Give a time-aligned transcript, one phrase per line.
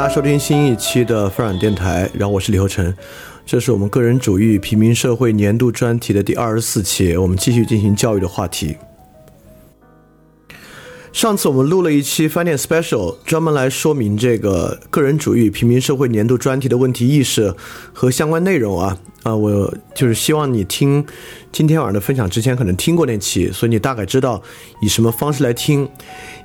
[0.00, 2.94] 大家收听新一期的范软电台，然后我是李厚成，
[3.44, 8.78] 这是我们个人主义平民社会年度专题的第二十四期，我们继续进行教育的话题。
[11.12, 17.54] 上次我们录了一期翻店 special，专门来说明这个个人主义平民社会年度专题的问题意识
[17.92, 21.04] 和相关内容啊啊，我就是希望你听
[21.52, 24.42] 今天晚上的分享之前可能听过那期，所以你大概知道
[24.80, 25.88] 以什么方式来听。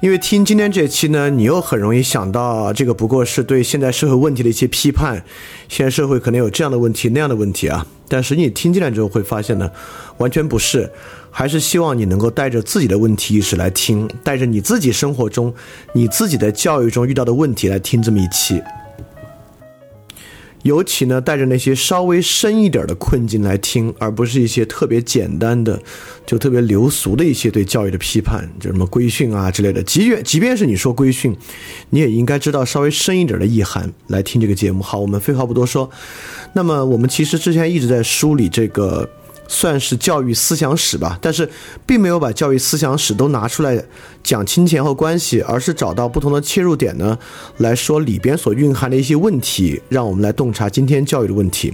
[0.02, 5.24] 因为听今天这期呢，你又很容易想到这个不过是对现在社会问题的一些批判，
[5.70, 9.72] 现在社会可能有这样的问题那样的问题啊，但是你听进来之后会发现呢，
[10.18, 10.92] 完全不是。
[11.38, 15.54] 还是希望你能够带着自己的问题意识来听，带着你自己生活中、
[15.94, 18.62] 你自己的教育中遇到的问题来听这么一期。
[20.66, 25.80] 尤其呢，带着那些稍微深一点的困境来听，而不是一些特别简单的、
[26.26, 29.84] 就特别流俗的一些对教育的批判，就什么规训啊之类的。
[29.84, 31.38] 即便即便是你说规训，
[31.92, 34.82] 你也应该知道稍微深一点的意涵来听这个节目。
[34.82, 35.88] 好，我们废话不多说。
[36.54, 39.08] 那么，我们其实之前一直在梳理这个。
[39.48, 41.50] 算是教育思想史吧，但是
[41.86, 43.84] 并没有把教育思想史都拿出来
[44.24, 47.18] 讲清前后关系，而是找到不同的切入点呢，
[47.58, 51.74] 来说里边所蕴含的一些问题，让我们来洞察今天教育的问题。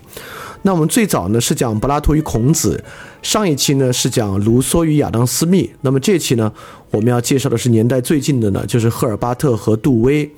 [0.64, 2.84] 那我们最早呢是讲柏拉图与孔子，
[3.22, 6.52] 上一期呢是讲卢梭与亚当·斯密，那么这期呢
[6.92, 10.30] 我们要介绍的是年代最近的呢，就是赫尔巴特和杜威。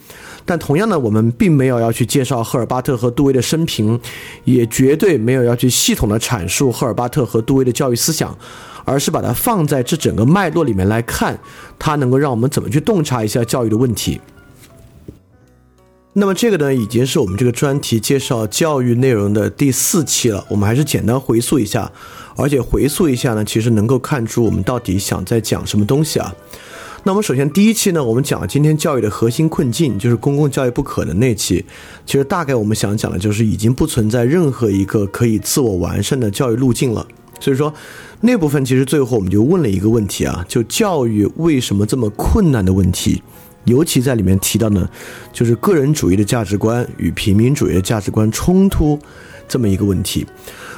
[0.46, 4.00] 但同样呢，我们并没有要去介绍赫尔巴特和杜威的生平，
[4.44, 8.38] 也绝对没有要去系统的阐述赫尔巴特和杜威的教育思想，
[8.84, 11.40] 而是把它放在这整个脉络里面来看，
[11.80, 14.20] 它能够让我们怎么去洞察一下教育的问题。
[16.16, 20.46] 那么这个呢，已经是我们这个专题介绍教育内容的第四期了。
[20.48, 21.92] 我们还是简单回溯一下，
[22.36, 26.32] 而且回溯一下呢，其实能够看出我们到底想在讲什么东西啊。
[27.04, 31.66] 那我们首先第一期呢，我们讲了今天教育的核心困境，就是公共教育不可能那期。
[32.06, 37.06] 其实大概我们想讲的就是已经不存在任何一个可以自我完善的教育路径了。
[37.40, 37.74] 所以说
[38.22, 43.24] 那部分其实最后我们就问了一个问题啊，就教育为什么这么困难的问题，
[43.66, 44.90] 尤其在里面提到呢，
[45.32, 49.00] 就是个人主义的价值观与平民主义的价值观冲突
[49.48, 50.26] 这么一个问题。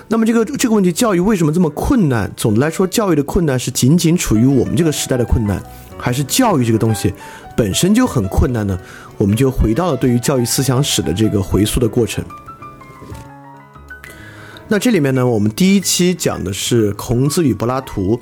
[0.08, 2.32] 那么这个这个问题，教育为什么这么困难？
[2.38, 5.62] 总的来说，教育的困难是仅仅处于我们这个时代的困难。
[5.98, 7.12] 还是教育这个东西
[7.56, 8.78] 本身就很困难呢？
[9.18, 12.24] 我们就回到了对于教育思想史的这个回溯的过程。
[14.68, 18.20] 那这里面呢，我们第一期讲的是孔子与柏拉图。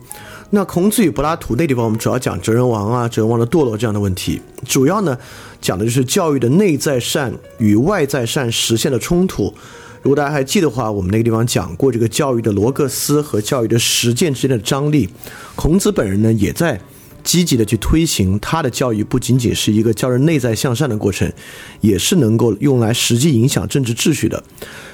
[0.55, 4.39] 那孔子与柏拉图那地方，我们主要讲哲人王啊、哲人王的堕落这样的问题。
[4.67, 5.17] 主要呢，
[5.59, 9.51] 讲的就是教育的内在善与外在善实现的冲突。
[10.03, 15.09] 如果大家还记得话，我们那个地方讲过这个教育的罗格斯和教育的实践之间的张力。
[15.55, 16.79] 孔子本人呢，也在。
[17.23, 21.31] 积极的去推行他的教育，不仅仅是一个教人内在向善的过程，
[21.81, 24.43] 也是能够用来实际影响政治秩序的。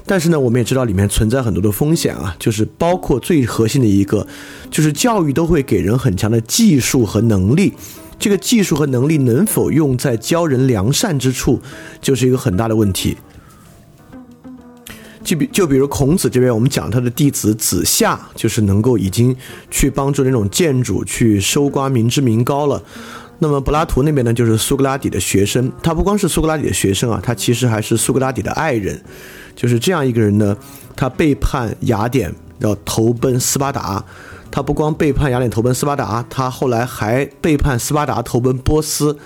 [0.05, 4.25] 但是呢，我们也知道里面存在很多的风险啊，就是包括最核心的一个，
[4.71, 7.73] 就是教育都会给人很强的技术和能力，
[8.17, 11.61] 这个技术和能力能否用在教人良善之处，
[12.01, 13.17] 就是一个很大的问题。
[15.23, 19.35] 就比就比如孔子这边，我们讲他的弟子子夏，就是能够已经
[19.69, 22.81] 去帮助那种建主去收刮民脂民膏了。
[23.39, 29.01] 那么柏拉图那边呢，就是苏格拉底的学生，他不光是苏格拉底的学生啊，他其实还是苏格拉底的爱人。
[29.55, 30.55] 就是这样一个人呢，
[30.95, 34.03] 他背叛雅典，要投奔斯巴达。
[34.51, 39.17] 他不光背叛雅典投奔斯巴达，他后来还背叛斯巴达投奔波斯。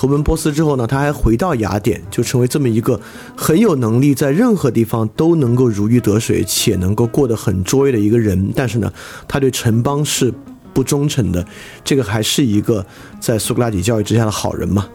[0.00, 2.98] 投奔波斯之后呢，他还回到雅典，就成为这么一个
[3.36, 8.50] 很有能力，在任何地方都能够如鱼得水，且能够过得很卓越的一个人。
[8.56, 8.90] 但是呢，
[9.28, 10.32] 他对城邦是
[10.72, 11.46] 不忠诚的。
[11.84, 12.86] 这个还是一个
[13.20, 14.88] 在苏格拉底教育之下的好人嘛？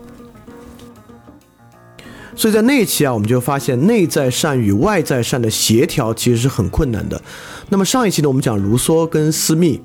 [2.35, 7.21] 所以在那一期啊，我们就发现内在善与外在善的协调其实是很困难的。
[7.69, 9.79] 那么上一期呢，我们讲卢梭跟斯密。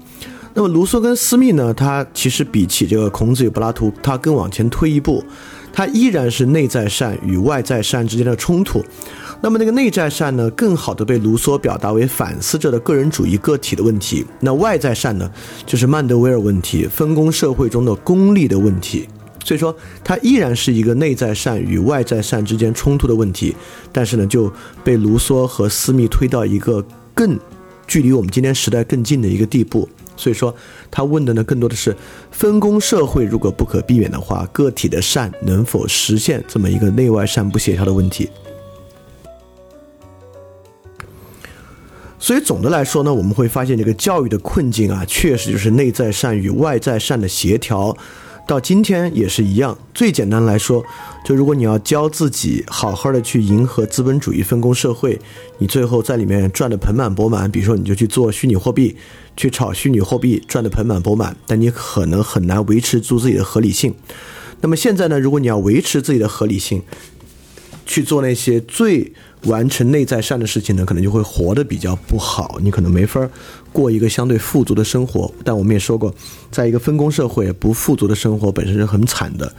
[0.53, 5.25] 那么卢梭跟斯密呢，他其实比起这个孔子与柏拉图，他更往前推一步，
[5.73, 8.85] 他依然是内在善与外在善之间的冲突。
[9.41, 14.25] 那么那个内在善呢，更好的被卢梭表达为反思着的个人主义个体的问题。
[14.41, 15.31] 那外在善呢，
[15.65, 19.09] 就是曼德维尔问题，分工社会中的功利的问题。
[19.43, 19.75] 所以说，
[20.05, 23.57] 它依然是一个内在善与外在善之间冲突的问题。
[23.91, 24.53] 但是呢，就
[24.85, 27.39] 被卢梭和斯密推到一个更
[27.87, 29.89] 距离我们今天时代更近的一个地步。
[30.21, 30.55] 所以说，
[30.91, 31.97] 他问的呢，更多的是
[32.31, 38.29] 分工社会如果不可避免的话，个体的善能否实现这么一个内外善不协调的问题。
[42.19, 47.97] 所以总的来说呢，我们会发现这个教育的困境啊，确实就是内在善与外在善的协调。
[48.51, 49.79] 到今天也是一样。
[49.95, 50.85] 最简单来说，
[51.25, 55.17] 就如果你要教自己好好的去迎合资本主义分工社会，
[55.59, 58.97] 你最后在里面赚的盆满钵满，比如说你就去做虚拟货币，
[59.37, 63.95] 去炒虚拟货币赚的盆满钵满，但你可能很难维持住自己的合理性。
[64.61, 66.83] 那么现在呢，如果你要维持自己的合理性，
[67.87, 69.13] 去做那些最
[69.45, 73.31] 完成内在善的事情呢，可能就会活得比较不好，你可能没法
[73.73, 75.33] 过一个相对富足的生活。
[75.45, 76.15] 但我们也说过，
[76.51, 79.53] 在一个分工社会，不富足的生活本身是很惨的。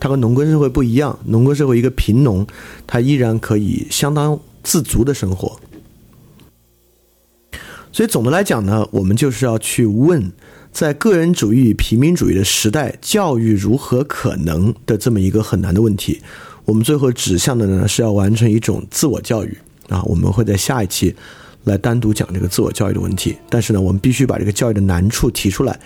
[0.00, 2.46] 它和农耕社会不一样，农耕社会一个贫农，
[2.86, 5.58] 他依然可以相当自足的生活。
[7.90, 10.30] 所以总的来讲呢，我们就是要去问，
[10.70, 16.20] 在个人主义与平民主义的时代，教育如何可能的这么一个很难的问题。
[16.64, 19.56] 我们最后指向的呢是要完成一种自我教育
[19.88, 21.12] 啊，我们会在下一期
[21.68, 23.36] 来单独讲这个自我教育的问题。
[23.48, 25.78] 但是呢，我们必须把这个教育的难处提出来。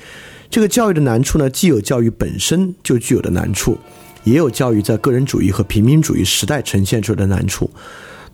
[0.49, 3.77] 这个教育的难处呢，既有教育本身就具有的难处，
[4.25, 7.71] 也有教育在个人主义和平民主义时代呈现出来的难处。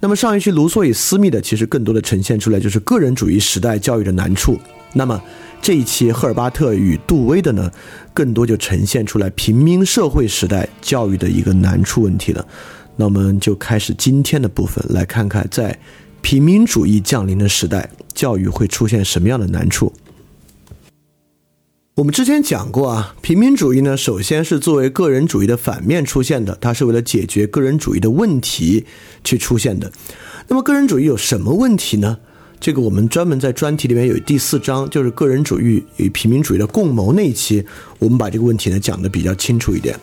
[0.01, 4.57] 那么上一期卢梭与斯密的，其实更多的呈现出来就是个人主义时代教育的难处。
[4.93, 5.21] 那么
[5.61, 7.71] 这一期赫尔巴特与杜威的呢，
[8.15, 12.47] 更多就呈现出来平民社会时代教育的一个难处问题了。
[12.97, 15.77] 那我们就开始今天的部分，来看看在
[16.31, 19.95] 平民主义降临的时代，教育会出现什么样的难处。
[21.95, 28.85] 我们之前讲过啊，平民主义呢，首先是作为个人主义的反面出现的，它是为了解决个人主义的问题
[29.25, 29.91] 去出现的。
[30.49, 32.19] 那么个人主义有什么问题呢？
[32.61, 37.65] 这个我们专门在专题里面有第四章，就是个人主义与平民主义的共谋那一期，
[37.99, 39.99] 我们把这个问题呢讲的比较清楚一点。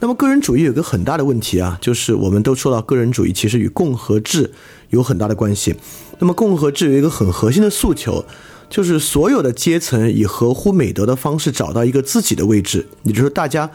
[0.00, 4.50] 那么个人主义有个很大的问题啊，就是我们都说到个人主义其实与共和制
[4.90, 5.74] 有很大的关系。
[6.18, 8.24] 那么共和制有一个很核心的诉求，
[8.68, 13.70] 就是所有的阶层以合乎美德的方式找到一个自己的位置，也就是说大家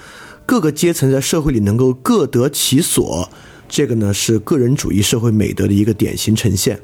[0.45, 3.27] 各个阶层在社会里能够各得其所，
[3.67, 6.79] 这个呢是个人主义社会美德的一个典型呈现。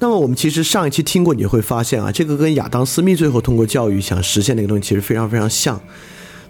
[0.00, 5.80] 那么我们其实上一期听过，你会发现啊，这个跟亚当·斯密最后通过教育想实现那个东西其实非常非常像，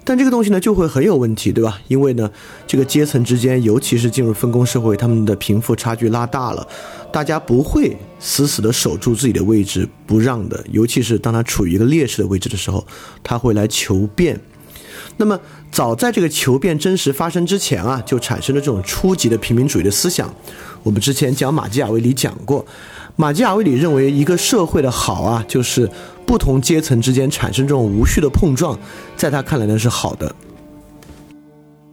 [0.04, 1.80] 但这个东西呢就会很有问题，对吧？
[1.88, 2.28] 因为呢，
[2.66, 6.66] 这个阶层之间，尤其是进入分工社会，他们的贫富差距拉大了，
[7.12, 12.85] 大家不会死死的守住自己的位置不让的，尤其是当他处于一个劣势的位置的时候，
[13.23, 14.40] 他会来求变。
[15.18, 15.38] 那么
[15.71, 20.32] 早在这个求变真实发生之前啊，就产生了这种初级的平民主义的思想。
[20.82, 22.64] 我们之前讲马基雅维里讲过。
[23.14, 25.88] 马基雅维里认为，一个社会的好啊，就是
[26.26, 28.79] 不同阶层之间产生这种无序的碰撞，
[29.17, 30.35] 在他看来呢是好的。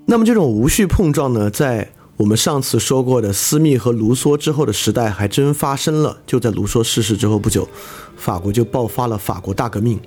[0.06, 6.18] 那么这种无序碰撞呢，在我们上次说过的斯密和卢梭之后的时代还真发生了。
[6.26, 7.68] 就在卢梭逝世之后不久，
[8.18, 10.00] 法国就爆发了法国大革命。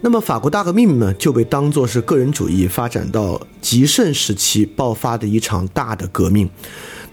[0.00, 6.48] 那么法国大革命呢，就被当作是个人主义发展到极盛时期爆发的一场大的革命。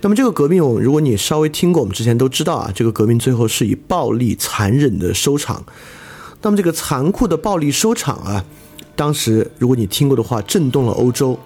[0.02, 5.64] 那么这个革命，如果你稍微听过，我们之前都知道啊，这个革命最后是以暴力残忍的收场。
[6.42, 8.44] 那么这个残酷的暴力收场啊，
[8.96, 11.38] 当时如果你听过的话，震动了欧洲。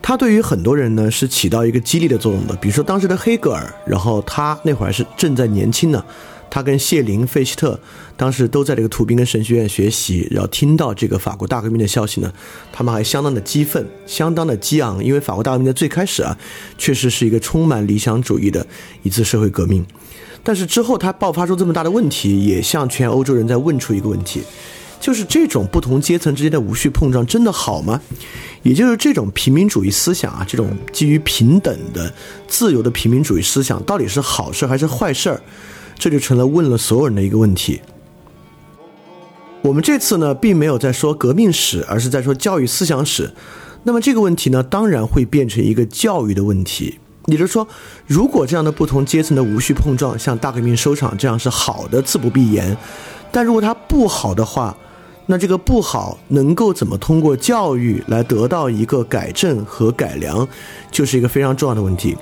[0.00, 6.04] 它对于很多人呢是起到一个激励的作用的，比如说当时的黑格尔，然后他那会儿是正在年轻呢。
[6.50, 7.78] 他跟谢林、费希特
[8.16, 12.32] 当时都在这个图宾根神学院学习，然后听到这个法国大革命的消息呢，
[12.72, 16.34] 他们还相当的激愤，相当的激昂，因为法国大革命的最开始啊，
[16.78, 18.66] 确实是一个充满理想主义的
[19.02, 19.84] 一次社会革命，
[20.48, 24.40] 但是之后它爆发出这么大的问题，也向全欧洲人在问出一个问题，
[24.98, 28.00] 就是这种不同阶层之间的无序碰撞真的好吗？
[28.62, 32.10] 也就是这种平民主义思想啊，这种基于平等的、
[32.46, 35.38] 自由的平民主义思想，到底是好事还是坏事？
[35.98, 37.82] 这就成了问了所有人的一个问题。
[39.60, 43.30] 我们这次呢，并没有在说革命史，而是在说教育思想史。
[43.82, 46.98] 那么这个问题呢，当然会变成一个教育的问题。
[47.28, 47.68] 也就是说，
[48.06, 52.76] 如果这样的不同阶层的无序碰撞，像大革命收场这样是好的，自不必言。
[53.30, 54.74] 但如果它不好的话，
[55.26, 60.48] 那这个不好能够怎么通过教育来得到一个改正和改良，
[60.90, 62.16] 就是一个非常重要的问题。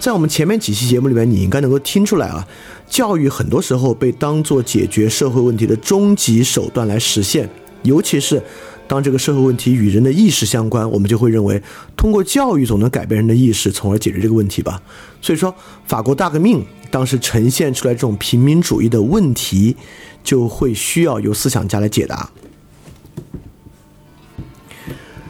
[0.00, 2.44] 在我们前面几期节目里面，你应该能够听出来啊，
[2.88, 7.48] 教育很多时候被当做解决社会问题的终极手段来实现，
[7.84, 8.42] 尤其是
[8.88, 11.62] 当这个社会问题与人的意识相关，我们就会认为
[11.94, 14.82] 通过教育总能改变人的意识，从而解决这个问题吧。
[15.20, 15.54] 所以说，
[15.86, 19.76] 法国大革命当时呈现出来这种平民主义的问题，
[20.24, 22.30] 就会需要由思想家来解答。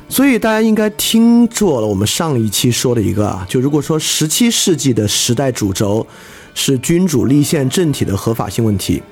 [0.09, 6.07] 所以大家应该听做了我们上一期说的一个啊，就如果说十七世纪的时代主轴
[6.55, 9.03] 是君主立宪政体的合法性问题，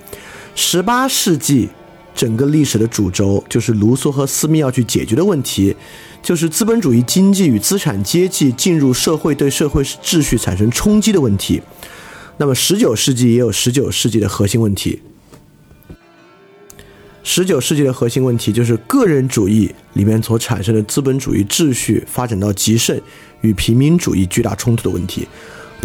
[0.54, 1.68] 十八世纪
[2.16, 5.76] 整个历史的主轴就是卢梭和斯密要去解决的问题，
[6.22, 11.60] 就是资本主义经济与资产阶级进入社会对社会秩序产生冲击的问题。
[12.38, 15.00] 那么十九世纪也有十九世纪的核心问题。
[17.22, 22.98] 十九世纪的核心问题就是个人主义里面所产生的资本主义秩序发展到极盛
[23.40, 25.26] 与平民主义巨大冲突的问题。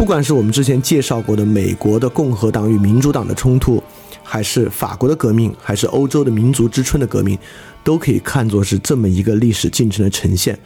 [0.02, 3.80] 不管是我们之前介绍过的美国的共和党与民主党的冲突，
[4.20, 7.38] 还是法国的革命，还是欧洲的民族之春的革命，
[7.84, 10.58] 都可以看作是这么一个历史进程的呈现。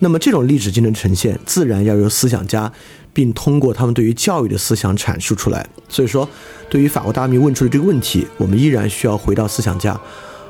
[0.00, 2.72] 那么这种历史进程呈现，自然要由思想家，
[3.12, 5.64] 并通过他们对于教育的思想阐述出来。
[5.88, 6.28] 所以说。
[6.68, 10.00] 对于法国大革命问出的这个问题，我们依然需要回到思想家，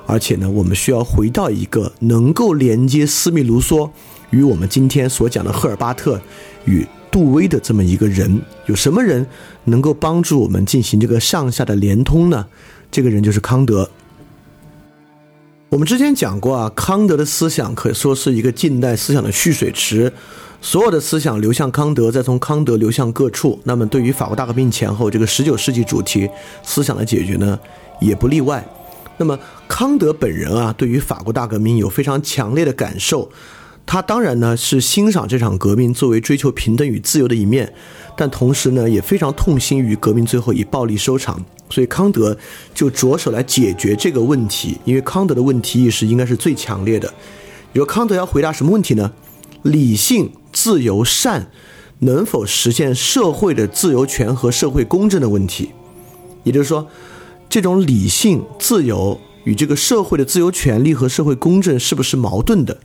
[0.06, 3.90] 而且呢，我们需要回到一个能够连接斯密卢梭
[4.30, 6.18] 与我们今天所讲的赫尔巴特
[6.64, 8.40] 与杜威的这么一个人。
[8.66, 9.26] 有什么人
[9.64, 12.46] 能够帮助我们进行这个上下的连通呢？
[12.90, 13.88] 这个人就是康德。
[15.68, 20.12] 我们之前讲过啊，康德的思想可以说是一个近代思想的蓄水池。
[20.62, 23.58] 所有的思想流向康德，再从康德流向各处。
[23.64, 26.28] 那么，对于法国大革命前后这个十九世纪主题
[26.62, 27.58] 思想的解决呢，
[28.00, 28.62] 也不例外。
[29.16, 33.30] 那么，康德本人啊，对于法国大革命有非常强烈的感受。
[33.90, 37.74] 他当然呢是欣赏这场革命作为追求平等与自由的一面，
[38.16, 41.44] 但同时呢也非常痛心于革命最后以暴力收场。
[41.70, 42.38] 所以，康德
[42.72, 44.78] 就着手来解决这个问题。
[44.84, 47.12] 因为康德的问题意识应该是最强烈的。
[47.72, 49.10] 比如康德要回答什么问题呢？
[49.62, 50.30] 理性。
[50.52, 51.50] 自由善
[52.00, 55.70] 能否实现社会的自由权和社会公正的问题，
[56.42, 56.88] 也就是说，
[57.48, 62.78] 这种理性自由与这个社会的自由权利和社会公正是不是矛盾的？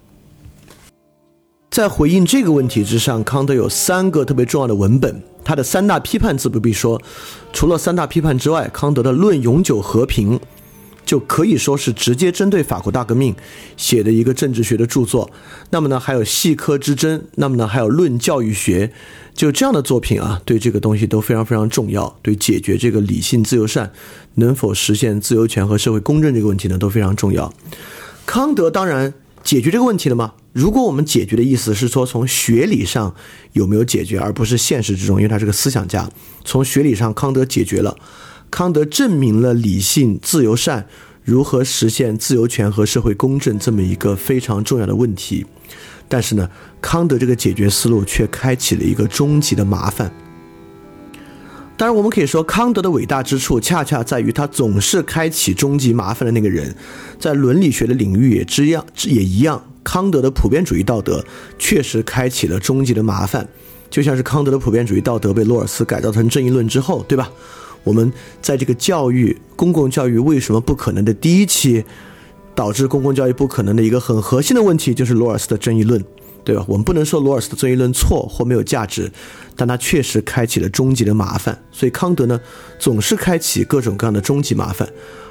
[1.75, 7.01] 在回应这个问题之上，康德有三个特别重要的文本，他的三大批判自不必说，
[7.51, 10.39] 除了三大批判之外，康德的《论永久和平》。
[11.03, 13.35] 就可以说是直接针对法国大革命
[13.75, 15.29] 写的一个政治学的著作。
[15.69, 18.89] 那么呢，还有细科之争，那么呢，还有论教育学，
[19.35, 23.91] 就这样的作品啊，对这个东西都非常非常重要，对解决这个理性自由善
[24.35, 27.53] 能否实现自由权和社会公正这个问题呢，都非常重要。
[28.25, 29.13] 康德当然
[29.45, 30.33] 解决这个问题了吗？
[30.53, 33.13] 如果我们解决的意思是说从学理上
[33.53, 36.09] 有没有解决，而不是现实之中，因为他是个思想家，
[36.43, 37.95] 从学理上康德解决了。
[38.49, 40.87] 康德证明了理性、自由、善
[41.23, 45.45] 如何实现自由权和社会公正这么一个非常重要的问题，
[46.09, 46.49] 但是呢，
[46.81, 50.11] 康德这个解决思路却开启了一个终极的麻烦。
[51.77, 56.73] 当然，我们可以说康德的伟大之处，恰恰在于他总是开启终极麻烦的那个人。
[57.19, 59.61] 在伦理学的领域也这样，也一样。
[59.83, 61.23] 康德的普遍主义道德
[61.59, 63.47] 确实开启了终极的麻烦，
[63.89, 67.29] 就像是康德的普遍主义道德被罗尔斯改造成正义论之后，对吧？
[67.83, 71.83] 我们在这个教育公共教育为什么不可能的第一期，
[72.55, 76.03] 导致公共教育不可能的一个很核心的问题，就是罗尔斯的正义论，
[76.43, 76.65] 对吧？
[76.67, 79.11] 我们不能说罗尔斯的正义论错或没有价值，
[79.55, 81.57] 但他确实开启了终极的麻烦。
[81.71, 82.39] 所以康德呢，
[82.77, 84.87] 总是开启各种各样的终极麻烦。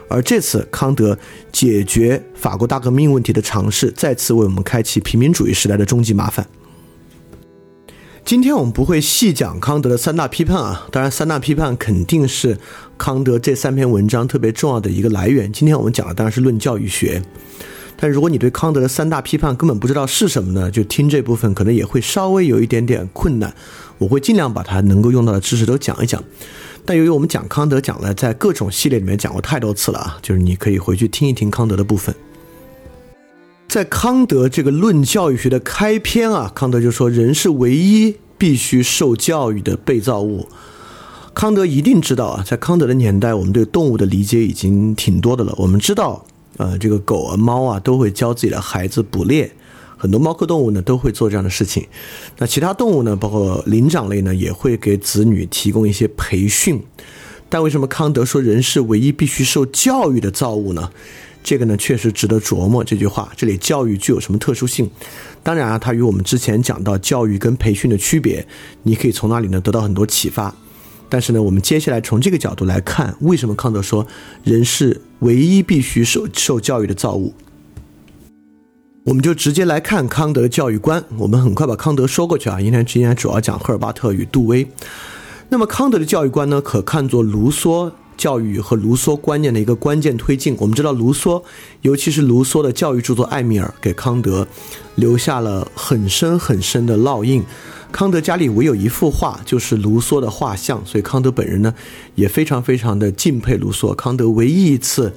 [0.09, 1.17] 而这次康德
[1.51, 6.47] 解决法国大革命问题的尝试，再次为我们开启平民主义时代的终极麻烦。
[8.25, 12.59] 今天我们不会细讲康德的三大批判啊，当然三大批判肯定是
[12.97, 15.53] 康德这三篇文章特别重要的一个来源。
[15.53, 17.23] 今天我们讲的当然是论教育学，
[17.97, 23.55] 但如果你对康德的三大批判根本不知道是什么呢，就听这部分可能也会稍微有一点点困难。
[23.99, 26.23] 我会尽量把它能够用到的知识都讲一讲。
[26.85, 32.15] 但由于我们讲康德讲了在各种系列里面讲过太多次了啊，就是你可以回去听一听康德的部分。
[33.67, 40.47] 在康德这个论教育学的开篇啊，康德就说人是唯一必须受教育的被造物。
[41.33, 45.53] 康德一定知道啊，在康德的年代，我们对动物的理解已经挺多的了。
[45.57, 46.25] 我们知道，
[46.59, 49.51] 呃，这个狗啊、猫啊都会教自己的孩子捕猎，
[50.05, 51.83] 很多猫科动物呢都会做这样的事情。
[52.37, 56.79] 那其他动物呢，包括灵长类呢，也会给子女提供一些培训。
[57.49, 60.91] 但为什么康德说人是唯一必须受教育的造物呢？
[61.43, 62.85] 这个呢，确实值得琢磨。
[62.85, 64.91] 这句话，这里教育具有什么特殊性？
[65.43, 68.47] 当然啊，它与我们之前讲到教育跟培训的区别，
[68.83, 70.55] 你可以从那里呢得到很多启发。
[71.09, 74.07] 但是呢，我们接下来从这个角度来看，为什么康德说
[74.43, 77.33] 人是唯一必须受受教育的造物？
[79.05, 81.05] 我们就直接来看康德的教育观。
[81.19, 84.67] 我们很快把康德说过去啊，因为今天主要讲赫尔巴特与杜威。
[85.51, 87.93] 那么康德的教育观呢，可看作卢梭。
[88.17, 90.57] 教育和卢梭观念的一个关键推进。
[90.61, 91.43] 我们知道，卢梭，
[91.83, 94.47] 尤其是卢梭的教育著作《艾米尔》，给康德
[94.95, 97.45] 留下了很深很深的烙印。
[97.91, 101.75] 康德家里唯有一幅画，就是卢梭的画像，所以康德本人呢
[102.15, 103.93] 也非常非常的敬佩卢梭。
[103.95, 105.13] 康德唯一一次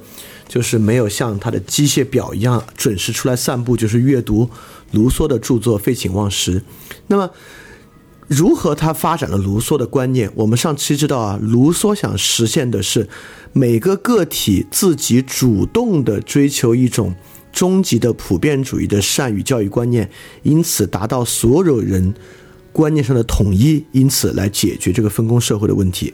[0.48, 4.50] 就是没有像他的机械表一样准时出来散步，就是阅读
[4.90, 6.62] 卢梭的著作，废寝忘食。
[7.06, 7.30] 那么。
[8.30, 10.30] 如何他发展了卢梭的观念？
[10.34, 13.08] 我们上期知道啊，卢梭想实现的是
[13.54, 17.14] 每个个体自己主动的追求一种
[17.50, 20.10] 终极的普遍主义的善与教育观念，
[20.42, 22.12] 因此达到所有人
[22.70, 26.12] 观念上的统一，因此来解决这个分工社会的问题。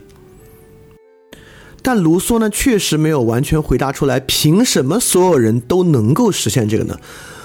[1.85, 6.97] 但卢梭呢，确实没有完全回答出来，凭什么所有人都能够实现这个呢？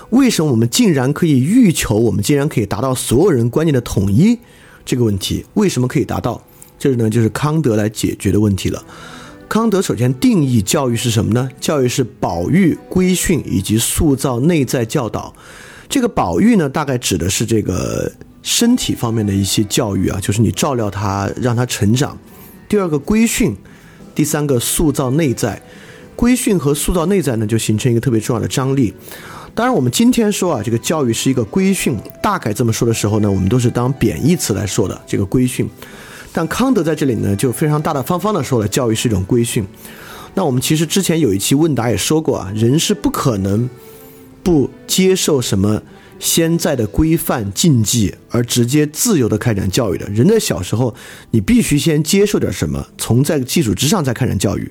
[0.08, 4.38] 为什么我们竟然可以欲求，我们竟然可以达到所有人观念的统一？
[4.82, 6.42] 这个问题为什么可以达到？
[6.78, 8.82] 这呢，就是康德来解决的问题了。
[9.46, 11.46] 康德首先定义教育是什么呢？
[11.60, 15.34] 教育是保育、规训以及塑造内在教导。
[15.86, 18.10] 这个保育呢，大概指的是这个
[18.42, 22.16] 身体方面的一些教育啊，就是你照料他，让他成长。
[22.66, 23.54] 第二个规训，
[24.20, 25.58] 第三个塑造内在。
[26.14, 28.92] 规训和塑造内在呢，就形成一个特别重要的张力。
[29.54, 35.66] 当然，我们今天说啊，这个教育是一个规训，大概这么说的时候呢，我们都是当贬义词来说的这个规训。
[36.34, 39.66] 但康德在这里呢，就非常大大方方的说了，教育是一种规训。
[40.34, 43.66] 那我们其实之前有一期问答也说过啊，人是不可能
[44.42, 45.80] 不接受什么
[46.20, 50.06] 现在的规范禁忌而直接自由的开展教育的。
[50.10, 50.94] 人在小时候，
[51.32, 54.70] 你必须先接受点什么，从在基础之上再开展教育。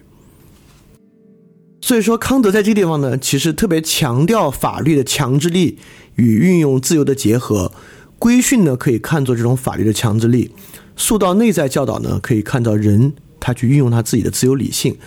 [1.82, 5.80] 所以说，康德在这个地方呢，其实特别强调法律的强制力
[6.16, 7.72] 与运用自由的结合。
[8.20, 10.52] 规训呢，可以看作这种法律的强制力；
[10.96, 14.98] 塑造内在教导呢，可以看到人他去运用他自己的自由理性。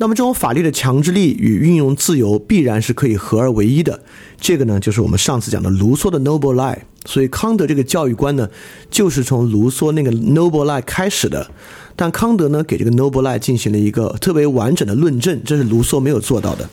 [0.00, 4.00] 那么，这种法律的强制力与运用自由必然是可以合而为一的。
[4.40, 6.78] 这个呢，就是我们上次讲的卢梭的 noble lie。
[7.04, 8.48] 所以，康德这个教育观呢，
[8.90, 11.50] 就是从卢梭那个 noble lie 开始的。
[11.96, 16.68] 但康德呢，给这个 noble lie 进行了一个特别完整的论证，这是卢梭没有做到的。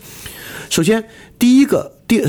[0.70, 1.04] 首先，
[1.36, 2.22] 第一个，第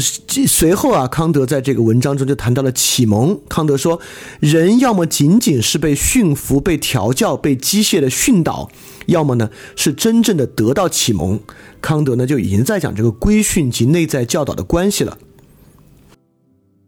[0.47, 3.39] 随后啊，康德在这个文章中就谈到了启蒙。
[3.47, 3.99] 康德说，
[4.39, 8.71] 人要么仅仅是被驯服、被调教、被机械的训导，
[9.05, 11.39] 要么呢是真正的得到启蒙。
[11.79, 15.19] 康德呢就已经在讲这个规训及内在教导的关系了。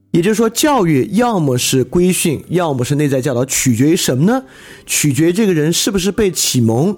[0.09, 4.45] 也就是说，教育要么是规训，要么是内在教导，取决于什么呢？
[4.87, 6.97] 取决于这个人是不是被启蒙。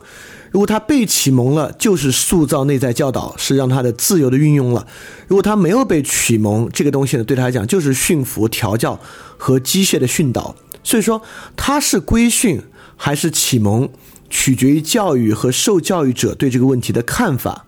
[0.51, 4.85] 如果他被启蒙了，就是塑造内在教导，是让他的自由的运用了；
[5.27, 8.99] 如果他没有被启蒙，这个东西呢，对他来讲就是驯服、调教
[9.37, 10.53] 和机械的训导。
[10.83, 11.21] 所以说，
[11.55, 12.61] 他是规训
[12.97, 13.89] 还是启蒙，
[14.29, 17.65] 取决于教育和受教育者对这个问题的看法。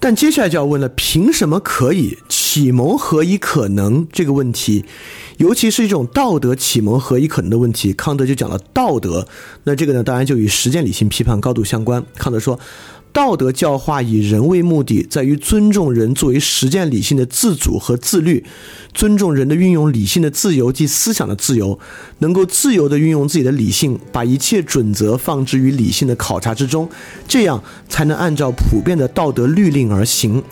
[0.00, 2.18] 但接下来就要问了：凭什么可以？
[2.28, 4.84] 启蒙何以可能这个问题，
[5.36, 9.26] 尤其是一种道德启蒙何以可能的问题，康德就讲了道德。
[9.64, 12.04] 那这个呢，当然就与实践理性批判高度相关。
[12.16, 12.58] 康德说。
[13.12, 18.44] 道德教化以人为目的，在于尊重人作为实践理性的自主和自律，
[18.94, 21.78] 尊重人的运用理性的自由及思想的自由，
[22.18, 26.88] 能够自由地运用自己的理性，把一切准则放置于理性的考察之中，
[27.26, 30.42] 这样才能按照普遍的道德律令而行。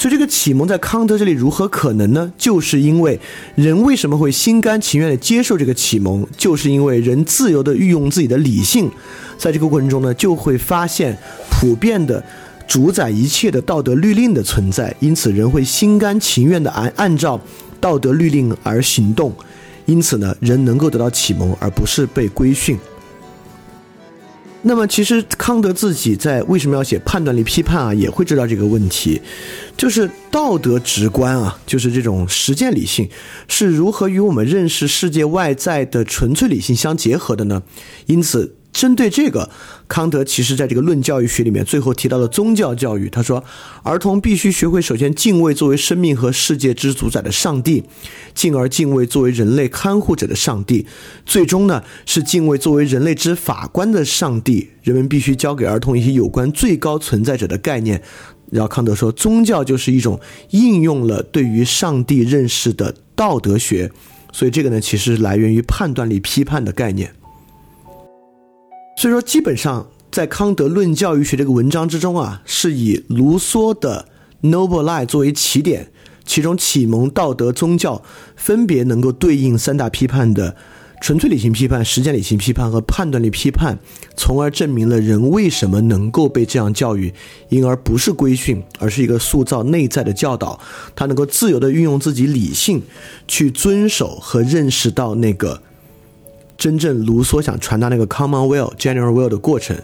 [0.00, 2.32] 所以，这个启蒙在康德这里如何可能呢？
[2.38, 3.20] 就是因为
[3.54, 8.90] 人为什么会心甘情愿地接受这个启蒙，就是因为人自由地运用自己的理性，
[9.36, 11.14] 在这个过程中呢，就会发现
[11.50, 12.24] 普遍的
[12.66, 17.38] 主宰一切的道德律令的存在，因此人会心甘情愿地按按照
[17.78, 19.30] 道德律令而行动，
[19.84, 22.78] 因此呢，人能够得到启蒙，而不是被规训。
[24.62, 29.20] 那么，其实康德自己在为什么要写判断力批判啊，也会知道这个问题，
[29.76, 33.08] 就是道德直观啊，就是这种实践理性
[33.48, 37.62] 是如何与我们认识世界外在的纯粹理性相结合的呢？
[38.06, 38.56] 因此。
[38.72, 39.50] 针对这个，
[39.88, 43.08] 康德其实在这个《论教育学》里面最后提到了宗教教育。
[43.10, 43.44] 他说，
[43.82, 47.84] 儿童必须学会首先敬畏作为生命和世界之主宰的上帝，
[48.34, 50.86] 进而敬畏作为人类看护者的上帝，
[51.26, 54.70] 最终呢是敬畏作为人类之法官的上帝。
[54.82, 58.02] 人们必须教给儿童一些有关最高存在者的概念。
[58.50, 60.18] 然后康德说，宗教就是一种
[60.50, 63.90] 应用了对于上帝认识的道德学。
[64.32, 67.12] 所以这个呢，其实来源于判断力批判的概念。
[69.00, 74.06] 所以说，基本上在康德《论教育学》这个文章之中啊，是以卢梭的
[74.46, 75.90] 《Noble Lie》作为起点，
[76.26, 78.02] 其中启蒙、道德、宗教
[78.36, 80.54] 分别能够对应三大批判的
[81.00, 83.78] 纯粹理性批判、实践理性批判和判断力批判，
[84.18, 87.14] 从而证明了人为什么能够被这样教育，
[87.48, 90.60] 因而不是规训，而是一个塑造内在的教导，
[90.94, 92.82] 他能够自由地运用自己理性
[93.26, 95.62] 去遵守和认识到那个。
[96.60, 99.74] 真正卢梭想传达那个 common will、general will 的过程，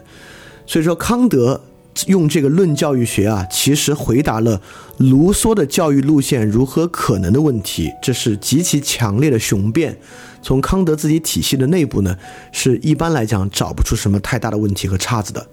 [0.67, 1.59] 所以说康德
[2.05, 4.61] 用这个论教育学啊，其实回答了
[4.97, 9.97] 卢梭的教育路线如何可能的问题，这是极其强烈的雄辩。
[10.43, 12.15] 从康德自己体系的内部呢，
[12.51, 15.47] 是一般来讲找不出什么太大的问题和岔子的。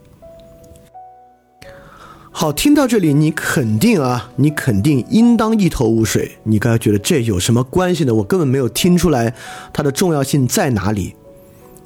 [2.36, 6.36] 好，听到这里，你肯定啊，你肯定应当一头雾水。
[6.42, 8.12] 你刚才觉得这有什么关系呢？
[8.12, 9.32] 我根本没有听出来
[9.72, 11.14] 它的重要性在哪里，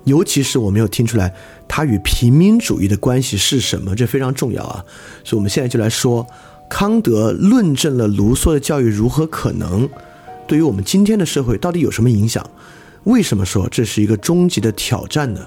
[0.05, 1.35] 尤其是我没有听出来
[1.69, 4.83] 它与平民主义的关系是什么，这非常重要啊。
[5.23, 6.27] 所以，我们现在就来说，
[6.71, 9.87] 康德论证了卢梭的教育如何可能，
[10.47, 12.43] 对于我们今天的社会到底有什么影响？
[13.05, 15.47] 为什么说这是一个终极的挑战呢？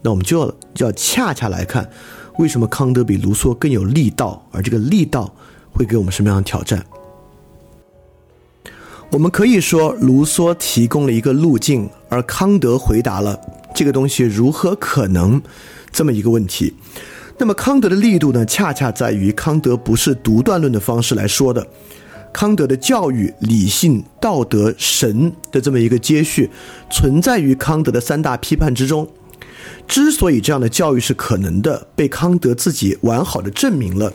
[0.00, 0.54] 那我们就要
[0.86, 1.90] 要恰恰来看。
[2.40, 4.42] 为什么康德比卢梭更有力道？
[4.50, 5.30] 而这个力道
[5.70, 6.82] 会给我们什么样的挑战？
[9.10, 13.38] 我们可以说，卢梭提供了一个路径，而康德回答了
[13.74, 15.42] 这个东西如何可能
[15.92, 16.72] 这么一个问题。
[17.36, 18.46] 那么，康德的力度呢？
[18.46, 21.66] 恰恰在于康德不是独断论的方式来说的。
[22.32, 26.48] 康德的教育、理性、道德、神的这么一个接续，
[26.90, 29.06] 存在于康德的三大批判之中。
[29.86, 34.12] 之所以这样的教育是可能的，被康德自己完好的证明了，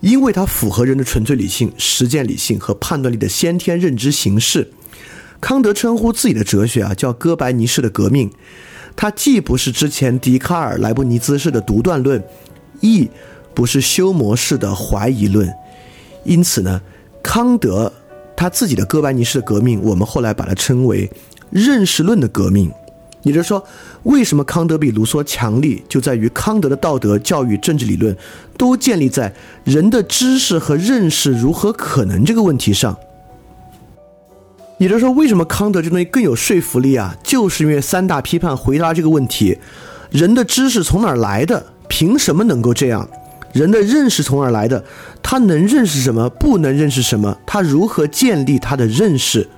[0.00, 4.70] 因为它符合人的纯粹理性、实践理性和判断力的先天认知形式。
[5.40, 8.30] 康德称呼自己的哲学啊叫哥白尼式的革命，
[8.94, 12.22] 它既不是之前笛卡尔、莱布尼兹式的独断论，
[12.80, 13.08] 亦
[13.54, 15.52] 不是休谟式的怀疑论。
[16.24, 16.80] 因此呢，
[17.22, 17.92] 康德
[18.36, 21.10] 他自己的哥白尼式的革命，我们后来把它称为
[21.50, 22.70] 认识论的革命。
[23.26, 23.62] 也就是说，
[24.04, 28.16] 为什么康德比卢梭强力，就在于康德的道德、教育、政治理论
[28.56, 29.34] 都建立在
[29.64, 32.96] 人的知识和认识如何可能这个问题上。
[34.78, 37.16] 也就是说，为什么康德这东西更有说服力啊？
[37.24, 39.58] 就是因为三大批判回答这个问题：
[40.10, 41.66] 人的知识从哪儿来的？
[41.88, 43.08] 凭什么能够这样？
[43.52, 44.84] 人的认识从哪儿来的？
[45.22, 46.28] 他能认识什么？
[46.30, 47.36] 不能认识什么？
[47.44, 49.48] 他如何建立他的认识？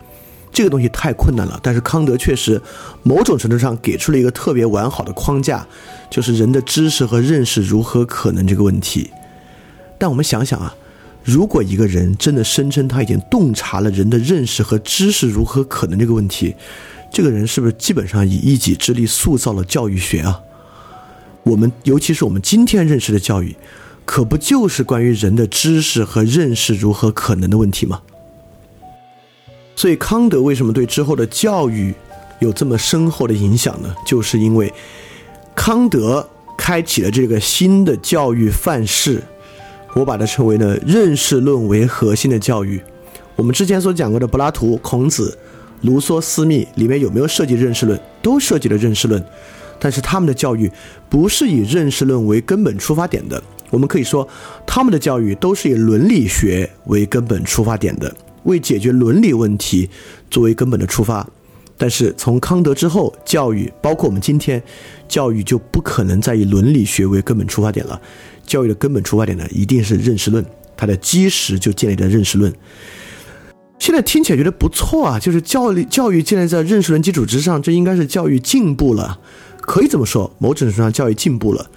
[0.59, 2.61] 这个东西太困难了，但是康德确实
[3.05, 5.64] 某种程度上给出了一个特别完好的框架，
[6.11, 9.09] 就是人的知识和认识如何可能这个问题。
[9.99, 10.75] 但我们想想啊，
[11.23, 16.57] 如果一个人真的声称他已经洞察了人的认识和知识如何可能这个问题，
[17.12, 20.40] 这个人是不是基本上以一己之力塑造了教育学啊？
[21.44, 23.55] 我们尤其是我们今天认识的教育，
[24.05, 28.01] 可不就是关于人的知识和认识如何可能的问题吗？
[29.78, 31.94] 所以，康德为什么对之后的教育
[32.40, 33.94] 有这么深厚的影响呢？
[34.04, 34.74] 就是因为
[35.54, 39.22] 康德开启了这个新的教育范式，
[39.94, 42.82] 我把它称为呢认识论为核心的教育。
[43.36, 45.38] 我们之前所讲过的柏拉图、孔子、
[45.82, 47.96] 卢梭、斯密里面有没有涉及认识论？
[48.20, 49.24] 都涉及了认识论，
[49.78, 50.68] 但是他们的教育
[51.08, 53.40] 不是以认识论为根本出发点的。
[53.70, 54.26] 我们可以说，
[54.66, 58.12] 他们的教育都是以伦理学为根本出发点的，
[58.44, 59.88] 为解决伦理问题
[60.31, 61.27] 作为根本的出发。
[61.77, 64.61] 但是从康德之后，教育包括我们今天，
[65.09, 68.01] 教育就不可能再以伦理学为根本出发点了。
[68.44, 70.44] 教育的根本出发点呢，一定是认识论，
[70.77, 72.53] 它的基石就建立在认识论。
[73.79, 79.20] 现在听起来觉得不错啊，就是教育教育建立在认识论基础之上，这应该是教育进步了，
[79.61, 81.70] 可以这么说，某种程度上教育进步了。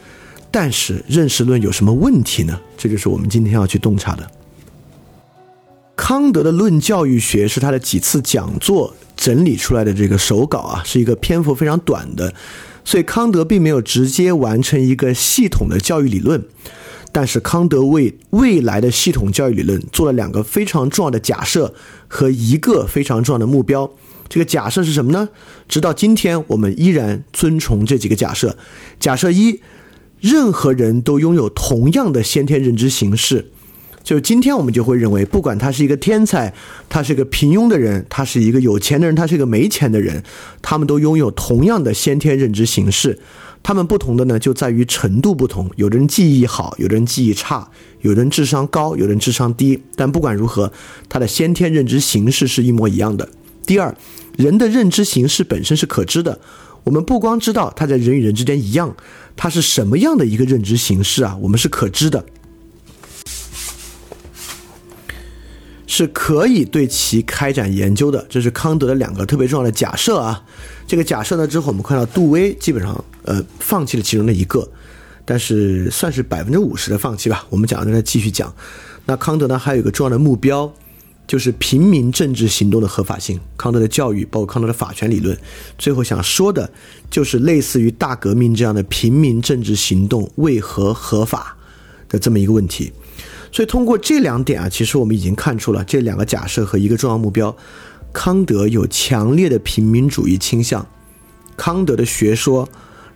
[0.50, 2.60] 但是认识论有什么问题呢？
[2.76, 4.28] 这就是我们今天要去洞察的。
[6.02, 12.34] 康德的《论教育学》是他的几次讲座整理出来的这个手稿啊，是一个篇幅非常短的，
[12.84, 16.44] 所以康德并没有直接完成一个系统的教育理论。
[17.12, 21.72] 但是康德为未来的系统教育理论做了两个非常重要的假设
[22.08, 23.92] 和一个非常重要的目标。
[24.28, 25.30] 这个假设是什么呢？
[25.70, 28.58] 直到今天，我们依然遵从这几个假设。
[29.00, 29.62] 假设一，
[30.20, 33.52] 任何人都拥有同样的先天认知形式。
[34.04, 36.54] 就今天我们就会认为，不管他是一个天才，
[36.90, 40.24] 他是一个平庸的人，他是一个有钱的人，他是一个没钱的人，
[40.62, 43.20] 他们都拥有同样的先天认知形式。
[43.64, 45.70] 他们不同的呢，就在于程度不同。
[45.76, 47.70] 有的人记忆好，有的人记忆差，
[48.02, 49.80] 有的人智商高，有的人智商低。
[49.96, 50.74] 但不管如何，
[51.08, 53.30] 他的先天认知形式是一模一样的。
[53.68, 53.96] 第二，
[54.36, 56.40] 人的认知形式本身是可知的。
[56.84, 58.96] 我们不光知道他在人与人之间一样，
[59.36, 61.38] 他是什么样的一个认知形式啊？
[61.40, 62.26] 我们是可知的，
[65.92, 68.26] 是可以对其开展研究的。
[68.30, 70.42] 这是康德的两个特别重要的假设啊。
[70.88, 73.04] 这个假设呢之后，我们看到杜威基本上。
[73.24, 74.68] 呃，放弃了其中的一个，
[75.24, 77.46] 但是算是百分之五十的放弃吧。
[77.52, 78.52] 我们讲，再继续讲。
[79.06, 80.74] 那康德呢，还有一个重要的目标，
[81.28, 83.40] 就是平民政治行动的合法性。
[83.56, 85.38] 康德的教育，包括康德的法权理论，
[85.78, 86.68] 最后想说的，
[87.12, 91.56] 就是类似于大革命这样的平民政治行动为何合法
[92.10, 92.92] 的这么一个问题。
[93.52, 97.56] 所以通过这两点啊，其实我们已经看出了这两个假设和一个重要目标，
[98.14, 100.86] 康德有强烈的平民主义倾向。
[101.56, 102.68] 康德的学说。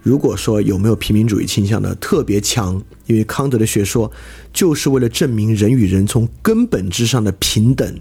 [0.05, 1.95] 如果说有没有平民主义倾向呢？
[1.95, 4.11] 特别强，因为康德的学说
[4.53, 7.99] 就是为了证明人与人从根本之上的平等、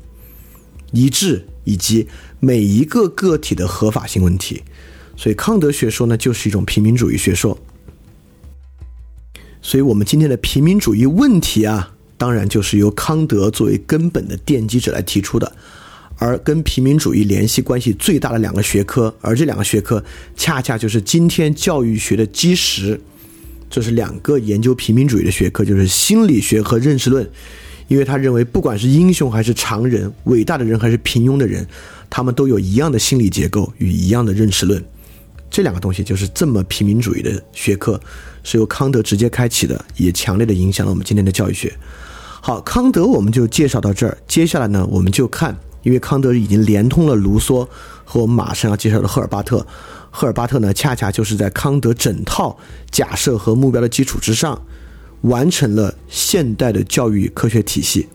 [0.92, 2.06] 一致以及
[2.40, 4.62] 每一个个体的合法性问题，
[5.16, 7.58] 所以康德学说呢就是一种平民主义学说。
[9.62, 15.53] 所以我们今天的平民主义问题啊，当然就是由康德作为根本的奠基者来提出的。
[16.16, 20.03] 而跟平民主义联系关系最大的两个学科，而这两个学科
[20.37, 23.00] 恰恰就是今天教育学的基石。
[23.68, 27.29] 这是两个研究平民主义的学科，就是心理学和认识论。
[27.88, 31.66] 因为他认为，不管是英雄还是常人，伟大的人还是平庸的人，
[32.09, 34.83] 他们都有一样的心理结构与一样的认识论。
[35.50, 38.00] 这两个东西就是这么平民主义的学科，
[38.42, 41.77] 是由康德直接开启的，也强烈的影响了我们今天的教育学。
[42.46, 45.57] 好，康德我们就介绍到这儿，接下来呢，我们就看。
[45.83, 47.66] 因为康德已经连通了卢梭
[48.04, 49.66] 和我们马上要介绍的赫尔巴特，
[50.11, 52.54] 赫尔巴特呢，恰恰就是在康德整套
[52.90, 54.61] 假设和目标的基础之上，
[55.22, 58.07] 完成了现代的教育科学体系。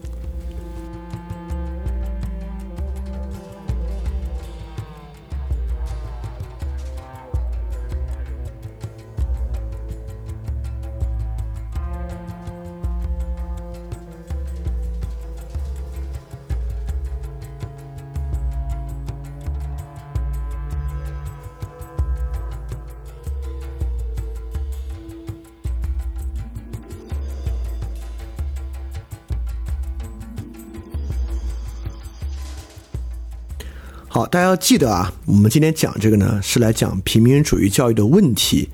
[34.20, 38.68] 好，大家要记得啊，我们今天讲这个呢，是来讲平民主义教育的问题。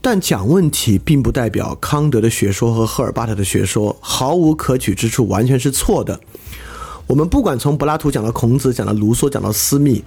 [0.00, 6.18] 但讲问题，并不代表康德的学说和赫尔巴特的学说毫无可取之处，完全是错的。
[7.06, 10.02] 我们不管从柏拉图讲到孔子，讲到卢梭，讲到斯密，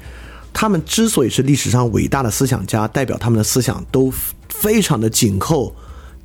[0.52, 4.12] 他们之所以是历史上伟大的思想家，代表他们的思想都
[4.50, 5.76] 非常的紧扣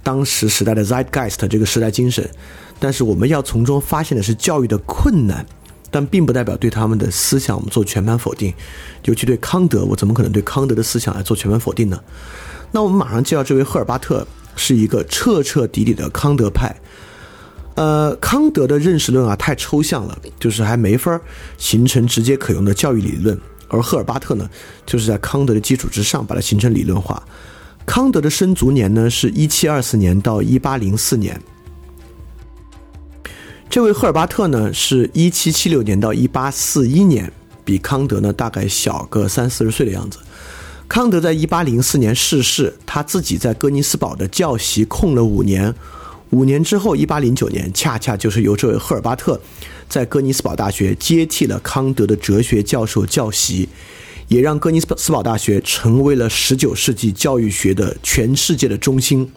[0.03, 2.27] 当时时代的 zeitgeist 这个时代精神。
[2.81, 5.45] 但是我们要从中发现的是教育的困难。
[5.97, 8.53] 但并不代表对他们的思想我们做全盘否定，
[9.07, 11.99] 尤其对康德，我怎么可能对康德的思想来做全盘否定呢？
[12.71, 16.77] 那我们马上介绍这位赫尔巴特是一个彻彻底底的康德派。
[17.77, 21.19] 呃，康德的认识论啊太抽象了，就是还没法
[21.57, 23.41] 形成直接可用的教育理论。
[23.69, 24.47] 而赫尔巴特呢，
[24.85, 27.23] 就是在康德的基础之上把它形成理论化。
[27.87, 31.41] 康德的生卒年呢是一七二四年到一八零四年。
[33.69, 37.31] 这位赫尔巴特呢，是一七七六年到一八四一年，
[37.65, 40.19] 比康德呢大概小个三四十岁的样子。
[40.89, 45.75] 康德在一八零四年逝世，他自己在哥尼斯堡的教席空了五年。
[46.31, 49.39] 五年之后，一八零九年，恰恰就是由这位赫尔巴特
[49.89, 53.69] 在哥尼斯堡大学接替了康德的哲学教授教席，
[54.29, 59.31] 也让哥尼斯堡大学成为了十九世纪教育学的全世界的中心。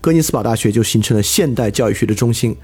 [0.00, 2.56] 哥尼斯堡大学就形成了现代教育学的中心。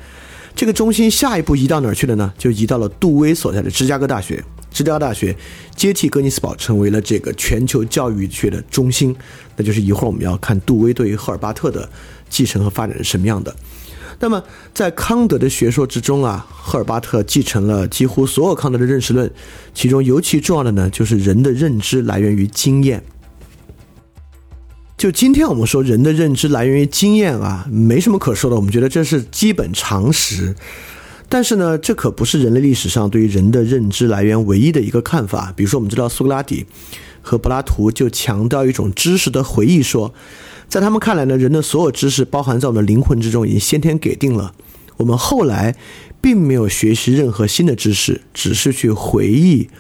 [0.55, 2.33] 这个中心下一步移到哪儿去了呢？
[2.37, 4.43] 就移到了杜威所在的芝加哥大学。
[4.71, 5.35] 芝加哥大学
[5.75, 9.15] 接替哥尼斯堡，成为了这个全球教育学的中心。
[9.57, 11.89] 那就是一会儿我们要看杜威对于赫尔巴特的
[12.29, 13.55] 继承和发展是什么样的。
[14.19, 14.43] 那么
[14.75, 19.31] 在康德的学说之中啊，赫尔巴特继承了几乎所有康德的认识论，
[19.73, 23.03] 其中尤其重要的呢，就是人的认知来源于经验。
[25.01, 30.55] 就今天我们说人的认知来源于经验啊，没什么可说的，我们觉得这是基本常识。
[31.27, 35.55] 但是呢，这可不是人类历史上对于人的认知来源唯一的一个看法。
[35.57, 36.67] 比如说，我们知道苏格拉底
[37.23, 40.13] 和柏拉图就强调一种知识的回忆说，
[40.69, 44.53] 在他们看来呢，人的所有知识包含在我们的灵魂之中，已经先天给定了。
[44.99, 45.75] 我们后来
[46.21, 49.71] 并没有学习任何新的知识，只是去回忆。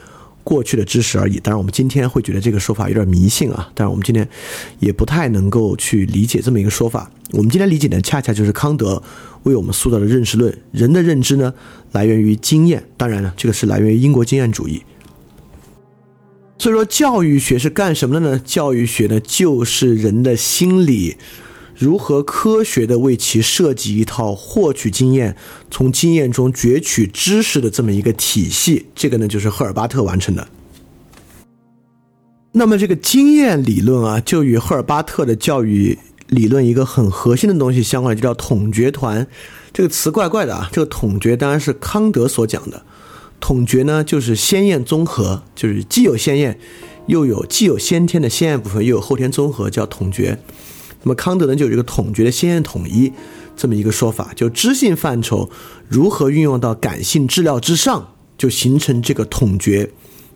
[0.42, 1.38] 过去的知识而已。
[1.38, 3.70] 当然，我们今天会觉得这个说法有点迷信啊。
[3.74, 4.28] 当然，我们今天
[4.78, 7.10] 也不太能够去理解这么一个说法。
[7.32, 9.02] 我们今天理解的恰恰就是康德
[9.44, 11.54] 为我们塑造的认识论：人的认知呢，
[11.92, 12.84] 来源于经验。
[12.96, 14.82] 当然了，这个是来源于英国经验主义。
[16.58, 18.38] 所以说，教育学是干什么的呢？
[18.44, 21.16] 教育学呢，就是人的心理。
[21.80, 25.34] 如何科学的为其设计一套获取经验、
[25.70, 28.84] 从经验中攫取知识的这么一个体系？
[28.94, 30.46] 这个呢，就是赫尔巴特完成的。
[32.52, 39.26] 那么，这个经验理论啊，就与赫尔巴特的教育理论一个很核心的东西相关，就叫统觉团。
[39.72, 42.82] 这个词怪怪的啊，这个统觉当然是康德所讲的。
[43.40, 46.60] 统觉呢，就是先验综合，就是既有先验，
[47.06, 50.38] 又有既有先天的先验部分，又有后天综合，叫统觉。
[51.02, 53.12] 那么康德呢就有一个统觉的先验统一
[53.56, 55.50] 这么一个说法，就知性范畴
[55.88, 59.90] 如何运用到感性治疗之上，就形成这个统觉，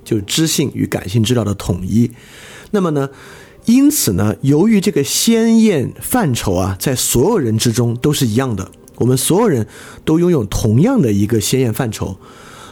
[0.05, 2.11] 就知性与感性治疗的统一。
[2.71, 3.09] 那么呢，
[3.67, 9.67] 因此呢，由于这个先验范畴啊，在所有人之中都是一样的，我们所有人
[10.05, 12.19] 都拥有同样的一个先验范畴，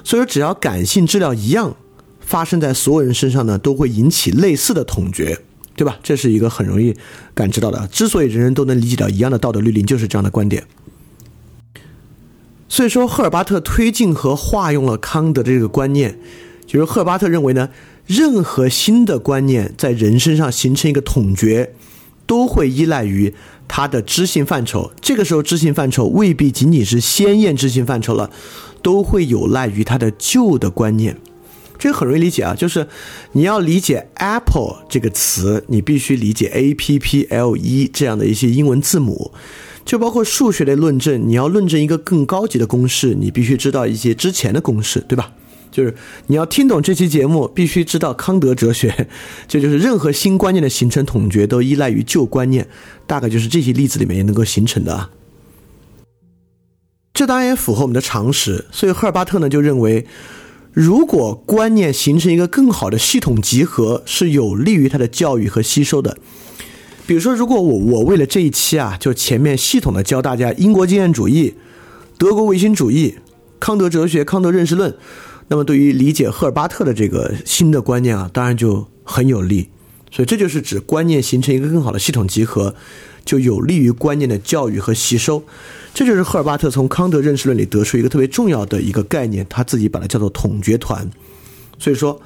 [0.04, 1.76] 所以说只要感性治疗一样
[2.20, 5.40] 发生在所有人身上呢，都会引起类似的统觉。
[5.74, 5.98] 对吧？
[6.02, 6.94] 这是一个很容易
[7.34, 7.86] 感知到的。
[7.88, 10.64] 之所以人人都能理解到一样的道德律令，就是这样的观点。
[12.68, 16.18] 所以说，赫尔巴特推进和化用了康德的这个观念，
[16.66, 17.68] 就是赫尔巴特认为呢，
[18.06, 21.74] 任何新的观念在人身上形成一个统觉，
[22.26, 23.34] 都会依赖于
[23.68, 24.90] 他的知性范畴。
[25.00, 28.30] 这个时候，知性范畴未必仅仅是先验知性范畴了，
[28.82, 31.18] 都会有赖于他的旧的观念。
[31.78, 32.86] 这个很容易理解啊，就是
[33.32, 39.32] 你要理解 Apple 这个词，你必须理解 A P P L E 这样的一些英文字母，
[39.84, 45.32] 就包括数学的论证，你要论证一个更高级的公式，你必须知道一些之前的公式，对吧？
[45.72, 45.92] 就是
[46.28, 49.08] 你要听懂这期节目，必须知道康德哲学。
[49.48, 52.68] 这就是任何新观念的形成统觉都依赖于旧观念，
[53.08, 55.10] 大概就是这些例子里面也能够形成的啊。
[57.12, 60.06] 这当然也符合我们的常识，所以赫尔巴特呢就认为。
[60.72, 66.16] 如果观念形成一个更好的系统集合，是有利于他的教育和吸收的。
[67.06, 71.54] 比如说，如果我我为了这一期啊，就前面系统的教大家英国经验主义、
[72.16, 73.16] 德国唯心主义、
[73.60, 74.96] 康德哲学、康德认识论，
[75.48, 79.68] 那么对于理解赫尔巴特的这个新的观念啊，当然就很有利。
[80.10, 82.74] 所以这就是指观念形成一个更好的系统集合，
[83.24, 85.42] 就有利于观念的教育和吸收。
[85.94, 91.10] 这就是赫尔巴特从康德认识论里得出一个特别重要的一个概念，他自己把它叫做统觉团。
[91.78, 92.20] 所以说，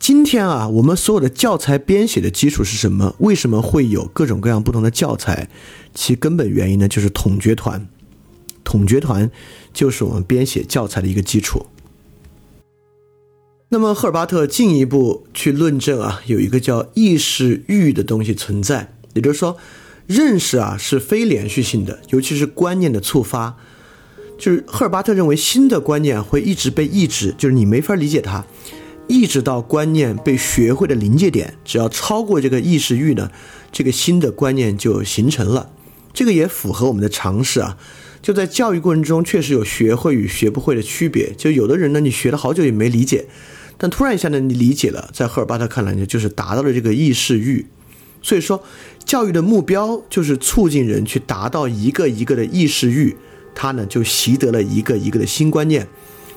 [0.00, 3.14] 今天啊，我们所有的教材编写的基础是什么？
[3.18, 5.48] 为什么会有各种各样不同的教材？
[5.94, 7.88] 其根本原因呢，就是统觉团。
[8.64, 9.30] 统觉团
[9.72, 11.66] 就是我们编写教材的一个基础。
[13.68, 19.56] 那么，赫尔巴特进一步去论证啊，有一个叫意识域的东西存在，也就是说。
[20.08, 23.54] 认识啊是非连续性的，尤其是观念的触发，
[24.38, 28.42] 就是赫尔巴特认为新的观念会一直被抑制，就是你没法理解它，
[29.06, 33.30] 一直到观念被学会的临界点，只要超过这个意识域呢，
[33.70, 35.70] 这个新的观念就形成了。
[36.14, 37.76] 这个也符合我们的常识啊，
[38.22, 43.26] 就在教育过程中确实有学会与学不会的区别，就有的人呢你学了好久也没理解，
[43.76, 47.66] 但突然一下呢你理解了，在赫尔巴特看来呢就是达到了这个意识域。
[48.20, 48.62] 所以说，
[49.04, 53.16] 教育的目标就是促进人去达到一个一个的意识域，
[53.54, 55.86] 他呢就习得了一个一个的新观念。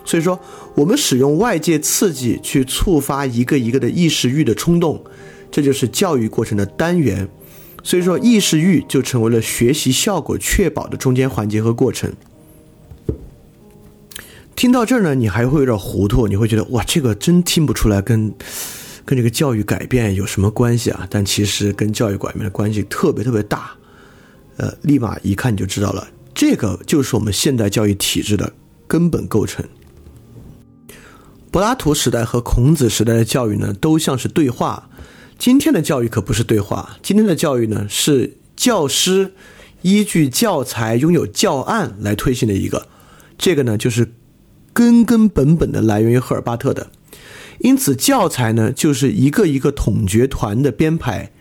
[0.04, 0.40] 所以说，
[0.76, 5.04] 我们使用外界刺激去触发一个一个的意识欲的冲动，
[5.52, 7.28] 这就是教育过程的单元。
[7.84, 12.12] 所以说，意识欲就成为了学习效果确保的中间环节和过程。
[14.56, 18.32] 听到这儿呢，你还会有点糊涂，你会觉得哇，这个真听不出来跟
[19.12, 21.06] 跟这个教育改变有什么关系啊？
[21.10, 23.72] 但其实跟教育改变的关系特别特别大。
[24.56, 28.54] 呃，立马一看你就知道了，这个就是我们现代教育体制的
[28.88, 29.66] 根本构成。
[31.52, 34.90] 柏拉图时代和孔子时代的教育呢，都像是对话。
[35.38, 39.34] 今天的教育可不是对话，今天的教育呢，是教师
[39.82, 42.88] 依据教材、拥有教案来推行的一个。
[43.38, 44.14] 这个呢，就是
[44.72, 46.90] 根根本本的来源于赫尔巴特的。
[47.62, 51.32] 因此，教材呢，就是一个一个统觉团的编排；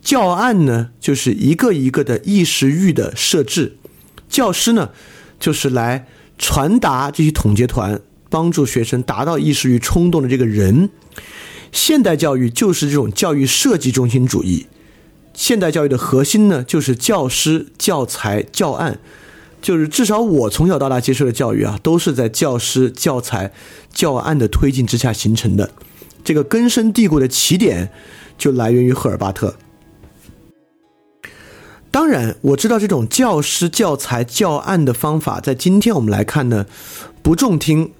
[0.00, 3.72] 教案呢，就是一个一个的意识域的设置；
[4.28, 4.90] 教师呢，
[5.38, 6.06] 就是来
[6.38, 8.00] 传达这些统结团。
[8.30, 10.90] 帮助学生达到意识域冲动的这个人，
[11.70, 14.66] 现代教育就是这种教育设计中心主义。
[15.34, 18.98] 现代教育的核心呢，就是教师、教材、教案，
[19.64, 23.50] 就是至少我从小到大接受的教育啊，都是在教师、教材、
[23.90, 25.70] 教案的推进之下形成的。
[26.22, 27.90] 这个根深蒂固的起点
[28.36, 29.54] 就来源于赫尔巴特。
[31.90, 36.66] 当然，我知道这种教师、教材、教案的方法，在今天我们来看呢，
[37.22, 37.92] 不中听。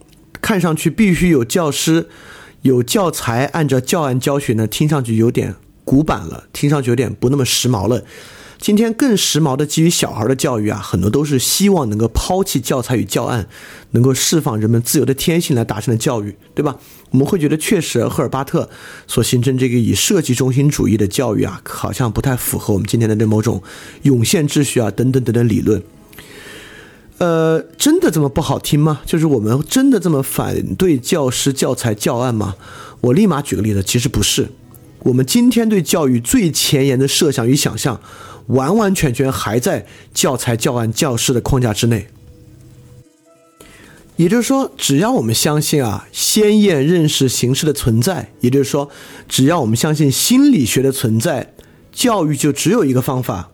[0.43, 2.11] 看上去必须有教师、
[2.61, 8.05] 有教材，按照教案教学呢，听上去有点古板了，听上去有点不那么时髦了。
[8.65, 13.47] 今天更时髦的基于小孩的教育啊，很多都是希望能够抛弃教材与教案，
[13.91, 16.75] 能够释放人们自由的天性来达成的教育，对吧？
[17.11, 18.71] 我们会觉得确实赫尔巴特
[19.07, 23.63] 所形成这个以设计中心主义的教育啊，好像不太符合我们今天的那某种
[24.05, 25.83] 涌现秩序啊等等等等理论。
[27.19, 29.03] 呃，真的这么不好听吗？
[29.05, 32.55] 就是我们真的这么反对教师、教材、教案吗？
[33.03, 34.49] 我立马举个例子，其实不是。
[35.05, 38.01] 我们今天对教育最前沿的设想与想象，
[38.49, 42.09] 完完全全还在教材、教案、教师的框架之内。
[44.17, 48.91] 也就是说，只要我们相信啊，先验认识形式的存在，也就是说，
[49.29, 51.55] 只要我们相信心理学的存在，
[51.93, 53.51] 教育就只有一个方法，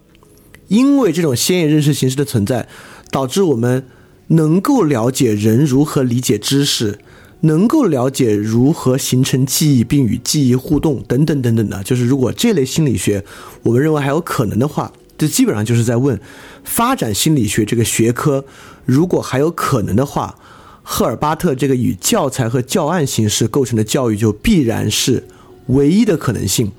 [0.68, 2.66] 因为这种先验认识形式的存在。
[3.12, 3.88] 导致我们
[4.28, 7.00] 能够了解人如何理解知识，
[7.40, 11.82] 能够了解如何形成记忆并与记忆互动等等等等的。
[11.82, 13.24] 就是如果这类心理学
[13.62, 16.18] 我们认为还有可能的话，这基本上就是在问：
[16.64, 18.44] 发展心理学这个学科，
[18.84, 20.34] 如果还有可能的话，
[20.82, 25.24] 赫尔巴特这个以教材和教案形式构成的教育就必然是
[25.66, 26.70] 唯一的可能性。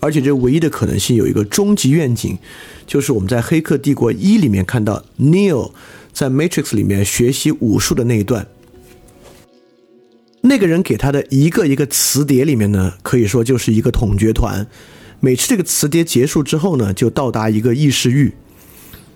[0.00, 2.38] 而且这唯一的可能性有一个终极愿景，
[2.86, 5.72] 就是我们在《黑客帝国一》里面看到 Neo
[6.12, 8.46] 在 Matrix 里面学习武术的那一段，
[10.42, 14.66] 那个人给他的一个一个磁碟里面呢，可以说就是一个统觉团。
[15.20, 18.32] 每次这个磁碟结束之后呢，就到达一个意识域。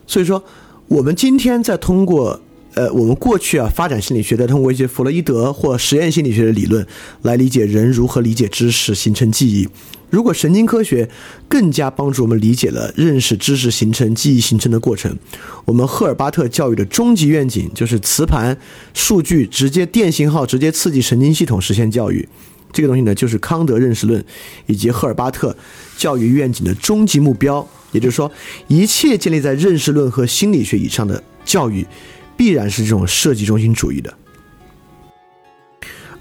[0.07, 0.43] 所以说，
[0.89, 2.41] 我们今天在通过。
[2.75, 6.87] 呃，我们过去啊，发展心理学在通过一些弗洛伊德或实验心理学的理论
[7.21, 9.69] 来理解人如何理解知识、形成记忆。
[10.13, 11.09] 如果神经科学
[11.49, 15.17] 更加帮助我们理解了认识知识形成、记忆形成的过程，
[15.65, 18.55] 我们赫尔巴特教育的终极愿景就是磁盘、
[18.93, 22.29] 数据直接电信号直接刺激神经系统实现教育。
[22.71, 24.23] 这个东西呢，就是康德认识论
[24.67, 25.57] 以及赫尔巴特
[25.97, 27.67] 教育愿景的终极目标。
[27.93, 28.31] 也就是说，
[28.69, 31.87] 一切建立在认识论和心理学以上的教育。
[32.35, 34.13] 必然是这种设计中心主义的，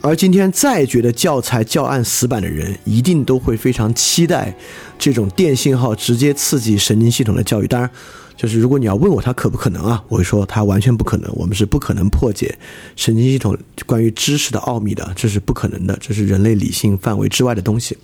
[0.03, 4.53] 而今天再觉得教材教案死板的人，一定都会非常期待
[4.97, 7.67] 这种电信号直接刺激神经系统的教育。
[7.67, 7.89] 当然，
[8.35, 11.31] 就是如果你要问我它可不可能啊，我会说它完全不可能。
[11.35, 12.57] 我们是不可能破解
[12.95, 17.95] 神经系统关于知识的奥秘的，这是不可能的，这是人类理性范围之外的东西。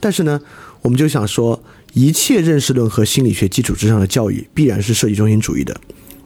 [0.00, 0.40] 但是呢，
[0.80, 1.62] 我们就想说，
[1.92, 5.78] 一切认识论和心理学基础之上的教育，必然是设计中心主义的。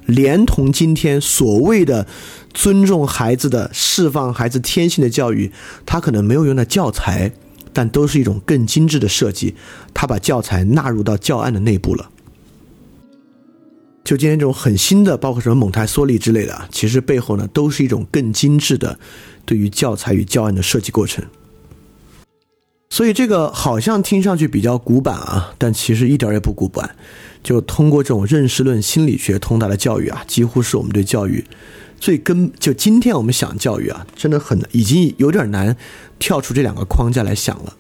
[0.07, 2.05] 连同今天所谓的
[2.55, 5.53] 尊重孩子的、释放孩子天性的教育，
[5.87, 7.33] 他可能没有用到教材，
[7.73, 9.55] 但都是一种更精致的设计。
[9.95, 12.11] 他把教材纳入到教案的内部了。
[14.05, 18.99] 就今天这种很新的，包括什么蒙台梭利之类的，其实背后呢，都是一种更精致的
[19.47, 21.25] 对于教材与教案的设计过程。
[22.91, 26.95] 所以这个好像听上去比较古板啊，但其实一点也不古板。
[27.43, 31.45] 就通过这种认识论心理学通达的教育啊，几乎是我们对教育
[32.03, 32.51] 最根。
[32.59, 35.77] 就今天我们想教育啊，真的很已经有点难
[36.19, 37.77] 跳出这两个框架来想了。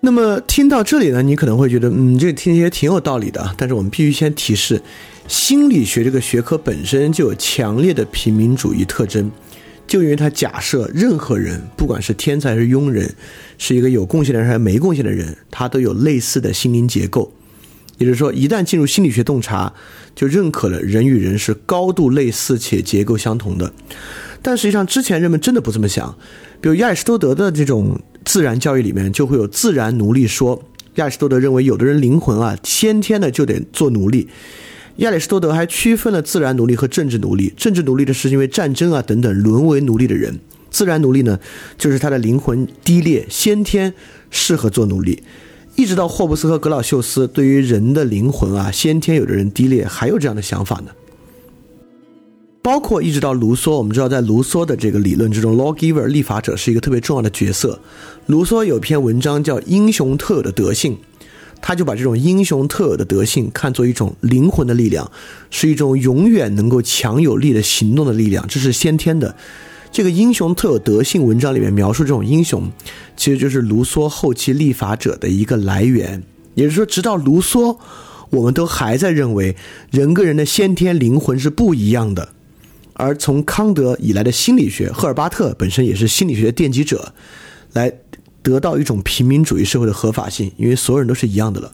[0.00, 3.54] 那么听到这里呢，你可能会觉得，嗯，这听起来挺有道理的。
[3.58, 4.80] 但是我们必须先提示，
[5.28, 9.30] 心理学这个学科本身就有强烈的平民主义特征，
[9.86, 13.14] 就因为它假设任何人，不管是天才还是庸人，
[13.58, 17.30] 是一个有贡献的人还是没贡献的人，他都有类似的心灵结构。
[18.00, 19.70] 也就是说，一旦进入心理学洞察，
[20.14, 23.70] 就认可了人与人是高度类似且结构相同的。
[24.40, 26.16] 但实际上，之前人们真的不这么想。
[26.62, 30.64] 比如亚里士多德的这种自然教育里面，就会有自然奴隶说。
[30.94, 34.28] 亚里士多德认为，有的人灵魂啊，先天的就得做奴隶。
[34.96, 37.52] 亚里士多德还区分了自然奴隶和政治奴隶。
[37.54, 40.32] 政治奴隶的是因为战争啊等等沦为奴隶的人；
[40.70, 41.38] 自然奴隶呢，
[41.76, 43.92] 就是他的灵魂低劣，先天
[44.30, 45.22] 适合做奴隶。
[45.80, 50.92] 一直到霍布斯和格老秀斯，对于人的灵魂啊，先天有的人低劣，还有这样的想法呢。
[52.60, 57.80] 包括一直到卢梭，我们知道在卢梭的这个理论之中，lawgiver 立法者是一个特别重要的角色。
[58.26, 60.92] 卢梭有篇文章叫《英雄特有的德性》，
[61.62, 65.10] 他就把这种英雄特有的德性看作一种灵魂的力量，
[65.48, 69.34] 是一种永远能够强有力的行动的力量，这是先天的。
[69.92, 72.70] 这个英雄特有德性文章里面描述这种英雄，
[73.16, 76.22] 其实就是卢梭后期立法者的一个来源。
[76.54, 77.76] 也就是说，直到卢梭，
[78.30, 79.56] 我们都还在认为
[79.90, 82.28] 人跟人的先天灵魂是不一样的。
[82.94, 87.12] 而从康德以来的心理学，赫尔巴特本身也是心理学的奠基者，
[87.72, 87.92] 来
[88.42, 91.72] 得到一种平民主义社会的合法性，因为所有人都是一样的了。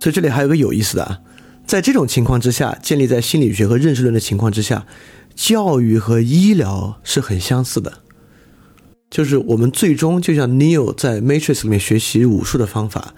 [0.00, 1.18] 所以这里还有个有意思的啊，
[1.66, 4.86] 在这种情况之下，建立在心理学和认识论的情况之下。
[5.34, 8.00] 教育和医疗是很相似的，
[9.10, 13.14] 就是我们最终就像 Neo 在 Matrix 里面学习武术的方法，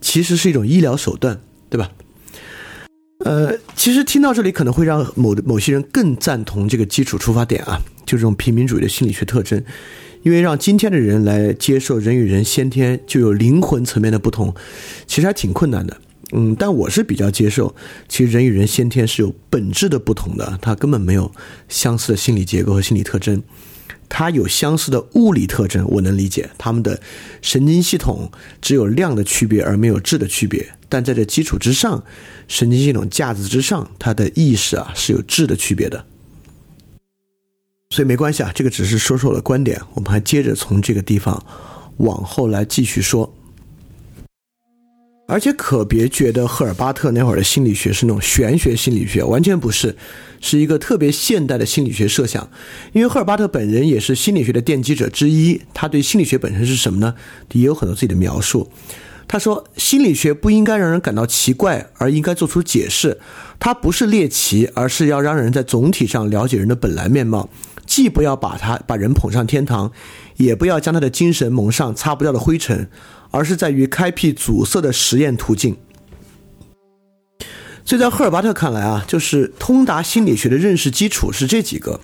[0.00, 1.90] 其实是一种医疗手段，对吧？
[3.24, 9.62] 呃，其实听到这里可能会让某某些人更赞同这个基础出发点啊，就这种平民主义的心理学特征，
[10.22, 14.54] 因为让今天的人来接受人与人先天就有灵魂层面的不同，
[15.06, 15.96] 其实还挺困难的。
[16.36, 17.72] 嗯，但我是比较接受，
[18.08, 21.30] 其实人与人先天是有本质的不同的，它根本没有
[21.68, 23.40] 相似的心理结构和心理特征，
[24.08, 27.00] 它有相似的物理特征，我能理解，他们的
[27.40, 32.02] 神经系统只有量的区别而没有质的区别，但在这基础之上，
[32.48, 36.04] 神经系统架子之上，它的意识啊是有质的区别的，
[37.90, 41.40] 所以没关系啊，这个只是说说我的观点，我们还接着从这个地方
[41.98, 43.32] 往后来继续说。
[45.26, 49.96] 而且可别觉得赫尔巴特那会儿的心理学是那种玄学心理学，完全不是，
[50.40, 52.46] 是一个特别现代的心理学设想。
[52.92, 57.14] 因为赫尔巴特本人也是心理学的奠基者之一，他对心理学本身是什么呢？
[57.52, 58.70] 也有很多自己的描述。
[59.26, 63.18] 他说，心理学不应该让人感到奇怪，而应该做出解释。
[63.58, 67.48] 它不是猎奇，而是要让人在总体上了解人的本来面貌，
[67.86, 69.90] 既不要把他把人捧上天堂，
[70.36, 72.90] 也不要将他的精神蒙上擦不掉的灰尘。
[73.34, 75.76] 而是在于开辟阻塞的实验途径。
[77.84, 82.00] 所以在赫尔巴特看来啊，就是通达心理学的认识基础是这几个：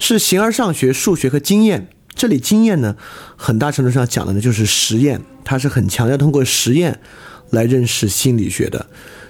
[0.00, 1.88] 是形而上学、数学和经验。
[2.14, 2.96] 这里经验呢，
[3.36, 6.98] 很大程度上讲的呢就是实验，它是很强调通过实验
[7.50, 8.86] 来认识心理学的。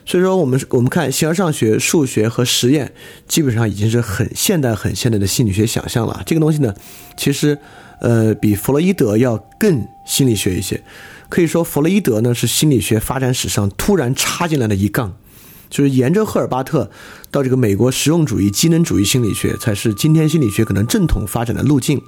[0.07, 2.91] 所以说，我们我们看形而上学、数学和实验，
[3.29, 6.23] 基本上已经是很现代、很现代的心理学想象了。
[6.25, 6.75] 这个东西呢，
[7.19, 7.59] 其实
[8.01, 10.83] 呃比弗洛伊德要更心理学一些。
[11.29, 15.17] 可以说，弗洛伊德呢是心理学发展史上突然插进来的一杠，
[15.69, 16.91] 就是沿着赫尔巴特
[17.31, 22.03] 到这个美国实用主义、机能主义心理学，才是今天心理学可能正统发展的路径。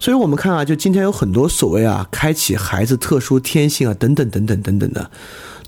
[0.00, 5.10] 所以我们看啊，就今天有很多所谓啊，开启孩子特殊天性啊，等等等等等等的，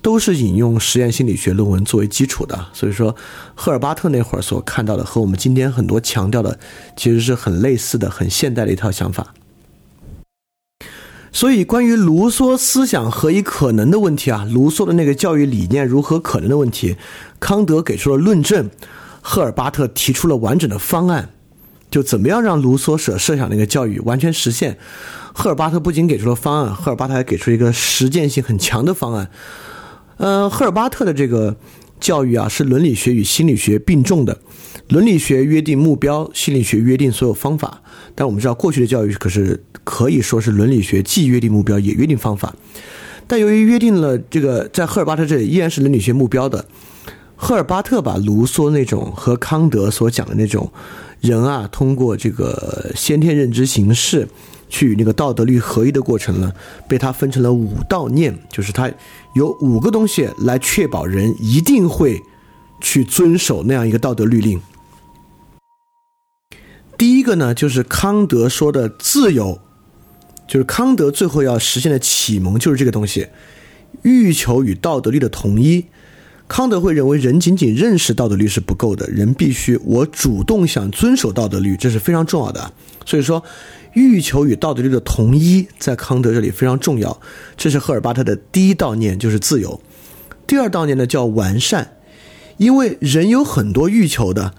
[0.01, 2.67] 都是引用实验心理学论文作为基础的。
[2.71, 3.13] 所以说，
[3.53, 6.57] 赫尔巴特那会儿所看到的和我们今天很多强调的，
[6.95, 9.33] 其实是很类似的、很现代的一套想法。
[11.33, 16.97] 所以，关于卢梭思想何以可能的问题啊，卢梭的那个教育理念如何可能的问题，
[17.39, 18.69] 康德给出了论证，
[19.21, 21.29] 赫尔巴特提出了完整的方案，
[21.89, 24.77] 就怎么样让卢梭所设想那个教育完全实现。
[25.33, 29.31] 赫尔巴特不仅给出了方案，赫尔巴特还给出一个实践性很强的方案。
[30.17, 31.55] 呃，赫尔巴特的这个
[32.01, 34.37] 教育啊，是伦理学与心理学并重的。
[34.89, 37.81] 伦理学约定目标，心理学约定所有方法。
[38.13, 42.53] 但我们知道，过去的教育可是可以说是伦理学既约定目标也约定方法。
[43.27, 46.65] 但由于约定了这个，在赫尔巴特这里依然是伦理学目标的。
[47.37, 50.69] 赫尔巴特把卢梭那种和康德所讲的那种
[51.21, 54.27] 人啊，通过这个先天认知形式
[54.71, 56.51] 去与那个道德律合一的过程呢，
[56.87, 58.89] 被他分成了五道念，就是他
[59.35, 62.19] 有五个东西来确保人一定会
[62.79, 64.59] 去遵守那样一个道德律令。
[66.97, 69.59] 第一个呢，就是康德说的自由，
[70.47, 73.27] 就是康德最后要实现的启蒙就是这个东西，
[74.03, 75.85] 欲求与道德律的统一。
[76.47, 82.73] 康德会认为，人仅仅认识道德律是不够的，人必须我主动想遵守道德律，这是非常重要的。
[83.05, 83.41] 所以说，
[83.93, 87.19] 欲求与道德律的统一在康德这里非常重要。
[87.57, 89.81] 这是赫尔巴特的第一道念，就是自由。
[90.47, 91.97] 第二道念呢叫完善，
[92.57, 94.53] 因为人有很多欲求的，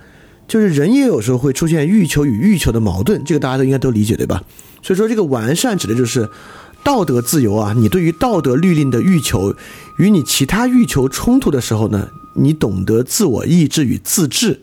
[0.49, 4.43] 就是人也有时候会出现欲求与欲求的矛盾，这个大家都应该都理解对吧？
[4.83, 6.29] 所以说，这个完善指的就是
[6.83, 7.75] 道德自由啊。
[7.77, 9.55] 你对于道德律令的欲求
[9.99, 14.61] 与你其他欲求冲突的时候呢，你懂得自我意志与自治。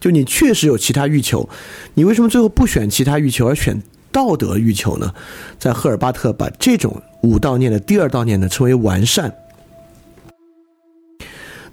[0.00, 1.48] 就你确实有其他欲求，
[1.94, 5.12] 你为什么最后不选其他欲求而选道德欲求呢？
[5.58, 9.34] 在赫尔巴特把这种五道念的第二道念呢称为完善。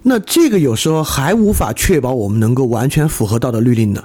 [0.02, 4.02] 那这个有时候还无法确保我们能够完全符合道德律令呢。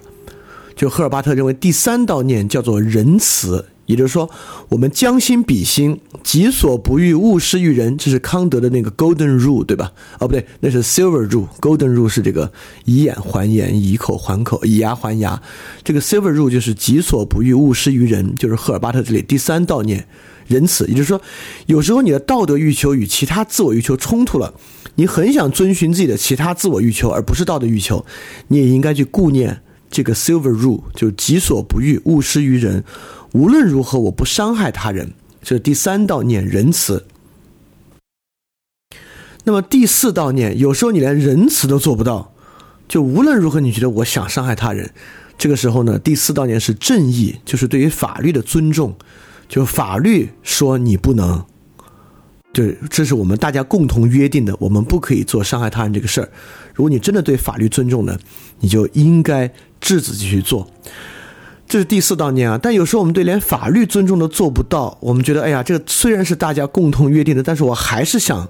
[0.75, 3.63] 就赫尔巴特认为第三道念叫做仁慈。
[3.92, 4.30] 也就是说，
[4.70, 9.92] 我们将心比心，己所不欲，勿施于人，这是康德的那个 Golden Rule，对吧？
[10.20, 11.48] 哦，不对，那是 Silver Rule。
[11.60, 12.52] Golden Rule 是这个
[12.86, 15.42] 以眼还眼，以口还口，以牙还牙。
[15.84, 20.08] 这个 Silver Rule 就是己所不欲，勿施于人，就是赫尔巴特这里第三道念
[20.48, 20.88] 仁慈。
[20.88, 21.22] 也就是说，
[21.66, 24.54] 有时候你的道德欲求与其他自我欲求冲突了，
[24.96, 28.06] 你很想遵循自己的其他自我欲求，而不是道德欲求，
[28.48, 32.84] 你也应该去顾念这个 Silver Rule，就己所不欲，勿施于人。
[33.34, 37.05] 无论如何，我不伤害他人，这是第三道念仁慈。
[39.43, 42.34] 那么第四道念，有时候你连仁慈都做不到，
[42.88, 44.93] 就无论如何，你觉得我想伤害他人，
[45.38, 48.95] 这个时候呢，第四道念是正义，就是对于法律的尊重，
[49.49, 51.43] 就法律说你不能，
[52.53, 56.29] 就这是我们大家共同约定的，我们不可以做伤害他人这个事儿。
[56.75, 58.19] 如果你真的对法律尊重呢，
[58.59, 60.69] 你就应该制止继续做。
[61.72, 68.45] 这是第四道念啊，但有时候我们对连法律尊重都做不到，我们觉得，哎呀，这个虽然是大家共同约定的，但是我还是想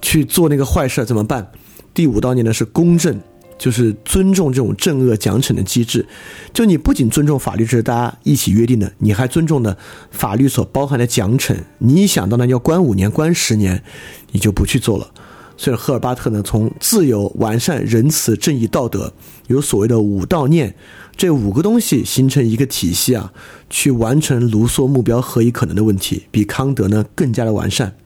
[0.00, 1.50] 去做那个坏事，怎么办？
[1.92, 3.20] 第五道念呢是公正，
[3.58, 6.06] 就是尊重这种正恶奖惩的机制。
[6.52, 9.76] 就你不仅尊重法律，这是大家一起约定的，你还尊重的
[10.12, 11.52] 法律所包含的奖惩。
[11.78, 13.82] 你一想到呢要关五年、关十年，
[14.30, 15.10] 你就不去做了。
[15.56, 19.12] 所以赫尔巴特呢，从自由、完善、仁慈、正义、道德，
[19.46, 20.74] 有所谓的五道念。
[21.16, 23.32] 这五个东西形成一个体系啊，
[23.70, 27.96] 去完成卢梭目标何以可能的问题，比康德呢更加的完善。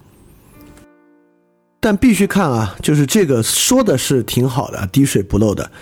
[1.81, 5.73] 但必须看啊，就是这个说的是挺好的，滴水不漏的，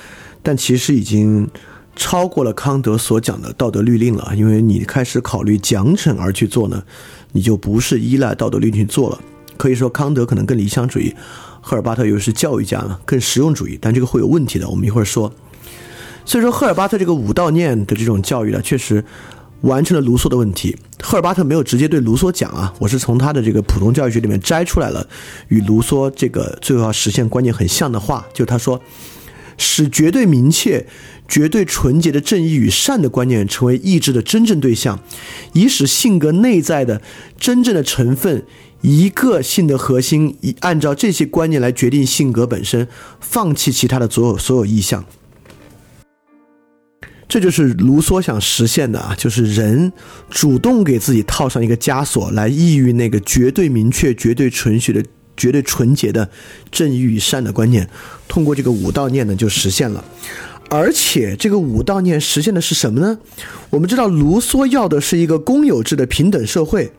[0.43, 1.47] 但其实已经
[1.95, 4.33] 超过了康德所讲的道德律令了。
[4.35, 6.83] 因为你开始考虑奖惩而去做呢，
[7.33, 9.21] 你就不是依赖道德律令去做了。
[9.59, 11.13] 可以说康德可能更理想主义，
[11.69, 13.79] 赫尔巴特又是教育家嘛，更实用主义。
[13.79, 15.31] 但这个会有问题的，我们一会儿说。
[16.25, 19.05] 所以说，赫尔巴特这个五道念的这种教育呢，确实
[19.61, 20.75] 完成了卢梭的问题。
[21.03, 25.07] 赫尔巴特没有直接对卢梭讲啊，我是从他的这个普通教育学里面摘出来了，
[25.49, 28.81] 与卢梭这个最后要实现观念很像的话，就是他说，
[29.59, 30.87] 使绝对明确、
[31.29, 34.99] 绝对纯洁的正义与善的观念成为意志的真正对象，
[35.53, 37.03] 以使性格内在的
[37.39, 38.43] 真正的成分
[38.81, 42.87] 一个性的核心，以按照这些观念来决定性格本身，
[43.21, 45.05] 放弃其他的所有所有意向。
[47.29, 49.93] 这就是卢梭想实现的啊，就是人
[50.31, 55.05] 主动给自己套上一个枷锁，来抑郁那个绝对明确、绝对纯血的、
[55.37, 56.31] 绝对纯洁的
[56.71, 57.87] 正义与善的观念。
[58.29, 60.03] 通过这个五道念呢，就实现了。
[60.71, 63.19] 而且这个五道念实现的是什么呢？
[63.71, 66.93] 我们知道，卢梭要的是一个公有制的平等社会，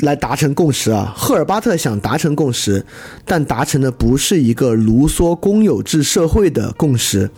[0.00, 1.12] 来达成共识啊。
[1.16, 2.84] 赫尔巴特想达成共识，
[3.24, 7.30] 但达成的不是一个卢梭公有制社会的共识。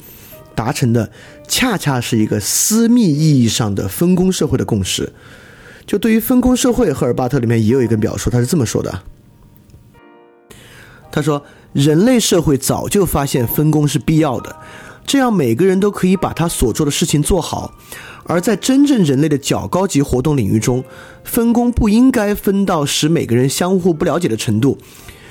[0.55, 1.09] 达成的
[1.47, 5.13] 恰恰是一个私密意义上的分工社会的共识。
[5.87, 9.03] 就对于分工社会，赫尔巴特里面也有一个表述，他是这么说的：
[11.13, 11.41] 他说，
[11.73, 14.57] 人类社会早就发现分工是必要的，
[15.07, 17.73] 这样每个人都可以把他所做的事情做好。
[18.29, 20.85] 而在真正人类的较高级活动领域中，
[21.25, 24.79] 分工不应该分到使每个人相互不了解的程度。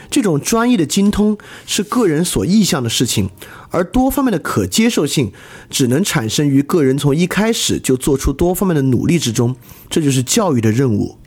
[0.09, 3.29] 这种专业的精通是个人所意向的事情，
[3.69, 5.31] 而多方面的可接受性
[5.69, 9.55] 只能产生于个人从一开始就做出多方面的努力之中。
[9.89, 11.17] 这就是教育的任务。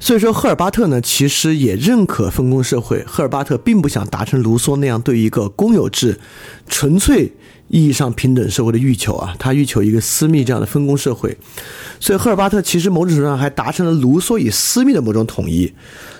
[0.00, 3.02] 所以说，赫尔巴特呢，其实也认可分工社会。
[3.04, 6.20] 赫尔巴特并不想达成卢梭那样对一个公有制、
[6.68, 7.32] 纯粹
[7.68, 11.36] 意义上平等社会的欲求啊，他欲求一个私密这样的分工社会。
[12.00, 15.72] 所以赫尔巴特其实某种程度上还达成了卢梭与私密的某种统一，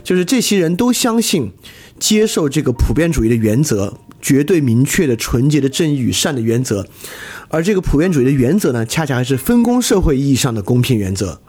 [0.02, 1.52] 就是这些人都相信
[1.98, 6.86] 接受这个普遍主义的原则，绝对明确的纯洁的正义与善的原则，
[7.48, 11.40] 而这个普遍主义的原则呢，恰恰还是分工社会意义上的公平原则。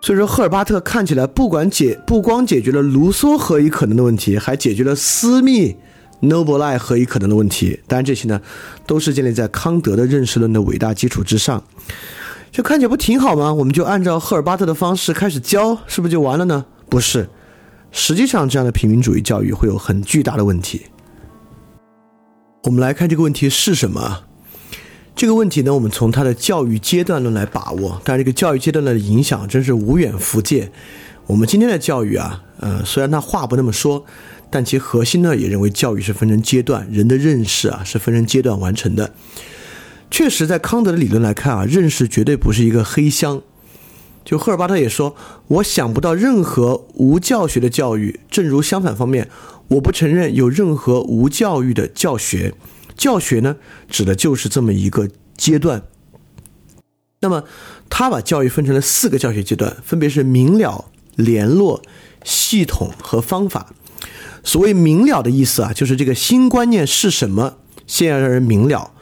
[0.00, 5.76] 所以说，赫尔巴特看起来不管解不光解决了卢梭何以可能的问题，还解决了私密
[6.22, 7.78] noble lie 何以可能的问题。
[7.86, 8.40] 当然，这些呢，
[8.86, 11.62] 都是建立在康德的认识论的伟大基础之上。
[12.50, 13.52] 就看起来不挺好吗？
[13.52, 16.64] 我们就按照赫尔巴特的方式开始教，是不是就完了呢？
[16.88, 17.28] 不是，
[17.90, 20.86] 实际上这样的平民主义教育会有很巨大的问题。
[22.64, 24.24] 我们来看这个问题是什么？
[25.16, 30.70] 这个问题呢，我们从它的教育阶段论来把握，但这个教育阶段论的影响真是无远弗届。
[31.26, 34.04] 我们今天的教育啊，呃，虽然他话不那么说，
[34.52, 39.14] 但其核心呢，也认为教育是分成阶段，人的认识啊是分成阶段完成的。
[40.10, 43.40] 确实，在康德的理论来看啊，认识绝对不是一个黑箱。
[44.26, 45.16] 就赫尔巴特也说，
[45.48, 49.30] 我想不到任何无教学的教育，正如相反方面，
[49.68, 52.52] 我不承认有任何无教育的教学。
[52.94, 53.56] 教学呢，
[53.88, 55.82] 指的就是这么一个阶段。
[57.20, 57.44] 那么，
[57.88, 61.82] 他把教育分成了四个教学阶段，分别是明了、联络、
[62.22, 63.72] 系统和方法。
[64.44, 68.92] 所谓明了的意思啊，就是这个新观念是什么，先要让人明了。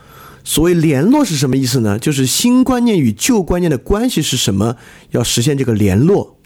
[0.43, 1.99] 所谓联络是什么意思呢？
[1.99, 4.76] 就是新观念与旧观念的关系是什么，
[5.11, 6.36] 要实现这个联络。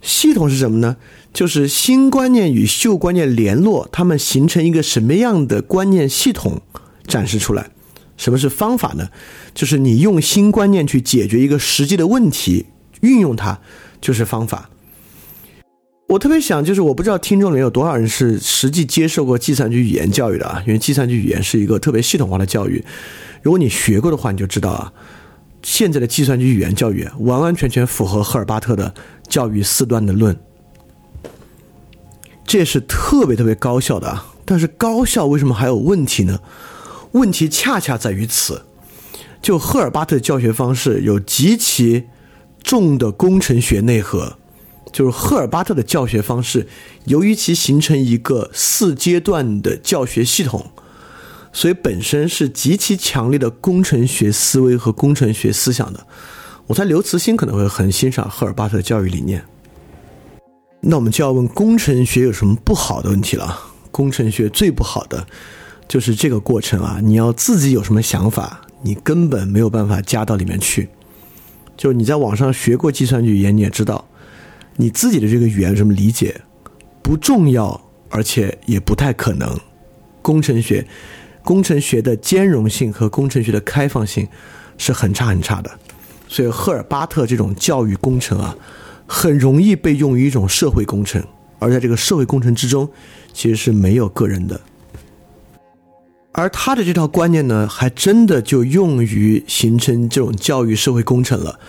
[0.00, 0.96] 系统是什么呢？
[1.32, 6.62] 就是新观念与旧观念联络，它们形成一个什么样的观念系统
[7.06, 7.70] 展示出来？
[8.16, 9.08] 什么是方法呢？
[9.54, 12.66] 就是你用新观念去解决一个实际的问题，
[13.00, 13.60] 运用它
[14.00, 14.70] 就是方法。
[16.12, 20.62] 我特别想，就是我不知道听众里面有多少人是实际接受过计算机语言教育的啊？
[20.66, 22.84] 因为计算机语言是一个特别系统化的教育。
[23.40, 24.92] 如果你学过的话，你就知道啊，
[25.62, 28.92] 现在的计算机语言教育完完全全符合赫尔巴特的
[29.26, 30.38] 教育四端的论。
[32.44, 34.34] 这是特别特别高效的啊！
[34.44, 36.38] 但是高效为什么还有问题呢？
[37.12, 38.60] 问题恰恰在于此。
[39.40, 42.04] 就赫尔巴特的教学方式有极其
[42.62, 44.36] 重的工程学内核，
[44.92, 46.68] 就是赫尔巴特的教学方式，
[47.06, 50.70] 由于其形成一个四阶段的教学系统，
[51.52, 56.06] 所以本身是极其强烈的工程学思维和工程学思想的。
[56.66, 59.42] 我猜刘慈欣可能会很欣赏赫尔巴特的教育理念。
[60.80, 63.58] 那我们就要问工程学有什么不好的问题了？
[63.90, 65.26] 工程学最不好的
[65.86, 66.98] 就是这个过程啊！
[67.02, 70.88] 你要自己有什么想法，你根本没有办法加到里面去。
[71.76, 74.08] 就你在网上学过计算机语言，你也知道，
[74.76, 76.40] 你自己的这个语言什么理解
[77.02, 79.58] 不重要，而且也不太可能。
[80.20, 80.86] 工程学，
[81.44, 84.28] 工程学的兼容性和工程学的开放性
[84.78, 85.70] 是很差很差的。
[86.28, 88.56] 所以赫尔巴特这种教育工程啊。
[89.04, 91.22] 很容易被用于一种社会工程，
[91.58, 92.88] 而在这个社会工程之中，
[93.34, 94.58] 其实是没有个人的。
[96.30, 101.60] 而他的这套观念呢，还真的就用于形成这种教育社会工程了。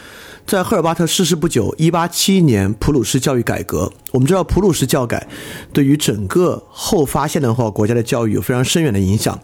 [0.46, 3.92] 在赫尔巴特逝世不久，一八七一年，普鲁士教育改革。
[4.12, 5.26] 我们知道，普鲁士教改
[5.72, 9.40] 对于整个后发现代化国家的教育有非常深远的影响。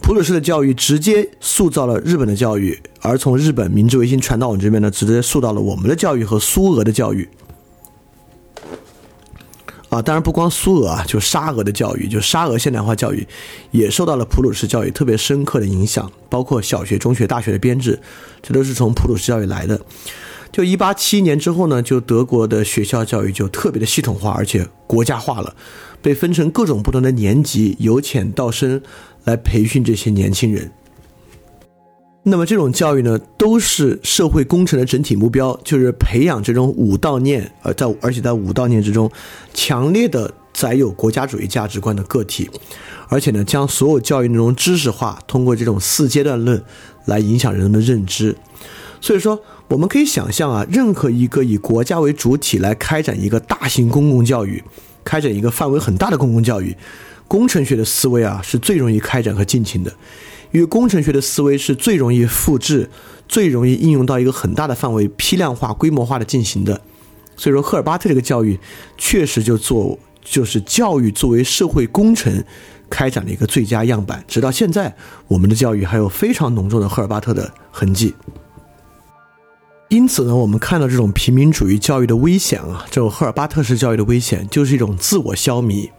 [0.00, 7.28] 普鲁士的教育直接塑造了日本的教育，而从日本明治维新传到我们这边呢，直接塑造了我们的教育和苏俄的教育。
[9.90, 13.26] 啊，当然不光苏俄啊，就沙俄的教育，就沙俄现代化教育，
[13.72, 18.00] 也受到了普鲁士教育特别深刻的影响，包括小学、中学、大学的编制，
[18.42, 19.78] 这都是从普鲁士教育来的。
[20.52, 25.54] 就一八七一年之后呢，就德国的学校教育就特别的系统化，而且国家化了，
[26.02, 28.82] 被分成各种不同的年级，由浅到深。
[29.24, 30.72] 来培训这些年轻人。
[32.22, 39.12] 那么这种教育呢，都是社会工程的整体目标，就是培养这种五道念，呃，在而且在五道念之中，
[39.52, 42.48] 强烈的载有国家主义价值观的个体，
[43.10, 46.64] 而且呢，将所有教育内容知识化，通过这种四阶段论
[47.04, 48.34] 来影响人们的认知。
[49.02, 49.38] 所以说，
[49.70, 54.60] 我们可以想象啊，任何一个以国家为主体来开展一个大型公共教育，
[55.04, 56.76] 开展一个范围很大的公共教育。
[57.28, 59.94] 工程学的思维啊，是最容易开展和进行的，
[60.50, 62.90] 因为工程学的思维是最容易复制、
[63.28, 66.80] 最容易应用到一个很大的范围、批量化、规模化的进行的。
[67.36, 68.58] 所以说，赫尔巴特这个教育
[68.98, 72.42] 确实就做就是教育作为社会工程
[72.90, 74.24] 开展的一个最佳样板。
[74.26, 74.92] 直到现在，
[75.28, 78.12] 我们的教育还有非常浓重的赫尔巴特的痕迹。
[79.90, 85.90] 因此呢，我们看到这种平民主义教育的危险啊，这种赫尔巴特式教育的危险，就是一种自我消弭。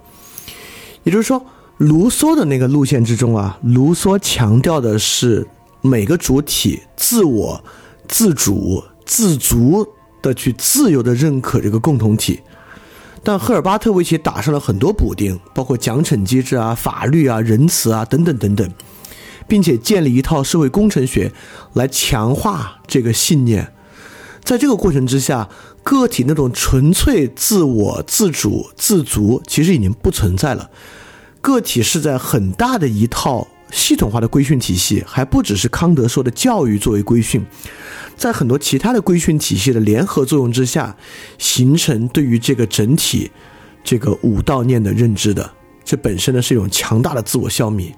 [1.03, 5.45] 也就是说，卢梭的那个路线之中啊，卢梭强调的是
[5.81, 7.61] 每个主体自我、
[8.07, 9.85] 自主、自足
[10.21, 12.39] 的去自由的认可这个共同体，
[13.21, 18.71] 但赫尔巴特为其打上了很多补丁，包括奖惩机制啊、法律啊、仁慈啊等等等等，
[19.49, 21.33] 并且建立一套社会工程学
[21.73, 23.73] 来强化这个信念。
[24.43, 25.47] 在这个过程之下，
[25.83, 30.69] 个体那种纯粹自我、自主、自足其实已经不存在了。
[31.39, 37.43] 个体是在很大的一套系统化的规训体系，还不只是康德说的教育作为规训，
[38.17, 40.95] 在很多其他的规训体系的联合作用之下，
[41.37, 43.31] 形成对于这个整体
[43.83, 45.49] 这个五道念的认知的，
[45.83, 47.91] 这本身呢是一种强大的自我消弭。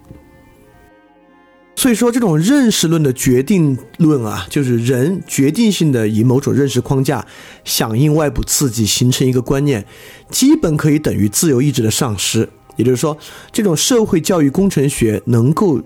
[1.75, 7.25] 所以说，这种认识论的决定论啊，就是人决定性的以某种认识框架
[7.65, 9.85] 响应外部刺激，形成一个观念，
[10.29, 12.47] 基本可以等于自由意志的丧失。
[12.77, 13.17] 也就是说，
[13.51, 15.81] 这种社会教育工程学能够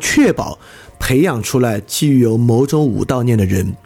[0.00, 0.58] 确保
[0.98, 3.76] 培养出来具有某种五道念的人。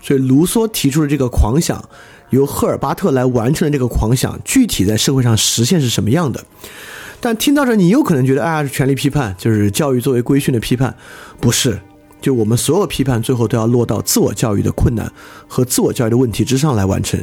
[0.00, 1.82] 所以，卢梭提出的这个狂想，
[2.32, 6.44] 由赫尔巴特来完成的这个狂想，具体在社会上实现是什么样的？
[7.20, 10.96] 但听到这，你有可能觉得，啊，是权力批判，就是教育作为规训的批判，
[11.40, 11.78] 不是？
[12.20, 15.12] 就我们所有批判，最后都要落到自我教育的困难
[15.46, 17.22] 和自我教育的问题之上来完成。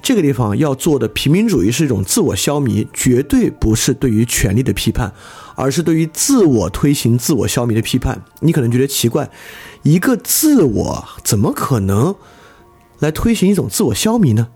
[0.00, 5.12] 这个地方要做的平民主义是一种自我消弭，绝对不是对于权力的批判，
[5.56, 8.22] 而是对于自我推行、自我消弭的批判。
[8.40, 9.28] 你可能觉得奇怪，
[9.82, 12.14] 一个自我怎么可能
[12.98, 14.48] 来推行一种自我消弭呢？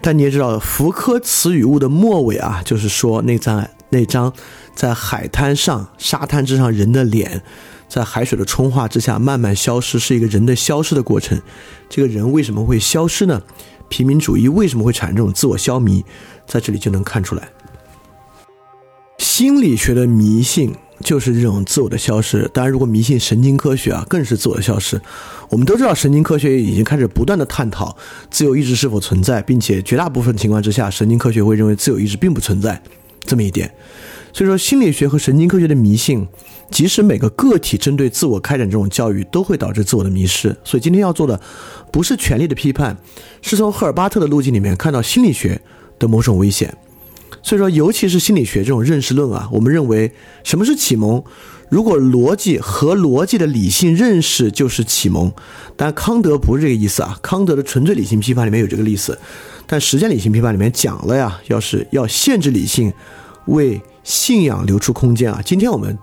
[0.00, 4.32] 但你也知道，福柯词语物的末尾啊，就是说那张那张
[4.74, 7.42] 在海滩上、沙滩之上人的脸。
[7.88, 11.40] 在海水的冲化之下慢慢消失，是一个人的消失的过程。
[11.88, 13.42] 这个人为什么会消失呢？
[13.88, 16.04] 平民主义为什么会产生这种自我消弭？
[16.46, 17.48] 在这里就能看出来。
[19.18, 22.48] 心理学的迷信就是这种自我的消失。
[22.52, 25.00] 当然，如果迷信神经科学啊，更是自我的消失。
[25.48, 27.96] 我们都知道，神经科学已经开始不断的探讨
[28.30, 32.80] 自由意志是否存在，并且绝大部分情况之下，神经科学会认为自由意志并不存在
[33.20, 33.72] 这么一点。
[34.32, 36.26] 所以说，心理学和神经科学的迷信，
[36.70, 40.54] 即使每个个体针对自我开展这种教育，都会导致自我的迷失。
[40.64, 41.40] 所以今天要做的，
[41.90, 42.96] 不是权力的批判，
[43.40, 45.60] 是从赫尔巴特的路径里面看到心理学
[45.98, 46.76] 的某种危险。
[47.48, 50.12] 所以说，尤其是心理学这种认识论啊，我们认为
[50.44, 51.24] 什么是启蒙？
[51.70, 55.32] 如果逻辑和逻辑的理性认识就是启蒙，
[55.74, 57.18] 但康德不是这个意思啊。
[57.22, 59.18] 康德的纯粹理性批判里面有这个意思，
[59.66, 62.92] 但实践理性批判里面讲了呀，要是要限制理性，
[63.46, 65.40] 为信仰留出空间啊！
[65.42, 65.98] 今天我们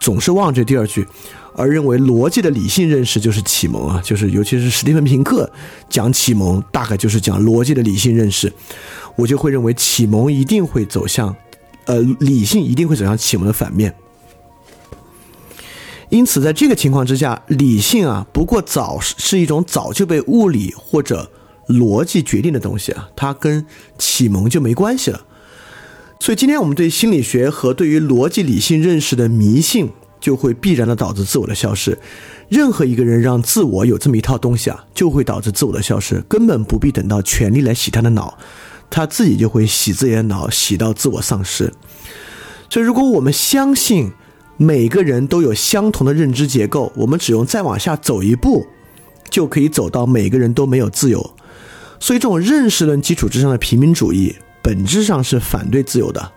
[0.00, 1.06] 总是忘这第二句，
[1.54, 5.50] 而认为逻辑的理性认识就是启蒙啊，就是尤其是史蒂芬平克
[5.88, 8.52] 讲启蒙，大概就是讲逻辑的理性认识。
[9.16, 11.34] 我就会认为启蒙一定会走向，
[11.84, 13.94] 呃，理性一定会走向启蒙的反面。
[16.08, 21.30] 因此，在这个情况之下，理性啊，不过早是一种早就被物理或者
[21.68, 23.64] 逻辑决定的东西啊，它跟
[23.96, 25.20] 启蒙就没关系了。
[26.18, 29.88] 所以，今天我们对心理学和对于逻辑理性认识的迷信，
[30.20, 31.96] 就会必然的导致自我的消失。
[32.48, 38.36] 任何一个人让自我有这么一套东西啊，就会导致自我的消失，根本不必等到权力来洗他的脑，
[38.90, 41.72] 他自己就会洗自己的脑，洗到自我丧失。
[42.68, 44.10] 所以，如果我们相信
[44.56, 48.66] 每个人都有相同的认知结构，我们只用再往下走一步，
[49.30, 51.34] 就可以走到每个人都没有自由。
[51.98, 54.36] 所以，这种认识论基础之上的平民主义。
[54.62, 56.32] 本质上是反对自由的，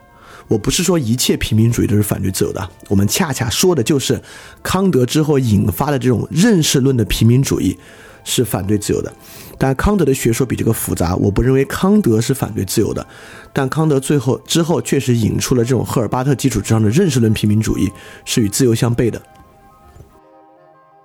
[0.48, 4.20] 我不是说一切平民主义都是反对自由的，我们恰恰说的就是
[4.64, 7.78] 康德之后引发的这种认识论的平民主义
[8.24, 9.12] 是反对自由的。
[9.58, 13.06] 但康德的学说比这个复杂，我不认为康德是反对自由的，
[13.54, 17.92] 但康德最后之后确实引出了这种赫尔巴特基础之上的认识论平民主义
[18.26, 19.22] 是与自由相悖的。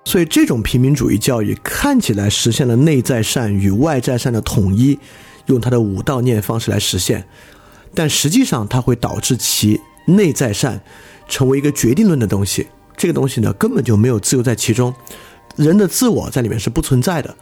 [0.05, 4.97] 所以这种平民主义教育看起来实现了内在善与外在善的统一。
[5.45, 7.25] 用他的五道念方式来实现，
[7.95, 10.79] 但实际上它会导致其内在善
[11.27, 12.67] 成为一个决定论的东西。
[12.95, 14.93] 这个东西呢，根本就没有自由在其中，
[15.59, 17.35] 人的自我在里面是不存在的。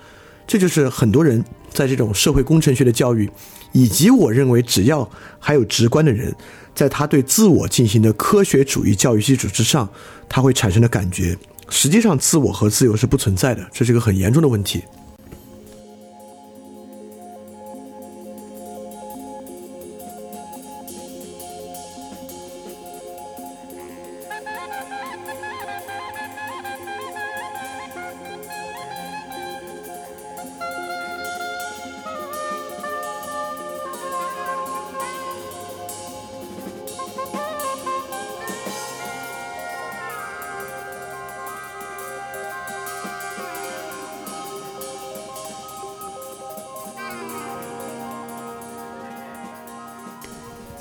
[0.45, 3.29] 这就是很多人在这种社会工程学的教育，
[3.73, 5.09] 以及我认为只要
[5.39, 6.33] 还有直观的人，
[6.73, 9.87] 在他对自我进行的科学主义教育基础之上，
[10.29, 11.37] 他会产生的感觉，
[11.69, 14.81] 实际上自我和自由是不存在的，这是一个很严重的问题。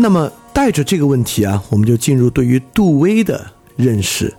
[0.07, 3.45] 那么带着这个问题啊，我们就进入对于杜威的
[3.75, 4.33] 认识，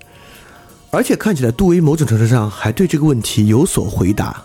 [0.92, 4.42] 而且看起来杜威某种程度上还对这个问题有所回答。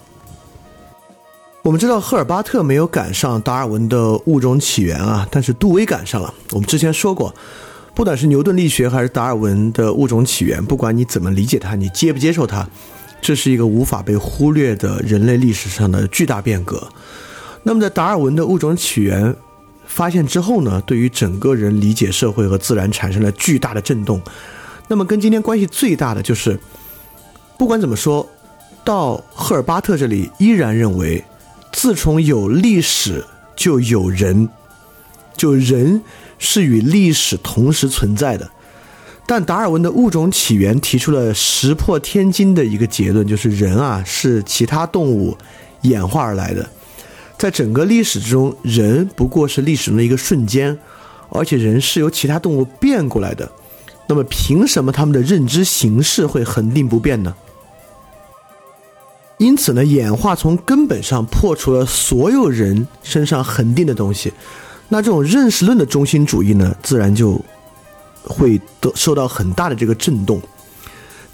[1.62, 6.34] 我们知道赫尔巴特没有赶上达尔文的物种起源啊，但是杜威赶上了。
[6.50, 7.32] 我们之前说过，
[7.94, 12.68] 不管是牛顿力学还是达尔文的物种起源，不管你怎么理解它，你接不接受它，
[13.20, 16.84] 这是一个无法被忽略的人类历史上的巨大变革。
[17.62, 19.32] 那么在达尔文的物种起源
[19.92, 24.20] 发现之后呢，对于整个人理解社会和自然产生了巨大的震动。
[24.88, 26.58] 那么跟今天关系最大的就是，
[27.58, 28.26] 不管怎么说，
[28.82, 31.22] 到赫尔巴特这里依然认为。
[31.74, 33.24] 自从有历史，
[33.56, 34.46] 就有人，
[35.34, 36.02] 就人
[36.38, 38.50] 是与历史同时存在的。
[39.26, 45.34] 但达尔文的物种起源提出了石破天惊的一个结论，就是人啊是其他动物
[45.80, 46.68] 演化而来的。
[47.38, 50.78] 在整个历史之中，人不过是历史中的一个瞬间，
[51.30, 53.50] 而且人是由其他动物变过来的。
[54.06, 57.34] 那么，凭什么他们的认知形式会恒定不变呢？
[59.38, 64.32] 因此呢，演化从根本上破除了所有人身上恒定的东西，
[64.88, 67.40] 那这种认识论的中心主义呢，自然就
[68.22, 70.40] 会得受到很大的这个震动。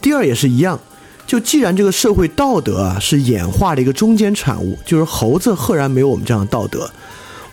[0.01, 0.79] 第二也是一样，
[1.29, 6.91] 就既然这个社会道德啊是演化的一个中间产物，就是猴子赫然没有我们这样的道德，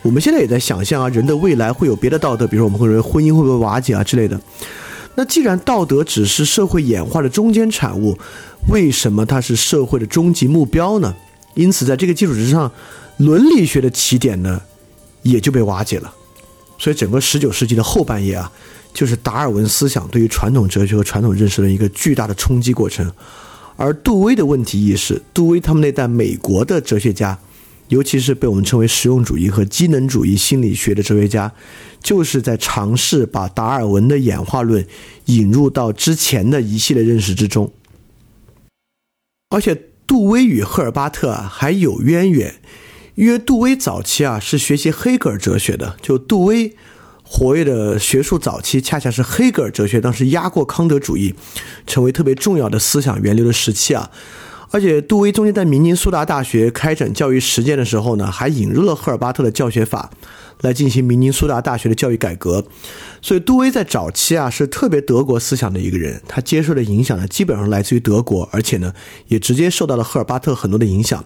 [0.00, 4.40] 我们现在也在想象啊，人的未来会有别的道德，比如说我们会认为婚姻会不会瓦解啊之类的。
[5.14, 8.18] 那既然道德只是社会演化的中间产物，
[8.70, 11.14] 为什么它是社会的终极目标呢？
[11.52, 12.72] 因此，在这个基础之上，
[13.18, 14.58] 伦理学的起点呢，
[15.20, 16.10] 也就被瓦解了。
[16.78, 18.50] 所以，整个十九世纪的后半叶啊，
[18.94, 23.10] 就是达尔文思想对于传统哲学和传统认识的一个巨大的冲击过程。
[23.76, 27.38] 而杜威的问题意识，杜威他们那代美国的哲学家。
[27.88, 31.52] 尤其是被我们称为实用主义和机能主义心理学的哲学家，
[32.02, 34.84] 就是在尝试把达尔文的演化论
[35.26, 37.72] 引入到之前的一系列认识之中。
[39.50, 42.56] 而且，杜威与赫尔巴特啊还有渊源，
[43.14, 46.74] 因为杜威早期啊是学习黑格尔哲学的，就杜威
[47.28, 51.34] 活跃的学术早期，恰恰是黑格尔哲学当时压过康德主义，
[51.86, 54.10] 成为特别重要的思想源流的时期啊。
[54.70, 60.10] 而且，杜威中间在明尼苏达大学开展教育实践的时候呢，还引入了赫尔巴特的教学法，
[60.60, 62.64] 来进行明尼苏达大学的教育改革。
[63.22, 68.92] 所以，杜威在早期啊是特别德国思想的一个人，他接受的影响呢基本上来自于德国，而且呢
[69.28, 71.24] 也直接受到了赫尔巴特很多的影响。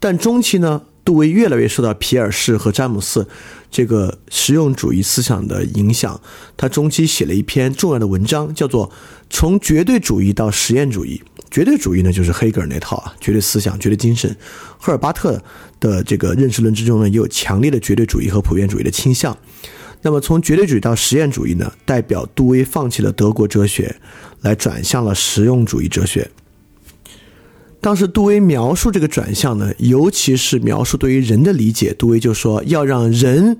[0.00, 3.28] 但中期呢，杜威越来越受到皮尔士和詹姆斯
[3.72, 6.20] 这个实用主义思想的影响，
[6.56, 8.88] 他中期写了一篇重要的文章，叫做
[9.30, 11.20] 《从绝对主义到实验主义》。
[11.50, 14.34] 绝对主义呢，就是黑格尔那套啊，绝对思想、绝对精神。
[14.78, 15.42] 赫尔巴特
[15.80, 19.36] 的这个认识论之中呢，也有强烈的绝对主义和普遍主义的倾向。
[20.02, 23.94] 那么从绝对主义到实验主义呢，代表杜威放弃了德国哲学，
[24.40, 26.30] 来转向了实用主义哲学。
[27.82, 33.58] 当时杜威描述这个转向呢，尤其是描述对于人的理解，杜威就说要让人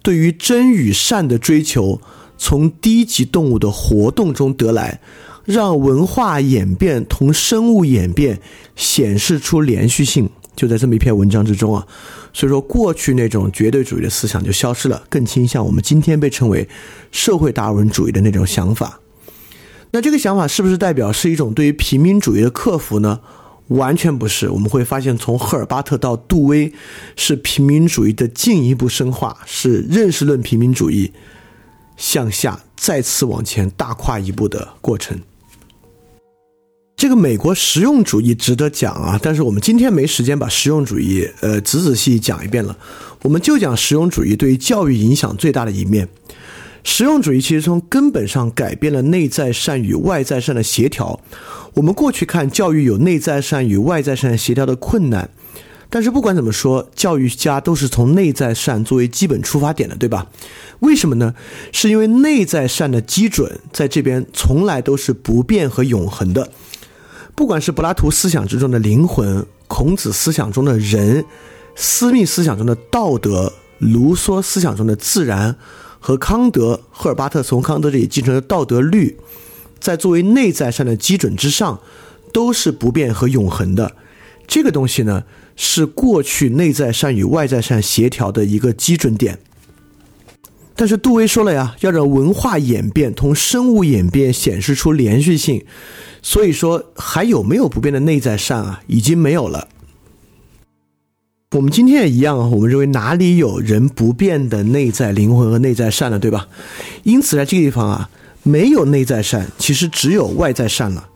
[0.00, 2.00] 对于真与善的追求
[2.38, 5.00] 从低级动物的活动中得来。
[5.44, 8.40] 让文化演变同生物演变
[8.76, 11.86] 显示出连续性，就在这么一篇文章之中啊。
[12.32, 16.66] 所以说，过去那种绝对主义的思想就消失了，更倾向我们今天被称为
[17.12, 19.00] 社会达尔文主义的那种想法。
[19.90, 23.20] 那这个想法是不是代表是一种对于平民主义的克服呢？
[23.68, 24.48] 完全不是。
[24.48, 26.72] 我们会发现，从赫尔巴特到杜威，
[27.16, 31.12] 是平民主义的进一步深化，是认识论平民主义
[31.96, 35.18] 向下再次往前大跨一步的过程。
[36.96, 42.76] 这个美国实用主义值得讲啊，但是我们今天没时间把实用主义呃仔仔细细讲一遍了，
[43.22, 46.08] 我们就讲实用主义对于教育影响最大的一面。
[46.84, 51.18] 实用主义其实从根本上改变了内在善与外在善的协调。
[51.72, 55.28] 我们过去看教育有内在善与外在善协调的困难，
[55.90, 60.26] 但是不管怎么说，教育家都是从内在善作为基本出发点的，对吧？
[60.80, 61.34] 为什么呢？
[61.72, 66.50] 是因为内在善的基准在这边从来都是不变和永恒的。
[67.34, 71.24] 不管是柏拉图思想之中的灵魂，孔子思想中的人，
[71.74, 75.56] 斯密思想中的道德，卢梭思想中的自然，
[76.06, 79.16] 和康德、赫尔巴特从康德这里继承的道德律，
[79.80, 81.80] 在作为内在善的基准之上，
[82.30, 83.96] 都是不变和永恒的。
[84.46, 85.24] 这个东西呢，
[85.56, 89.38] 是过去内在善与外在善协调的一个基准点。
[90.76, 95.64] 但是杜威说了呀，要让文化演变同生物演变显示出连续性。
[96.20, 98.82] 所以说，还有没有不变的内在善啊？
[98.88, 99.68] 已经没有了。
[101.54, 106.48] 我们今天也一样啊，我们认为哪里有人不变的内在灵魂和内在善了，对吧？
[107.04, 108.10] 因此，在这个地方啊，
[108.42, 111.08] 没有内在善，其实只有外在善了。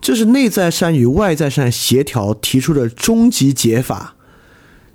[0.00, 4.16] 这是内在善与外在善协调提出的终极解法。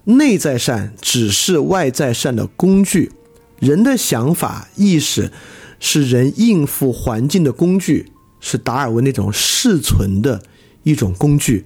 [0.03, 3.13] 内在善只是外在善的工具，
[3.59, 5.31] 人的想法、意识
[5.79, 10.43] 是人应付环境的工具，是达尔文那种适存的
[10.83, 11.65] 一种工具。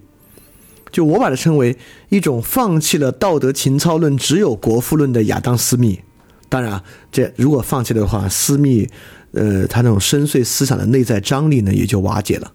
[0.94, 1.76] 就我把它称为
[2.08, 6.00] 一种放弃了道德情操论，只有国富论的亚当·斯密。
[6.48, 6.82] 当然，
[7.12, 8.88] 这如果放弃的话，斯密，
[9.32, 12.54] 呃，他那种深邃思想的内在张力呢，也就瓦解了。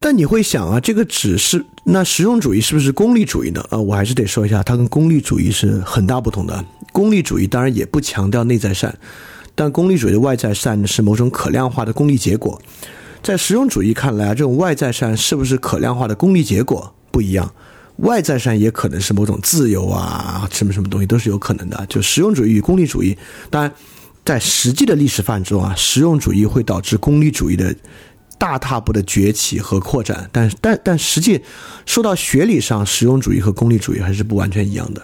[0.00, 3.62] 但你会想啊，这个只是那实用主义是不是功利主义呢？
[3.68, 6.64] 啊，我还是得说一下，它跟功利主义是很大不同的。
[6.92, 8.98] 功利主义当然也不强调内在善，
[9.54, 12.58] 但功利主义的外在善是某种可量化的功利结果。
[13.26, 17.52] 在实用主义看来啊，这种外在善是不是可量化的功利结果不一样？
[17.96, 21.84] 外在善也可能是某种自由啊，什么什么东西都是有可能的。
[21.88, 23.18] 就实用主义与功利主义，
[23.50, 23.72] 当然，
[24.24, 27.74] 在实际的历史范中啊，实用主义会导致功利主义的
[28.38, 30.30] 大踏步的崛起和扩展。
[30.30, 31.42] 但但但实际
[31.84, 35.02] 说到学理上，实用主义和功利主义还是不完全一样的。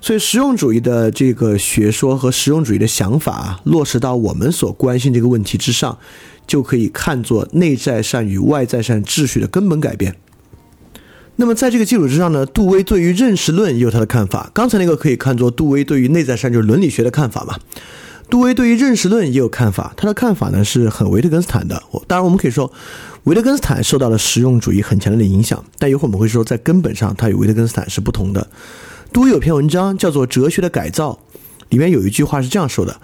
[0.00, 5.98] 所以，实用主义的这个学说和实用主义的想法落实到我们所关心这个问题之上。
[6.46, 10.16] 就可以看作内在善与外在善秩序的根本改变。
[11.36, 14.50] 那么，在这个基础之上呢，杜威对于认识论也有他的看法。
[14.52, 17.58] 刚才那个可以看作杜威对于内在善就是伦理学的看法嘛？
[18.28, 21.82] 杜威对于认识论也有看法，他的看法呢是很维特根斯坦的。
[22.06, 22.70] 当然，我们可以说
[23.24, 28.46] 维特根斯坦受到了实用主义很强烈的影响，但一会儿我们会说，在根本上他与维特根斯坦是不同的。
[29.12, 31.18] 杜威有篇文章叫做《哲学的改造》，
[31.70, 33.00] 里面有一句话是这样说的。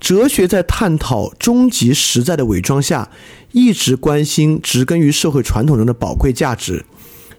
[0.00, 3.10] 哲学在探讨终极实在的伪装下，
[3.52, 6.84] 一直关心植根于社会传统中的宝贵价值。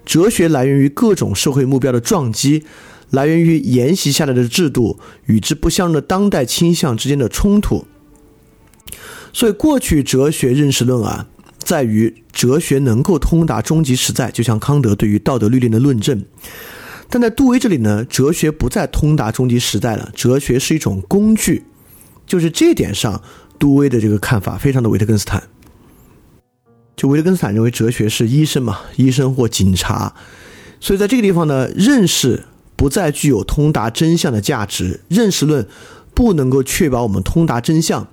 [0.06, 2.64] 哲学来源于各种社会目标的撞击，
[3.12, 7.86] 来源于沿袭下来的制度与之不相容的当代倾向之间的冲突。
[9.32, 11.28] 所以，过去哲学认识论啊，
[11.60, 16.26] 在于哲学能够通达终极实在，就像康德对于道德律令的论证。
[17.10, 21.64] 但在杜威这里呢，哲学不再通达终极实在了，哲学是一种工具。
[22.30, 23.22] 就是这点上，
[23.58, 25.44] 杜威的这个看法非常的维特根斯坦。
[26.96, 30.14] 就维特根斯坦认为哲学是医生嘛，医生或警察，
[30.80, 35.68] 所以在这个地方呢，认识不再具有通达真相的价值，认识论
[36.14, 38.08] 不能够确保我们通达真相，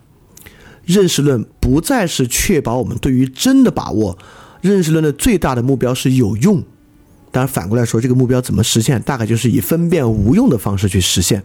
[0.87, 4.17] 认识论不再是确保我们对于真的把握，
[4.63, 6.65] 认识论的最大的目标是有用。
[7.31, 11.43] 当然反过来说，这个目标怎么实现，大概就是以分辨无用的方式去实现。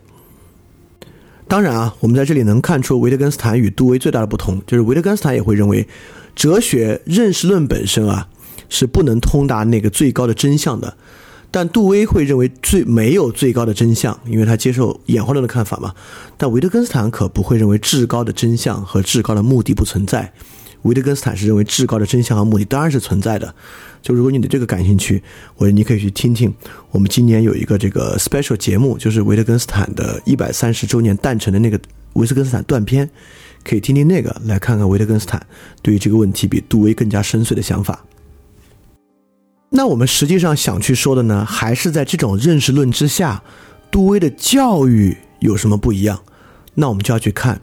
[1.51, 5.85] 当然啊，我们在这里能看出维特根斯坦与杜威最大的不同，就是维特根斯坦也会认为，
[6.33, 8.29] 哲学认识论本身啊
[8.69, 10.95] 是不能通达那个最高的真相的，
[11.51, 15.93] 但杜威会认为最没有最高的真相，因为他接受演化论的看法嘛。
[16.37, 20.31] 但维特根斯坦可不会认为至高的真相和至高的目的不存在。
[20.83, 23.53] 维特根斯坦是认为至高的真相和目的当然是存在的。
[24.01, 25.21] 就如果你对这个感兴趣，
[25.57, 26.51] 我你可以去听听
[26.89, 31.79] 我们今年有一个这个 special 节目，就是维特根斯坦的一百三十周年诞辰的那个
[32.13, 33.07] 维特根斯坦断片，
[33.63, 35.45] 可以听听那个，来看看维特根斯坦
[35.83, 38.03] 对于这个问题比杜威更加深邃的想法。
[39.69, 43.43] 那我们实际上想去说的呢，还是在这种认识论之下，
[43.91, 46.19] 杜威的教育有什么不一样？
[46.73, 47.61] 那我们就要去看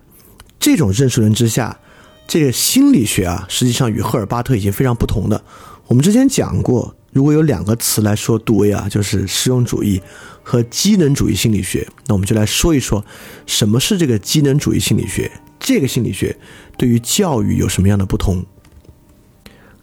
[0.61, 1.81] 这种认识论之下。
[2.29, 5.43] 这个心理学啊，实际上与赫尔巴特已经非常不同的。
[5.87, 9.99] 我们之前讲过，如果有两个词来说杜威啊，就是实用主义
[10.43, 11.89] 和机能主义心理学。
[12.07, 13.03] 那我们就来说一说，
[13.47, 15.33] 什么是这个机能主义心理学？
[15.59, 16.37] 这个心理学
[16.77, 18.45] 对于教育有什么样的不同？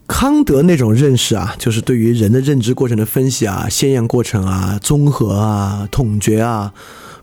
[0.06, 6.72] 康德那种认识啊，就是对于人的认知过程的分析啊、先验过程啊、综合啊、统觉啊，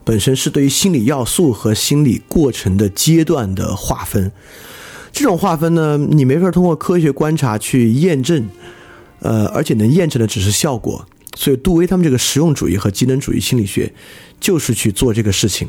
[0.03, 4.33] 本身是对于心理要素和心理过程的阶段的划分。
[5.13, 8.49] 这种划分呢，你没法通过科学观察去验证，
[9.21, 11.07] 呃，而且能验证的只是效果。
[11.37, 13.93] 所以，杜威他们这个实用主义和机能主义心理学
[14.41, 15.69] 就是去做这个事情。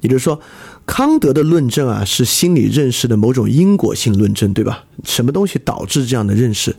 [0.00, 0.40] 也就是说，
[0.86, 4.84] 康德的论证啊，是心理认识的某种因果性论证，对吧？
[5.04, 6.76] 什么东西导致这样的认识？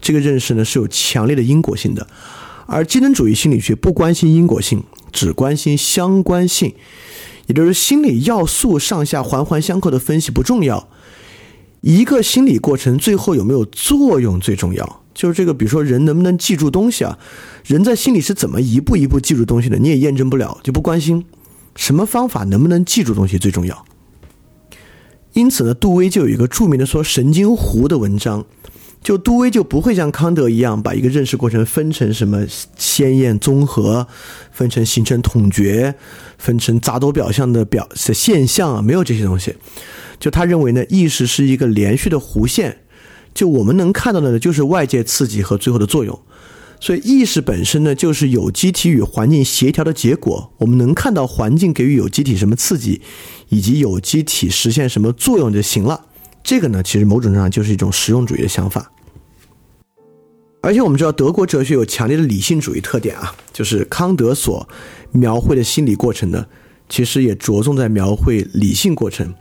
[0.00, 2.06] 这个认识呢是有强烈的因果性的。
[2.66, 4.82] 而机能主义心理学不关心因果性，
[5.12, 6.74] 只关心相关性，
[7.46, 10.88] 也就是心理要素上下环环相扣的分析不重要。
[11.86, 17.18] 一个心理过程最后有没有作用最重要，就是这个，比如说人能不能记住东西啊？
[17.62, 19.76] 人在心里是怎么一步一步记住东西的？
[19.76, 21.26] 你也验证不了，就不关心
[21.76, 23.84] 什么方法能不能记住东西最重要。
[25.34, 28.46] 因此呢，杜威就有一个著名的说神经弧的文章，
[29.04, 32.46] 就杜威就不会像康德一样把一个认识过程分成什么
[32.78, 34.08] 鲜艳综合，
[34.50, 35.94] 分成形成统觉，
[36.38, 39.54] 分成杂多表象的表现象啊，没有这些东西。
[40.18, 42.78] 就他认为呢，意识是一个连续的弧线，
[43.34, 46.18] 就我们能看到的呢，就是外界刺激和最后的作用。
[46.80, 50.50] 所以意识本身呢，就是有机体与环境协调的结果。
[50.56, 53.02] 我们能看到环境给予有机体什么刺激，
[53.50, 56.06] 以及有机体实现什么作用就行了。
[56.42, 58.90] 这个呢，其实某种程度上就是一种实用主义的想法。
[60.64, 64.66] 而且我们知道，德国哲学有强烈的理性主义特点啊，就是康德所
[65.12, 66.46] 描绘的心理过程呢，
[66.88, 69.34] 其实也着重在描绘理性过程。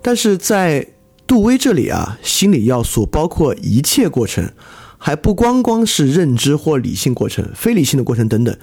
[0.00, 0.86] 但是在
[1.26, 4.48] 杜威这里啊，心理要素包括一切过程，
[4.96, 8.56] 还不光光是认知或理性过程、非理性的过程等等。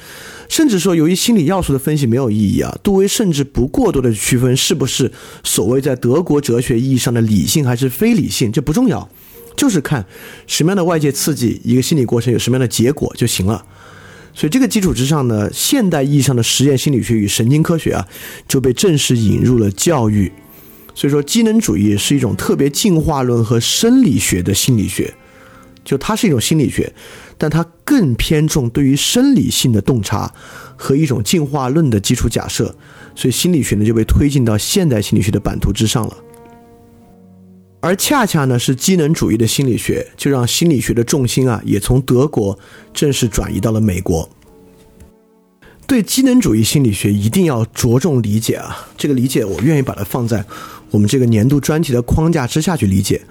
[0.48, 5.12] 甚至说，由于心理要素的分析没有意义啊，杜威甚至不过多的区分是不是
[5.44, 9.10] 所谓在德国哲学意义上的理性还是非理性，这不重要。
[9.58, 10.06] 就是看
[10.46, 13.66] 什么样的外界刺激，一个心理过程有什么样的结果就行了。
[14.34, 18.08] 所以这个基础之上呢，现代意义上的实验心理学与神经科学啊，
[18.48, 20.32] 就被正式引入了教育。
[20.94, 25.14] 所以说，机能主义是一种特别进化论和生理学的心理学，
[25.84, 26.94] 就它是一种心理学，
[27.38, 30.32] 但它更偏重对于生理性的洞察
[30.76, 32.76] 和一种进化论的基础假设。
[33.16, 36.16] 所以心理学呢就被推进到现代心理学的版图之上了。
[37.88, 42.60] 而恰恰呢，是机能主义的心理学，就让心理学的重心啊，也从德国
[42.94, 44.30] 正式转移到了美国。
[45.86, 50.44] 对机能主义心理学一定要着重理解啊，这个理解我愿意把它放在
[50.92, 53.22] 我们这个年度专题的框架之下去理解。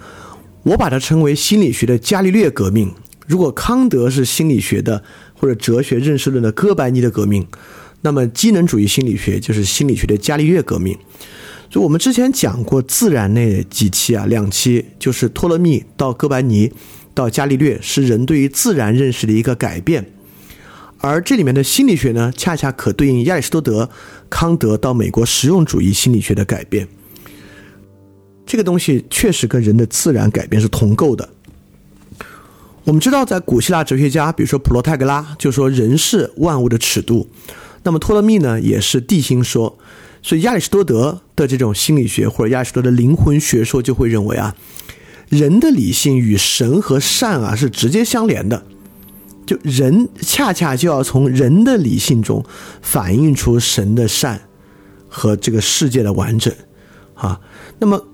[0.63, 2.91] 我把它称为心理学的伽利略革命。
[3.27, 5.03] 如果康德是心理学的
[5.35, 7.45] 或者哲学认识论的哥白尼的革命，
[8.01, 10.97] 那么机能主义心理学就是心理学的伽利略革命。
[11.69, 16.71] 就我们之前讲过自然那几期啊，两期就是托勒密到哥白尼
[17.13, 20.09] 到伽利略，是人对于自然认识的一个改变，
[20.99, 23.89] 而这里面的心理学呢，恰恰可对应亚里士多德、
[24.29, 26.87] 康德到美国实用主义心理学的改变。
[28.45, 31.27] 这个东西确实跟人的自然改变是同构的。
[32.85, 37.27] 我们知道，在古希腊哲学家，比如说普罗泰戈拉，就说人是万物的尺度，
[37.83, 39.77] 那么托勒密呢，也是地心说。
[40.27, 44.53] 所以亚里士多德的这种心理学或者亚里士多德的灵魂学说就会认为啊，
[45.29, 48.65] 人的理性与神和善啊是直接相连的，
[49.45, 52.43] 就人恰恰就要从人的理性中
[52.81, 54.41] 反映出神的善
[55.07, 56.53] 和这个世界的完整
[57.13, 57.39] 啊。
[57.79, 58.05] 那么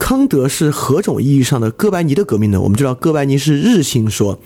[0.00, 2.60] 康德是何种意义上的哥白尼的革命呢？
[2.60, 4.40] 我们知道哥白尼是日心说，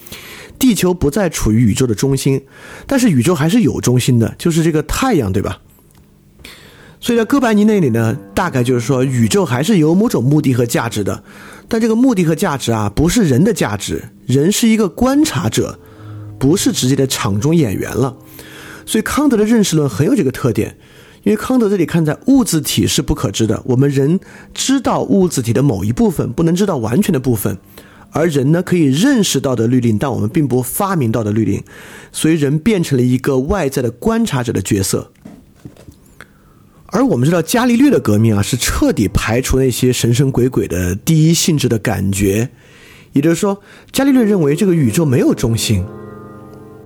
[0.58, 2.42] 地球不再处于宇宙的中心，
[2.86, 5.62] 但是宇宙还是有中心的，就是这个太阳，对吧？
[6.98, 11.22] 所以在哥白尼那里呢，大概就是说，宇宙还是有某种目的和价值的，
[11.68, 15.78] 但这个目的和价值啊，不是人的价值，人是一个观察者，
[16.38, 18.16] 不是直接的场中演员了。
[18.86, 20.78] 所以康德的认识论很有这个特点，
[21.22, 24.18] 因为康德这里看在物质体是不可知的，我们人
[24.54, 27.58] 知道物质体的某一部分，不能知道完全的部分，
[28.10, 31.62] 而人呢可以认识到的律令，但我们并不发明到的律令，
[32.10, 35.12] 所以人变成了一个外在的观察者的角色。
[36.96, 42.48] 而我们知道，伽利略的革命啊，是彻底排除那些神神鬼鬼的第一性质的感觉。
[43.12, 43.60] 也就是说，
[43.92, 45.84] 伽利略认为这个宇宙没有中心，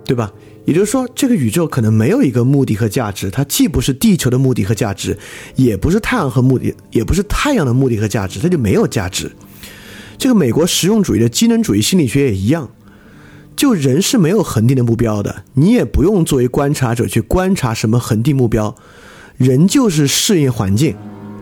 [0.05, 0.33] 对吧？
[0.65, 5.17] 也就是说，这个宇宙可能没有一个目的和价值，它既不是地球的目的和价值，
[5.55, 9.31] 也不是太阳和目的，也不是太阳的目的和价值，它就没有价值。
[10.19, 12.69] 这个美国实用主义的机能主义心理学也一样，
[13.55, 18.75] 就人是没有恒定的目标的，你也不用作为观察者去观察什么恒定目标。
[19.41, 20.95] 人就是适应环境，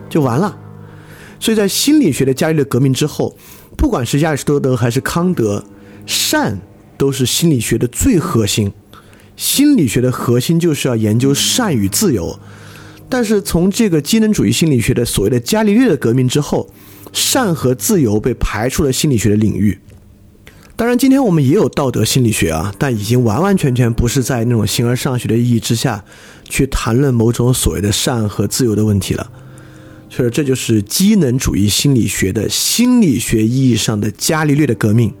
[0.09, 0.57] 就完了。
[1.37, 3.35] 所以在心理学的伽利略革命之后，
[3.75, 5.65] 不管是亚里士多德还是康德，
[6.05, 6.57] 善
[6.97, 8.71] 都是心理学的最核心。
[9.35, 12.39] 心理学的核心就是要研究善与自由。
[13.09, 16.69] 但是从这个机能主义心理学的所谓的伽利略的革命之后，
[17.11, 19.77] 善和自由被排除了心理学的领域。
[20.79, 26.05] 当然，今天我们也有道德心理学啊，但已经完完全全不是在那种形而上学的意义之下
[26.45, 29.29] 去谈论某种所谓的善和自由的问题了。
[30.09, 35.13] 所以，这就是机能主义心理学的心理学意义上的伽利略的革命。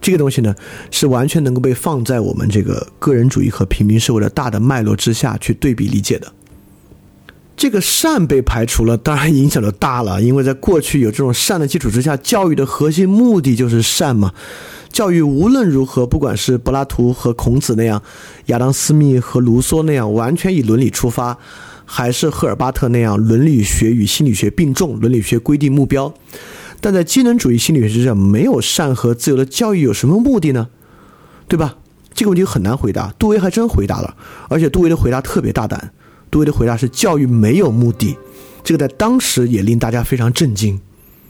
[0.00, 0.54] 这个东西呢，
[0.92, 6.32] 是完全能够被放在我们这个个人主义和平民社会的大的脉络之下去对比理解的。
[7.56, 14.32] 这个善被排除了，当然影响就大了，因为在过去有这种善的基础之下，教育的核心目的就是善嘛。
[14.92, 18.02] 教育无论如何，不管是柏拉图和孔子那样，
[18.46, 21.38] 亚当·斯密和卢梭那样完全以伦理出发，
[21.84, 26.12] 还是赫尔巴特那样伦理学与心理学并重，伦理学规定目标，
[26.80, 30.68] 但在机能主义心理学之下，没有善和自由的教育有什么目的呢？
[31.48, 31.76] 对吧？
[32.14, 33.12] 这个问题很难回答。
[33.18, 34.14] 杜威还真回答了，
[34.48, 35.92] 而且杜威的回答特别大胆。
[36.36, 38.14] 杜威的回答是：教育没有目的。
[38.62, 40.78] 这个在当时也令大家非常震惊，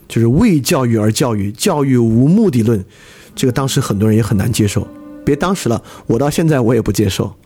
[0.09, 2.85] 就是为教育而教育，教育无目的论。
[3.37, 4.89] 这个当时很多人也很难接受。
[5.25, 7.37] 别当时了，我到现在我也不接受。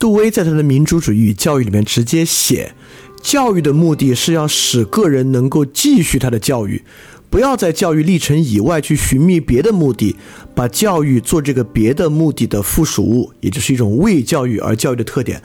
[0.00, 2.74] 杜威在他的《民主主义与教育》里面直接写，
[3.22, 6.82] 教育的目的是要使个人能够继续他的教育，
[7.30, 10.16] 不要在教育历程以外去寻觅别的目的，
[10.56, 15.40] 把教育做这个别的目的的附属物，也就是一种为教育而教育的特点。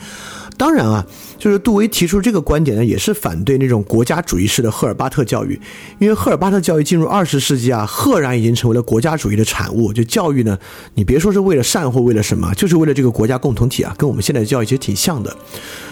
[0.58, 1.06] 当然啊，
[1.38, 5.60] 就是杜威提出这个观点呢，也是反对那种国家主义式的赫尔巴特教育，
[6.00, 9.92] 因为赫尔巴特教育进入二十世纪啊，赫然已经成为了国家主义的产物。
[9.92, 10.58] 就教育呢，
[10.94, 15.36] 你别说是为了善或为了什么，就是为了这个国家共同体啊，跟我们现在的教育其实挺像的。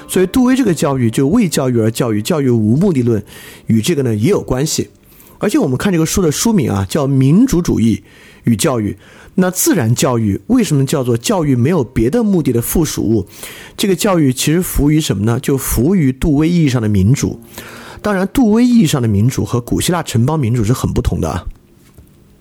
[0.07, 3.23] 所以杜威这个教育就为教育而教育，教育无目的论，
[3.67, 4.89] 与这个呢也有关系。
[5.39, 8.01] 而且我们看这个书的书名啊，叫《民主主义
[8.45, 8.91] 与教育》。
[9.35, 13.27] 那自然教育为什么叫做教育没有别的目的的附属物？
[13.75, 15.39] 这个教育其实服务于什么呢？
[15.39, 17.39] 就服务于杜威意义上的民主。
[18.01, 21.47] 当然，杜威意义上的民主和古希腊城邦民主是很不同的。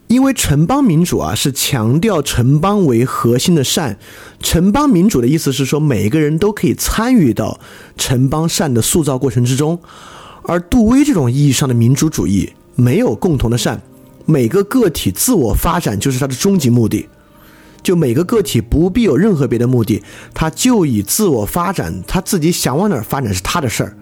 [0.09, 3.99] 因为城邦民主啊是强调城邦为核心的善，
[4.43, 7.59] 城邦民主的意思是说每一个人都可以参与到
[7.97, 9.81] 城邦善的塑造过程之中，
[10.43, 13.81] 而杜威这种意义上的民主主义没有共同的善。
[14.27, 17.09] 每个个体自我发展就是他的终极目的，
[17.83, 23.97] 就每个个体不必有任何别的目的，他就以自我发展，他自己想往哪儿发展是他的事儿，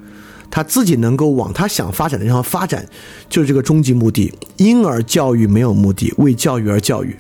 [0.51, 2.87] 他自己能够往他想发展的地方发展，
[3.29, 4.33] 就是这个终极目的。
[4.57, 7.17] 因而教育没有目的，为教育而教育。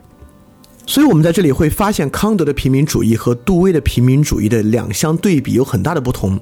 [0.86, 6.40] 所以我们在这里会发现康德的平民主义和杜威的平民主义的两相对比有很大的不同。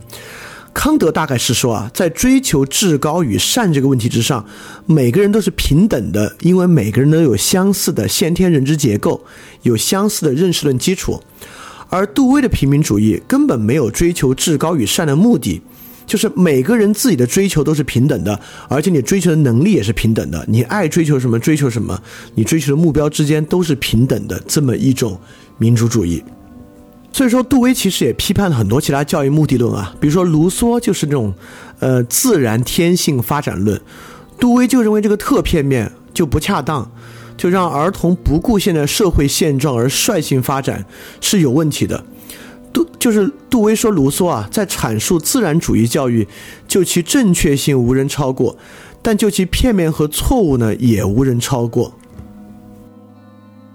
[0.78, 4.46] 康德大概是说啊，在追求至高与善这个问题之上，
[4.86, 9.20] 每个人都是平等的，因为每个人都有相似的先天认知结构，
[9.62, 11.20] 有相似的认识论基础。
[11.88, 15.60] 而杜威的平民主义根本没有追求至高与善的目的，
[16.06, 22.00] 就是每个人自己的追求都是平等的，而且你追求的能力也是平等的，你爱追求什么追求什么，
[22.36, 25.20] 你追求的目标之间都是平等的，这么一种
[25.59, 26.22] 民主主义。
[27.12, 31.35] 所以说，杜威其实也批判了很多其他教育目的论啊，比如说卢梭就是那种，
[31.80, 33.80] 呃，自然天性发展论，
[34.39, 36.89] 杜威就认为这个特片面就不恰当，
[37.36, 40.85] 就让儿童不顾现在社会现状而率性发展
[41.20, 42.05] 是有问题的。
[42.72, 46.28] 杜就是杜威说卢梭啊，在阐述自然主义教育，
[46.68, 48.56] 就其正确性无人超过，
[49.02, 51.98] 但就其片面和错误呢，也无人超过。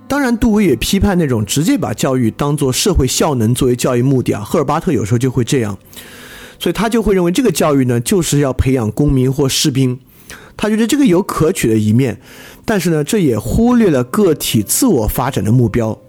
[0.08, 4.42] 当然，杜威也批判那种直接把教育当做社会效能作为教育目的啊。
[4.42, 5.78] 赫尔巴特有时候就会这样，
[6.60, 10.00] 所以他就会认为这个教育呢，就是要培养公民或士兵。
[10.56, 12.22] 他觉得这个有可取的一面，
[12.64, 16.00] 但是呢，这也忽略了个体自我发展的目标。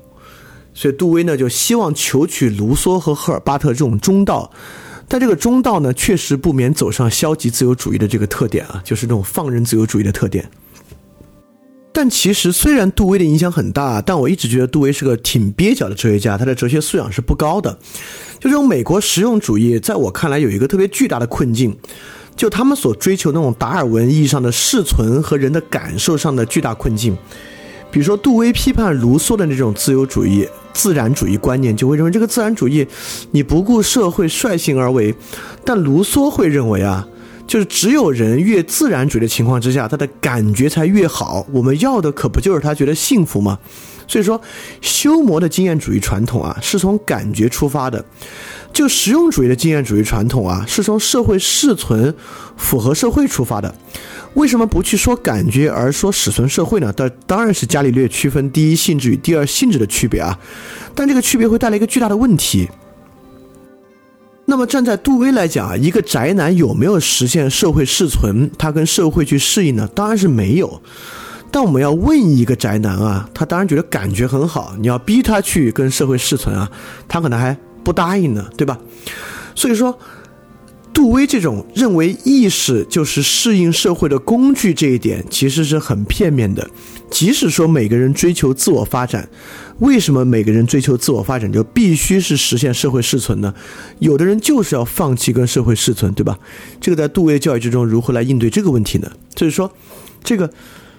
[0.74, 4.50] 所以杜威呢，就希望求取卢梭和赫尔巴特这种中道，
[5.08, 10.50] 但这个中道呢，确实不免走上消极自由主义的这个特点啊，就是这种放任自由主义的特点。
[11.96, 17.78] 但其实，虽然杜威的影响很大，但我一直觉得杜威是个挺蹩脚的哲学家，他的哲学素养是不高的。
[18.40, 21.74] 就这种美国实用主义，在我看来有一个特别巨大的困境，
[22.34, 27.16] 就他们所追求那种达尔文意义上的世存和人的感受上的巨大困境。
[27.92, 32.84] 比如说，杜威批判卢梭的那种自由主义、自然主义观念，就会认为这个自然主义
[33.30, 35.14] 你不顾社会率性而为，
[35.64, 37.06] 但卢梭会认为啊。
[37.46, 41.46] 就是只有人越自然主义的情况之下，他的感觉才越好。
[41.52, 43.58] 我们要的可不就是他觉得幸福吗？
[44.06, 44.40] 所以说，
[44.82, 47.98] 修魔的经验主义传统啊，是从感觉出发的；
[48.72, 52.14] 就实用主义的经验主义传统啊，是从社会适存、
[52.56, 53.74] 符合社会出发的。
[54.34, 56.92] 为什么不去说感觉，而说史存社会呢？
[56.92, 60.38] 当当然是伽利略区分第一性质与第二性质的区别啊。
[60.94, 62.68] 但这个区别会带来一个巨大的问题。
[64.46, 68.50] 那么站在杜威来讲啊，一个宅男有没有实现社会适存？
[68.58, 69.88] 他跟社会去适应呢？
[69.94, 70.80] 当然是没有。
[71.50, 74.74] 但我们要问一个宅男啊，他当然觉得感觉很好。
[74.78, 76.70] 你要逼他去跟社会适存啊，
[77.06, 78.78] 他可能还不答应呢，对吧？
[79.54, 79.98] 所以说。
[80.92, 86.70] 杜威这种认为意识就是适应社会的工具这一点，其实是很片面的。
[87.10, 89.28] 即使说每个人追求自我发展，
[89.80, 93.54] 为什么每个人追求自我发展就必须是实现社会适存呢？
[93.98, 96.38] 有的人就是要放弃跟社会适存，对吧？
[96.80, 99.10] 这个在杜威教育之中如何来应对这个问题呢？
[99.34, 99.72] 就是说，
[100.22, 100.50] 这个。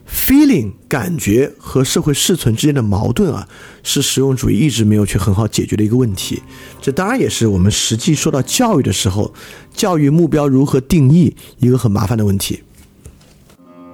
[0.07, 3.47] feeling 感觉和社会适存之间的矛盾啊，
[3.81, 6.43] 是实用主义一直没有去很好解决的一个问题。
[6.80, 9.34] 这当然也是我们实际说到教育的时候，
[9.73, 12.61] 教育目标如何定义一个很麻烦的问题。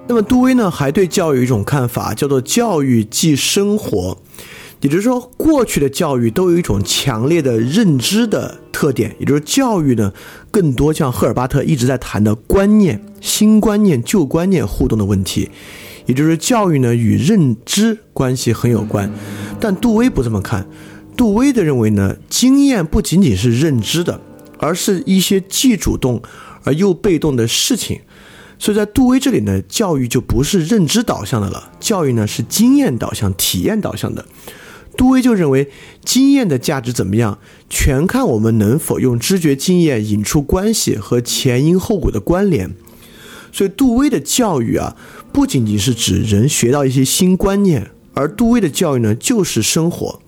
[0.06, 4.18] 那么杜威呢，还对教育有一种看法，叫做教育即生活。
[4.82, 10.12] 也就是说，过去的教育都有一种强烈的认知的特点，也就是教育呢，
[10.50, 15.48] 更多像赫尔巴特一直在谈的观念、新观念、旧观念互动的问题，
[16.06, 19.08] 也就是教育呢与认知关系很有关。
[19.60, 20.66] 但杜威不这么看，
[21.16, 24.20] 杜威的认为呢，经验不仅仅是认知的，
[24.58, 26.20] 而是一些既主动
[26.64, 28.00] 而又被动的事情。
[28.58, 34.26] 所以在杜威这里呢，教育就不是认知导向的了，教育呢是经验导向、体验导向的。
[34.96, 35.70] 杜威就认为，
[36.04, 37.38] 经验的价值怎么样，
[37.70, 42.74] 全看我们能否用知觉经验引出关系和前因后果的关联。
[43.50, 44.96] 所以，杜威的教育啊，
[45.32, 50.20] 不仅仅是指人学到一些新观念，而杜威的教育呢，就是生活。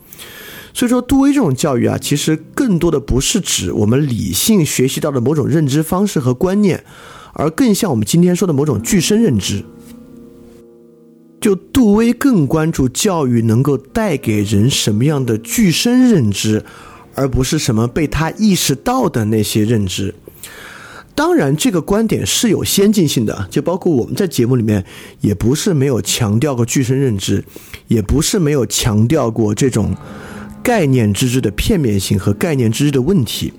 [0.73, 6.85] 所以说，杜威这种教育啊，其实更多的不是指我们理性学习到的某种认知方式和观念，
[7.33, 9.65] 而更像我们今天说的某种具身认知。
[11.45, 16.65] 就杜威更关注教育能够带给人什么样的具身认知，
[17.15, 20.15] 而不是什么被他意识到的那些认知。
[21.15, 24.83] 当然，这个观点是有先进性的，就包括我们在节目里面
[25.21, 27.45] 也不是没有强调过具身认知，
[27.89, 29.95] 也不是没有强调过这种
[30.63, 33.53] 概念知识的片面性和概念知识的问题。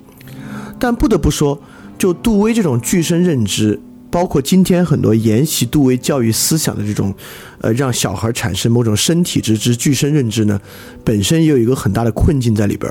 [0.80, 1.62] 但不得不说，
[1.96, 3.80] 就杜威这种具身认知。
[4.16, 7.14] 包括今天很多沿袭杜威教育思想的这种，
[7.60, 10.58] 呃，让小孩产生某种身体之知、具身认知呢，
[11.04, 12.90] 本身也有一个很大的困境在里边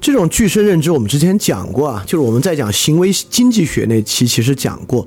[0.00, 5.04] 这种具身认知，我们之前讲过啊，就是我们在讲行为经济学那期其实讲过，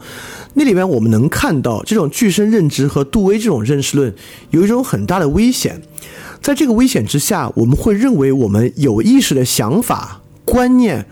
[0.53, 4.13] 那里面我们能看到这种具身认知和杜威这种认识论
[4.51, 5.81] 有一种很大的危险，
[6.41, 11.05] 在这个危险之下，我们会认为我们有意识的想法、观念，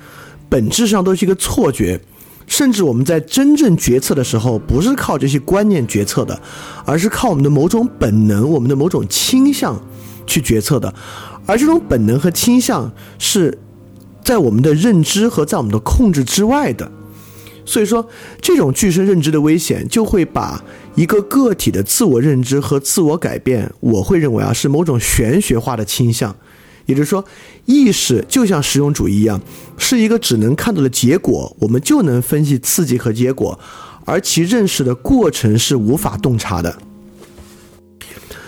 [0.50, 2.02] 本质上都是一个错觉。
[2.48, 6.42] 甚至我们在真正决策的时候，不是靠这些观念决策的，
[6.86, 9.80] 而是靠我们的某种本能、我们的某种倾向
[10.26, 10.92] 去决策的。
[11.46, 13.58] 而这种本能和倾向是
[14.24, 16.92] 在我们的认知和在我们的控制之外的。
[17.66, 18.08] 所以说，
[18.42, 20.64] 这种具身认知的危险，就会把
[20.96, 26.34] 一个个体的自我认知和自我改变，我会认为啊，是某种玄学化的倾向。
[26.88, 27.24] 也就是说，
[27.66, 29.40] 意识就像实用主义一样，
[29.78, 33.60] 是一个只能看到的结果，我们就能分析刺激和结果，
[34.06, 36.76] 而其认识的过程是无法洞察的。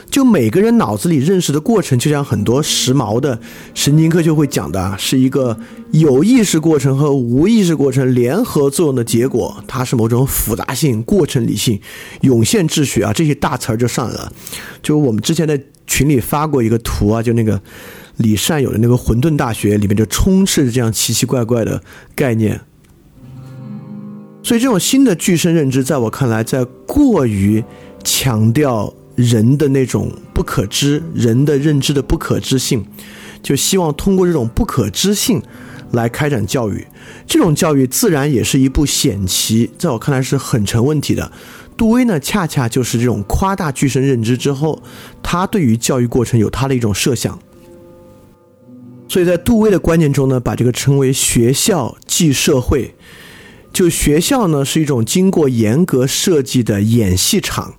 [0.10, 3.40] 就每个人脑子里认识的过程，就像很多时髦的
[3.76, 5.56] 神经科学会讲的，是一个
[5.92, 11.80] 有意识过程和无意识过程联合作用的结果，它是某种复杂性、过程理性、
[12.22, 14.34] 涌现秩序啊，这些大词儿就上来了。
[14.82, 17.62] 就我们之前在群里发过一个图啊，就那个。
[18.20, 21.82] 李善友的那个混沌大学里面就充斥着这样奇奇怪怪的
[22.14, 22.60] 概念，
[24.44, 27.64] 所以这种新的具身认知，在我看来，在过于
[28.04, 32.86] 强调人的那种不可知、人的认知的不可知性，
[33.42, 35.42] 就希望通过这种不可知性
[35.92, 36.86] 来开展教育。
[37.26, 41.32] 这种教育自然也是一步险棋，在我看来是很成问题的。
[41.78, 44.84] 杜威呢，恰恰就是这种夸大具身认知之后，
[45.24, 47.40] 他对于教育过程有他的一种设想。
[49.10, 52.96] 所以在杜威的观念中呢，把这个称为“学校即社会”。
[53.74, 57.74] 就学校呢是一种经过严格设计的演戏场，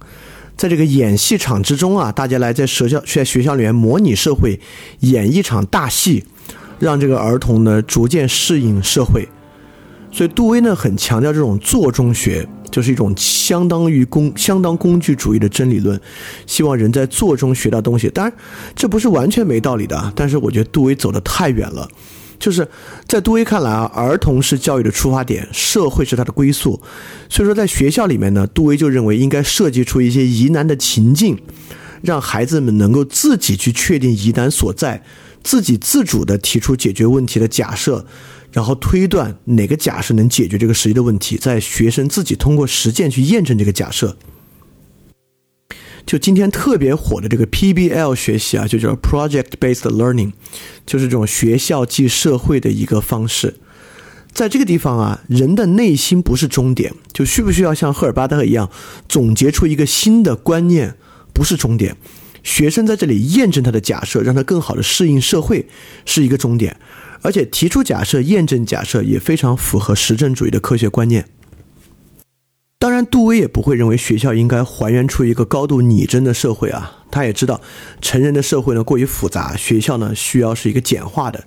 [0.56, 4.60] 在这个演戏场之中啊，大家来在学校在学校里面模拟社会，
[5.00, 6.24] 演一场大戏，
[6.78, 9.28] 让这个儿童呢逐渐适应社会。
[10.12, 12.48] 所以杜威呢很强调这种做中学。
[12.70, 16.00] 就是一种相当于工、相当工具主义的真理论，
[16.46, 18.08] 希望人在做中学到东西。
[18.08, 18.34] 当然，
[18.74, 21.88] 这不是完全没道理的，但是我觉得杜威走得太远了。
[22.38, 22.66] 就是
[23.06, 26.80] 在杜威看来啊，儿童是教育的出发点，社会是他的归宿。
[27.28, 31.38] 所以说，在学校里面呢，杜威就认为应该设计出一些疑难的情境，
[32.00, 35.02] 让孩子们能够自己去确定疑难所在，
[35.42, 38.06] 自己自主的提出解决问题的假设。
[38.52, 44.16] 然后推断哪个假设能解决这个实际的问题，在学生自己通过实践去验证这个假设。
[46.06, 50.32] 就今天特别火的这个 PBL 学习啊，就叫 Project Based Learning，
[50.84, 53.56] 就是这种学校即社会的一个方式。
[54.32, 58.70] 在这个地方啊，人的内心不是终点，就需不需要像赫尔巴特一样
[59.08, 60.96] 总结出一个新的观念，
[61.32, 61.96] 不是终点。
[62.42, 65.68] 学生在这里验证他的假设，让他更好的适应社会，
[66.06, 66.76] 是一个终点。
[67.22, 71.26] 而且提出假设、验证假设也非常符合实证主义的科学观念。
[72.78, 77.04] 当然，杜威也不会认为学校应该还原出一个高度拟真的社会啊。
[77.10, 77.60] 他也知道
[78.00, 81.44] 成人的社会呢过于复杂，学校呢需要是一个简化的。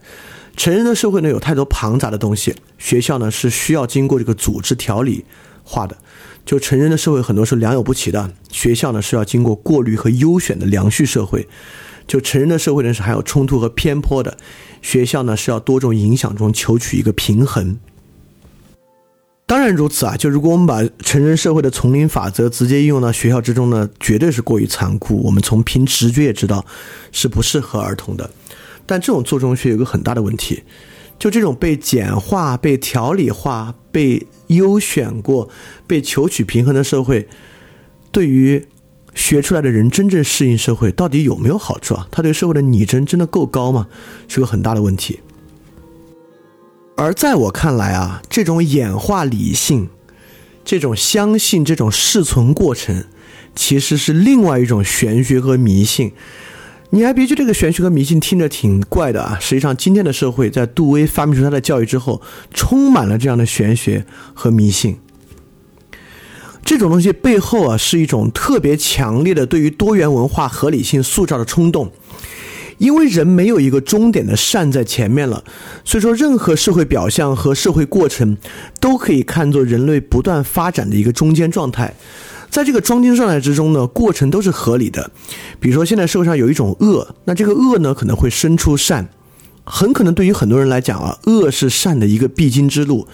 [0.56, 5.26] 成人的社会呢有太多庞杂的东西，学校呢是需要经过这个组织调理，
[5.64, 5.98] 化的。
[6.46, 11.48] 就成人的社会很多是良莠不齐的，学校呢是要经过过滤和优选的良序社会。
[12.08, 14.38] 就成人的社会呢是含有冲突和偏颇的，
[14.82, 17.78] 学校呢是要多种影响中求取一个平衡。
[19.46, 25.22] 当然如此啊，就如果我们把成人社会的丛林法则直接应用到学校之中呢，绝对是过于残酷。
[25.24, 26.66] 我们从凭直觉也知道
[27.12, 28.30] 是不适合儿童的。
[28.86, 30.64] 但这种做中学有个很大的问题，
[31.20, 35.50] 就这种被简化、被条理化、被优选过、
[35.86, 37.28] 被求取平衡的社会，
[38.12, 38.66] 对于
[39.14, 42.08] 学出来的人真正适应社会到底有没有好处啊？
[42.12, 43.88] 他对社会的拟真真的够高吗？
[44.28, 45.20] 是个很大的问题。
[46.96, 49.90] 而在我看来啊，这种演化理性，
[50.64, 53.06] 这种相信这种适存过程，
[53.56, 56.12] 其实是另外一种玄学和迷信。
[56.92, 62.22] 你还别觉得这个玄学和迷信听着挺怪的啊，实际上今天的社会在杜威发明出他的教育之后，
[62.54, 64.98] 充满了这样的玄学和迷信。
[66.66, 71.92] 这种东西背后啊，是一种特别强烈的对于多元文化合理性塑造的冲动。
[72.80, 75.44] 因为人没有一个终点的善在前面了，
[75.86, 78.36] 所以说任何社会表象和社会过程
[78.80, 81.94] 都可以看作人类不断发展的一个中间状态。
[82.50, 85.12] 在这个中间状态之中呢，过程都是合理的。
[85.60, 89.08] 比如说现在社会上有一种恶，那这个恶呢可能会生出善，
[89.64, 93.08] 很可能对于很多人来讲啊，恶是善的一个必经之路。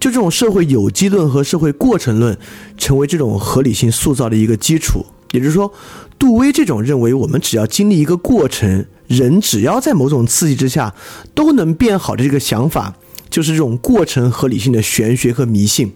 [0.00, 2.38] 就这种社会有机论和社会过程论，
[2.76, 5.06] 成为这种合理性塑造的一个基础。
[5.32, 5.72] 也就是说。
[6.18, 10.94] 杜威这种认为，我们只要经历一个过程，人只要在某种刺激之下
[11.34, 12.96] 都能变好的这个想法，
[13.28, 15.92] 就是这种过程合理性的玄学和迷信。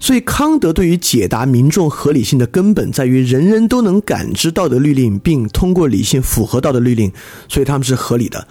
[0.00, 7.12] 所以，康德对于解答民众合理性的根本在于人人都能感知道德律令，并通过理性符合道德律令，
[7.48, 8.48] 所以他们是合理的。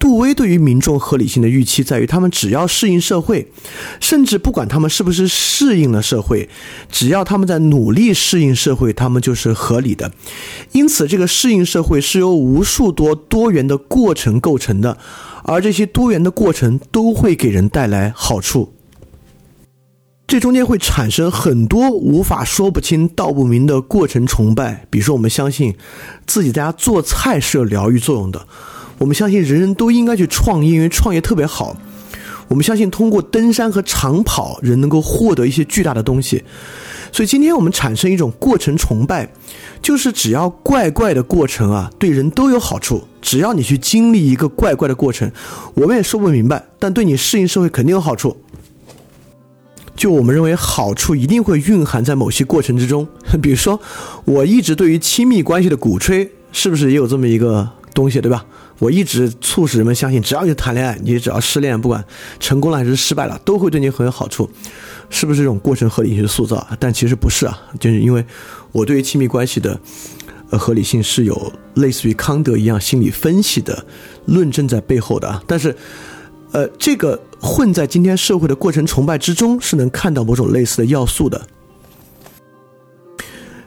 [0.00, 3.52] 杜威对于民众合理性的预期在于，他们只要适应社会，
[4.00, 6.48] 甚至不管他们是不是适应了社会，
[6.90, 10.10] 只要他们在努力适应社会，他们就是合理的。
[10.72, 14.96] 因此，这个适应社会是由无数多多元的过程构成的，
[15.44, 18.72] 而这些多元的过程都会给人带来好处。
[20.26, 25.76] 这中间会产生很多无法说不清道不明的过程崇拜，比如说，我们相信
[26.26, 28.46] 自己在家做菜是有疗愈作用的。
[29.00, 31.74] 我们相信人人都应该去创业，因为创业特别好。
[32.48, 36.44] 我们相信通过登山和长跑，人能够获得一些巨大的东西。
[37.10, 39.32] 所以今天我们产生一种过程崇拜，
[39.80, 43.04] 就是只要怪怪的过程啊，对人都有好处。
[43.22, 45.32] 只要你去经历一个怪怪的过程，
[45.74, 48.36] 我们也说不明白，但对你适应社会肯定有好处。
[49.96, 53.08] 就我们认为好处一定会蕴含在某些过程之中。
[53.40, 53.80] 比如说，
[54.24, 58.44] 我一直对于亲密关系的鼓吹，是不是也有这么一个东西，对吧？
[58.80, 62.02] 我一直促使人们相信，只要你谈恋爱，你只要失恋，不管
[62.40, 64.50] 成功了还是失败了，都会对你很有好处，
[65.10, 66.66] 是不是这种过程合理性塑造？
[66.80, 68.24] 但其实不是啊，就是因为
[68.72, 69.78] 我对于亲密关系的
[70.48, 73.84] 呃合理性是有类似于康德一样心理分析的
[74.24, 75.42] 论证在背后的啊。
[75.46, 75.76] 但是，
[76.52, 81.46] 呃，这个混在今天社会的过程崇拜之中，是能看到某种类似的要素的。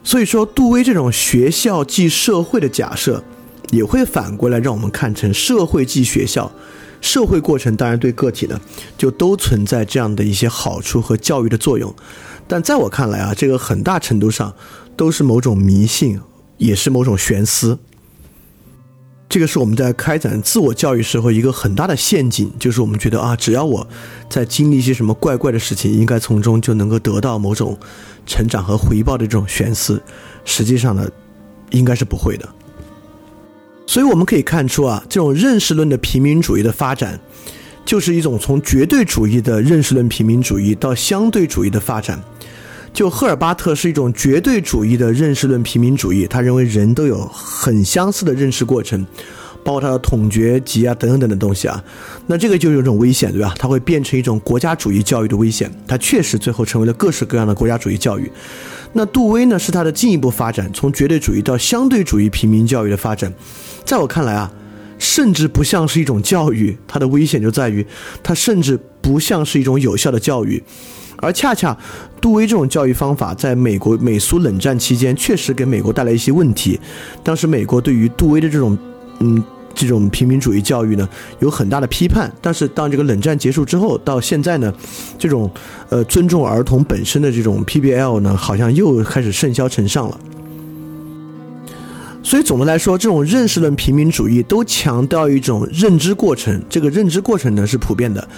[0.02, 3.22] 所以说，杜威这种学校即社会的假设。
[3.74, 6.50] 也会反过来让我们看成社会即学校，
[7.00, 8.60] 社会过程当然对个体呢，
[8.96, 11.94] 就都存在这样的一些好处和教育的作用。
[12.46, 14.54] 但在我看来啊，这个很大程度上
[14.96, 16.20] 都是某种迷信，
[16.58, 17.78] 也是某种玄思。
[19.28, 23.84] 这个是我们在开展自我教育时候一个很大的陷阱，就是我们觉得啊，只要我
[24.30, 27.76] 在经历一些什么怪怪的事情，应该从中就能够得到某种
[28.26, 30.00] 成长和回报的这种玄思。
[30.44, 31.08] 实际上呢，
[31.70, 32.48] 应该是不会的。
[33.86, 37.18] 所以我们可以看出啊，这种认识论的平民主义的发展，
[37.84, 42.18] 就是一种从绝对主义的认识论平民主义到相对主义的发展。
[42.92, 49.04] 就赫尔巴特是一种绝对主义的认识论平民主义，他认为人都有很相似的认识过程。
[49.64, 51.82] 包括他的统觉集啊等等等等东西啊，
[52.26, 53.54] 那这个就有种危险，对吧？
[53.58, 55.68] 它会变成一种国家主义教育的危险。
[55.88, 58.30] 它确实最后成为了各式各样的国家主义教育。
[58.92, 59.58] 那杜威呢？
[59.58, 63.32] 是他的进一步发展，从绝对主义到相对主义平民教育的发展。
[63.84, 64.52] 在我看来啊，
[64.98, 66.76] 甚至不像是一种教育。
[66.86, 67.84] 它的危险就在于，
[68.22, 70.62] 它甚至不像是一种有效的教育。
[71.16, 71.76] 而恰恰
[72.20, 76.78] 杜威这种教育方法，在美国美苏冷战期间，确实给美国带来一些问题。
[77.22, 78.76] 当时美国对于杜威的这种，
[79.20, 79.42] 嗯。
[79.76, 81.06] 这种平民主义教育呢，
[81.40, 82.32] 有很大的批判。
[82.40, 84.72] 但是当这个冷战结束之后，到现在呢，
[85.18, 85.50] 这种
[85.88, 90.20] 呃尊重儿童本身的这种 PBL 呢，好像又开始甚嚣尘上了。
[92.22, 98.28] 所以总的来说，这种认识论平民主义都强调一种认知过程，这个认知过程呢是普遍的。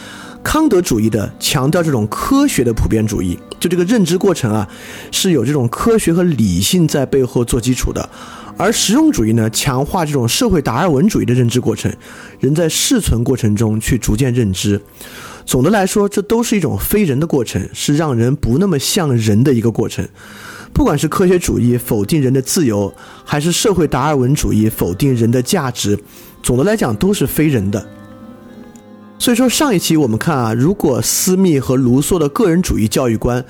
[0.43, 4.67] 康德主义的强调这种科学的普遍主义，就这个认知过程啊
[5.13, 8.09] 是有这种科学和理性在背后做基础的。
[8.59, 11.93] 而实用主义呢，强化这种社会达尔文主义的认知过程，
[12.41, 14.81] 人在适存过程中去逐渐认知。
[15.45, 20.09] 总的来说，这都是一种非人的过程，是让人不那么像人的一个过程。
[20.73, 22.93] 不管是科学主义否定人的自由，
[23.25, 25.99] 还是社会达尔文主义否定人的价值，
[26.43, 27.87] 总的来讲都是非人的。
[29.19, 33.43] 所以说，上一期我们看啊，如果斯密和卢梭的个人主义教育观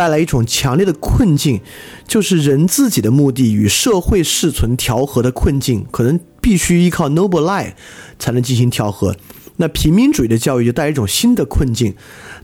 [0.00, 1.60] 带来一种强烈的困境，
[2.08, 7.74] 就是人自己的目的与社会适存调和的困境，可能必须依靠 noble lie
[8.18, 9.14] 才能进行调和。
[9.58, 11.94] 那平民主义的教育就带来一种新的困境，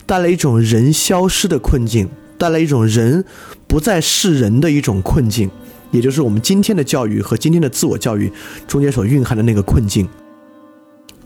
[0.05, 2.11] 带来一种人消失的困境。
[2.37, 3.25] 带来一种人
[3.67, 5.51] 不再是人的一种困境，
[5.93, 8.31] 也就是我们今天的教育和今天的自我教育
[8.69, 10.07] 中间所蕴含的那个困境。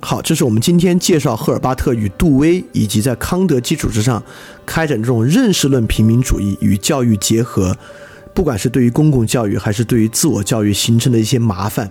[0.00, 4.22] 好，这是我们今天介绍赫尔巴特与杜威，以及在康德基础之上
[4.64, 7.76] 开展这种认识论平民主义与教育结合，
[8.34, 11.90] 不管是对于公共教育还是对于自我教育形成的一些麻烦。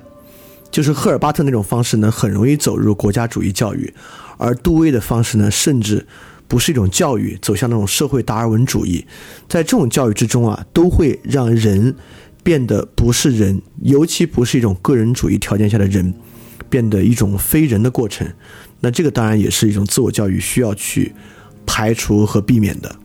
[0.72, 3.94] 就是赫尔巴特那种方式呢，很容易走入国家主义教育，
[4.38, 6.06] 而杜威的方式呢，甚至。
[6.48, 9.06] 不是一种教育，走向那种社会达尔文主义，
[9.48, 11.94] 在这种教育之中啊，都会让人
[12.41, 16.11] 变得不是人，尤其不是一种个人主义条件下的人，
[16.70, 18.28] 变得一种非人的过程。
[18.80, 21.14] 那这个当然也是一种自我教育需要去
[21.66, 22.96] 排除和避免的。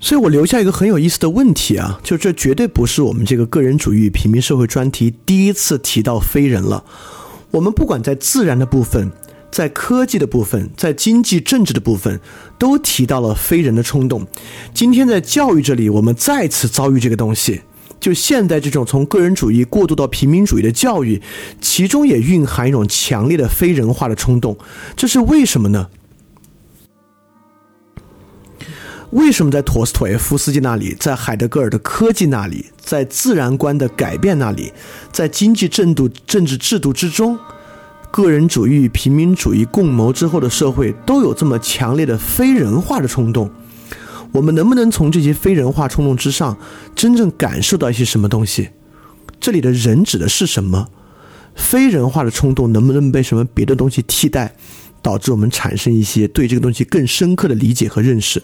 [0.00, 6.84] 所以我留下一个很有意思的问题啊，就这绝对不是我们这个个人主义平民社会专题第一次提到非人了。
[7.50, 9.10] 我们不管在自然的部分。
[9.50, 12.18] 在科技的部分，在经济政治的部分，
[12.58, 14.26] 都提到了非人的冲动。
[14.74, 17.60] 今天在教育这里，我们再次遭遇这个东西。
[18.04, 21.22] 就现在这种从个人主义过渡到平民主义的教育，
[21.62, 24.58] 其中也蕴含一种强烈的非人化的冲动。
[24.94, 25.88] 这是为什么呢？
[29.12, 34.74] 为什么在陀思妥耶夫斯基那里，在海德格尔的科技那里，在自然观的改变那里，
[35.10, 37.38] 在经济制度、政治制度之中？
[38.10, 43.50] 个人主义与、平民主义共谋之后的社会都有这么强烈的非人化的冲动，
[44.34, 46.58] 我们能不能从这些非人化冲动之上
[46.96, 48.70] 真正感受到一些什么东西？
[49.38, 50.88] 这里的人指的是什么？
[51.54, 54.56] 非人化的冲动能不能被什么别的东西替代，
[55.00, 58.42] 导致我们产生一些对这个东西更深刻的理解和认识？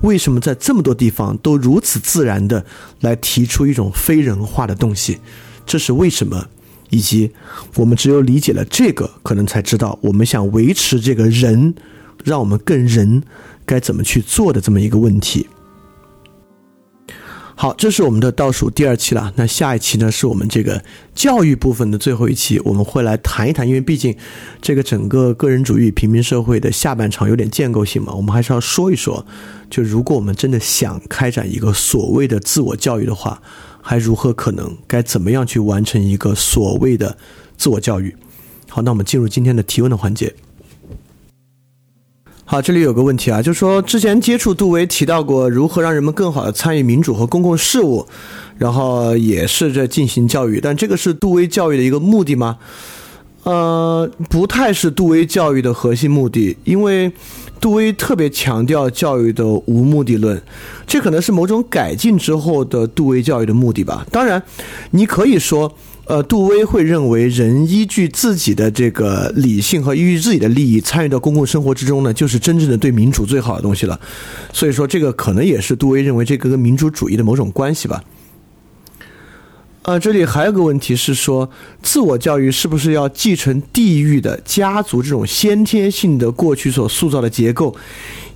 [0.00, 2.64] 为什么在这么多地方都如此自然的
[3.00, 5.18] 来提出一种非人化的东西？
[5.64, 6.44] 这是为什么？
[6.88, 7.30] 以及，
[7.76, 11.72] 我们只有理解了这个，可能才知道我们想维持这个人，
[12.24, 13.22] 让我们更人，
[13.70, 15.46] 该怎么去做的这么一个问题。
[17.54, 19.32] 好，这是我们的倒数第二期了。
[19.36, 20.82] 那下一期呢，是我们这个
[21.14, 24.12] 教育部分的最后一期，我们会来谈一谈，因为毕竟
[24.60, 29.24] 这个整个个人主义平民社会的下半场有点建构性嘛，我们还是要说一说，
[29.70, 33.40] 就如果我们真的想开展一个所谓的自我教育的话。
[33.82, 34.76] 还如何可能？
[34.86, 37.16] 该怎么样去完成一个所谓的
[37.56, 38.14] 自我教育？
[38.68, 40.34] 好，那我们进入今天的提问的环节。
[42.50, 48.04] 好，这里有个问题啊，就是说之前接触杜威提到过如何让人们更好的参与民主和公共事务，
[48.58, 52.58] 然后也是在进行教育，但这个是杜威教育的一个目的吗？
[53.44, 57.12] 呃，不太是杜威教育的核心目的，因为。
[57.60, 60.40] 杜威特别强调教育的无目的论，
[60.86, 64.02] 这可能是某种改进之后的杜威教育的目的吧。
[64.10, 64.42] 当然，
[64.92, 65.70] 你可以说，
[66.10, 74.00] 呃，杜威会认为人依据自己的这个理性和依据自己的利益参与到公共生活之中呢，就是真正的对民主最好的东西了。
[74.52, 78.02] 所以说，这个可能也是杜威认为这个跟民主主义的某种关系吧。
[79.82, 81.48] 呃，这里还有个问题是说，
[81.80, 87.76] 自我教育是不是要继承地域的家族这种先天性的过去所塑造的结构，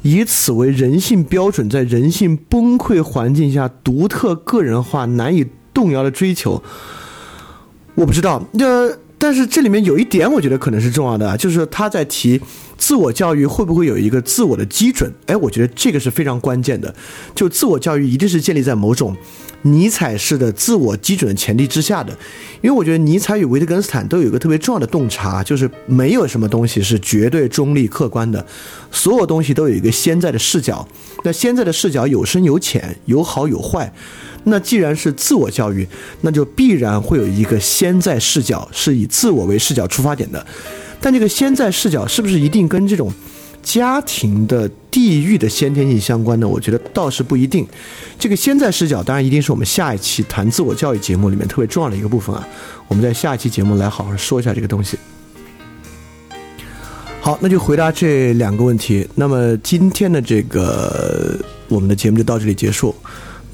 [0.02, 5.44] 以此为人性标准，在人性崩溃环境下独特个人化、难以
[5.74, 6.62] 动摇的追求？
[7.94, 12.40] 我不知道，呃，但是这里面有一点，我觉得可能是重要的啊，就是他在提
[12.76, 15.12] 自我教育会不会有一个自我的基准？
[15.26, 16.94] 哎，我觉得这个是非常关键的，
[17.34, 19.16] 就自我教育一定是建立在某种。
[19.66, 22.12] 尼采式的自我基准的前提之下的，
[22.60, 28.44] 因为我觉得尼采与维特根斯坦都有一个特别重要的洞察，就是没有什么东西是绝对中立客观的，
[28.90, 30.86] 所有东西都有一个现在的视角。
[31.22, 33.90] 那现在的视角有深有浅，有好有坏。
[34.44, 35.86] 那既然是自我教育，
[36.20, 40.46] 那就必然会有一个先在视角是以自我为视角出发点的。
[41.00, 43.12] 但这个先在视角是不是一定跟这种
[43.62, 46.46] 家庭的地域的先天性相关呢？
[46.46, 47.66] 我觉得倒是不一定。
[48.18, 52.46] 这个先在视角当然一定是我们下一期谈自我教育节目里面特别重要的一个部分啊。
[52.88, 54.98] 我们在下一期节目来好好说一下这个东西。
[57.20, 59.06] 好，那就回答这两个问题。
[59.14, 61.38] 那么今天的这个
[61.68, 62.94] 我们的节目就到这里结束。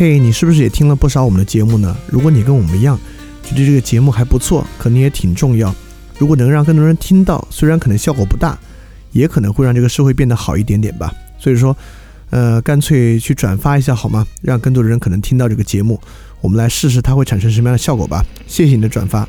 [0.00, 1.94] 嘿，你是不是也听了不少我们的节目呢？
[2.08, 2.98] 如果你跟我们一样，
[3.44, 5.74] 觉得这个节目还不错，可能也挺重要。
[6.16, 8.58] 如果能让更多人听到，虽然可能效果不大，
[9.12, 11.12] 也可能会让这个社会变得好一点点吧。
[11.38, 11.76] 所以说，
[12.30, 14.26] 呃，干脆去转发一下好吗？
[14.40, 16.00] 让更多的人可能听到这个节目，
[16.40, 18.24] 我们来试试它会产生什么样的效果吧。
[18.46, 19.28] 谢谢你的转发。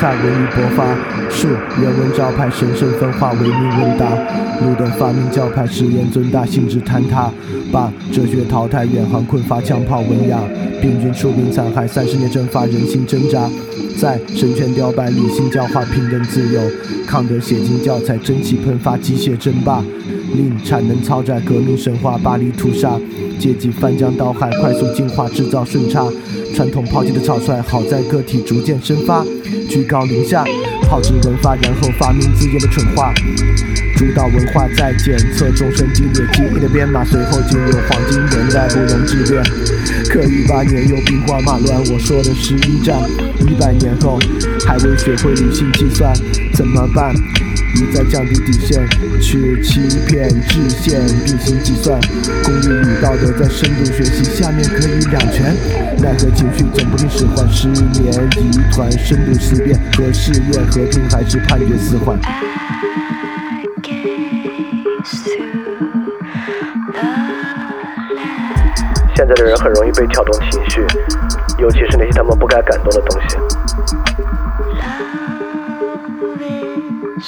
[0.00, 0.96] 下文艺勃发，
[1.28, 1.46] 树
[1.78, 4.08] 人文招牌，神圣分化，为民问答。
[4.64, 7.30] 路灯发明教派，实验尊大，性质坍塌。
[7.70, 10.38] 把哲学淘汰，远航困乏，枪炮文雅。
[10.80, 13.46] 病菌出兵残害，三十年蒸发，人心挣扎。
[13.98, 16.62] 在神权雕败，理性教化，平等自由。
[17.06, 19.84] 康德写进教材，蒸汽喷发，机械争霸。
[20.32, 22.98] 令产能超载，革命神话，巴黎屠杀。
[23.38, 26.06] 阶级翻江倒海，快速进化，制造顺差。
[26.54, 29.24] 传统抛弃的草率，好在个体逐渐生发。
[29.68, 30.44] 居高临下，
[30.82, 33.12] 炮制文化，然后发明自己的蠢话。
[33.96, 39.42] 主导文化在检测众生激烈记忆的编码，随后进入黄金年代，不容置辩。
[40.08, 42.98] 可一八年又兵荒马乱，我说的是一战。
[43.46, 44.18] 一百年后
[44.66, 46.12] 还未学会理性计算，
[46.54, 47.14] 怎么办？
[47.76, 48.88] 一再降低底线，
[49.20, 52.00] 去欺骗制限，并行计算。
[52.42, 55.54] 功利与道德在深度学习，下面可以两全。
[55.98, 62.18] 奈何情绪总不听使唤，失眠疑团，深度思辨和试验和平，还是判决死缓。
[69.14, 70.84] 现在的人很容易被挑动情绪，
[71.58, 73.36] 尤其是那些他们不该感动的东西。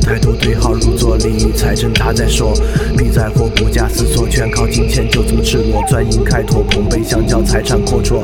[0.00, 2.52] 太多，对号入座，利益财政他在说，
[2.96, 8.20] 别在乎不假思索，全靠金钱就这么赤裸，专营开拓，捧杯相较，财产阔绰，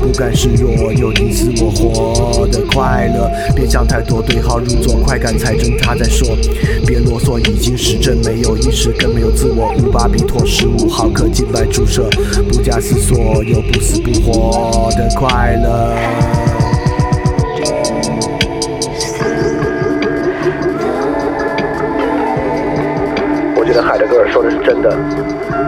[0.00, 3.30] 不甘示弱，有你死我活的快乐。
[3.54, 6.36] 别想太多，对号入座，快感财政他在说，
[6.86, 9.72] 别啰嗦，已经实证，没有意识，更没有自我。
[9.78, 12.08] 五巴比妥十五毫克静脉注射，
[12.50, 16.49] 不假思索，有不死不活的快乐。
[24.40, 24.88] 说的是真的，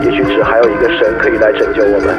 [0.02, 2.16] 也许只还有一个神可以来拯救我们。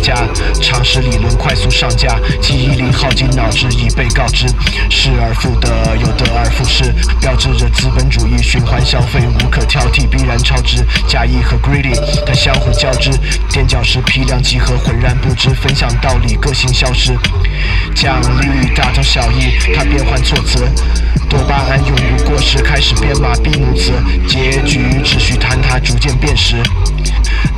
[0.00, 0.14] 加，
[0.60, 4.46] 常识理论快速上架，记忆力耗尽，脑汁已被告知，
[4.88, 6.84] 失而复得，有得而复失，
[7.20, 10.84] 标志着资本主义循环消费无可挑剔，必然超值。
[11.06, 11.94] 假意和 greedy
[12.26, 13.10] 它相互交织，
[13.50, 17.16] 垫脚石批量集合，浑然不知，分享道理，个性消失。
[17.94, 20.66] 奖励大同小异，它变换措辞，
[21.28, 23.92] 多巴胺永不过时，开始编码闭幕词，
[24.26, 26.56] 结局秩序坍塌，逐渐变实。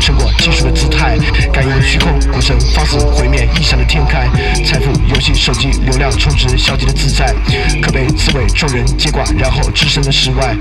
[0.00, 1.16] 成果技术的姿态，
[1.52, 4.28] 感应虚空，古城放肆毁灭，异想的天开，
[4.64, 7.34] 财富游戏手机流量充值，消极的自在，
[7.82, 10.56] 可被刺猬众人接管，然后置身的世外。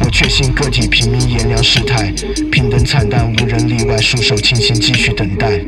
[0.00, 2.12] 我确信个体平民炎凉世态，
[2.50, 5.60] 平等惨淡，无人例外，束手轻心，继续等待。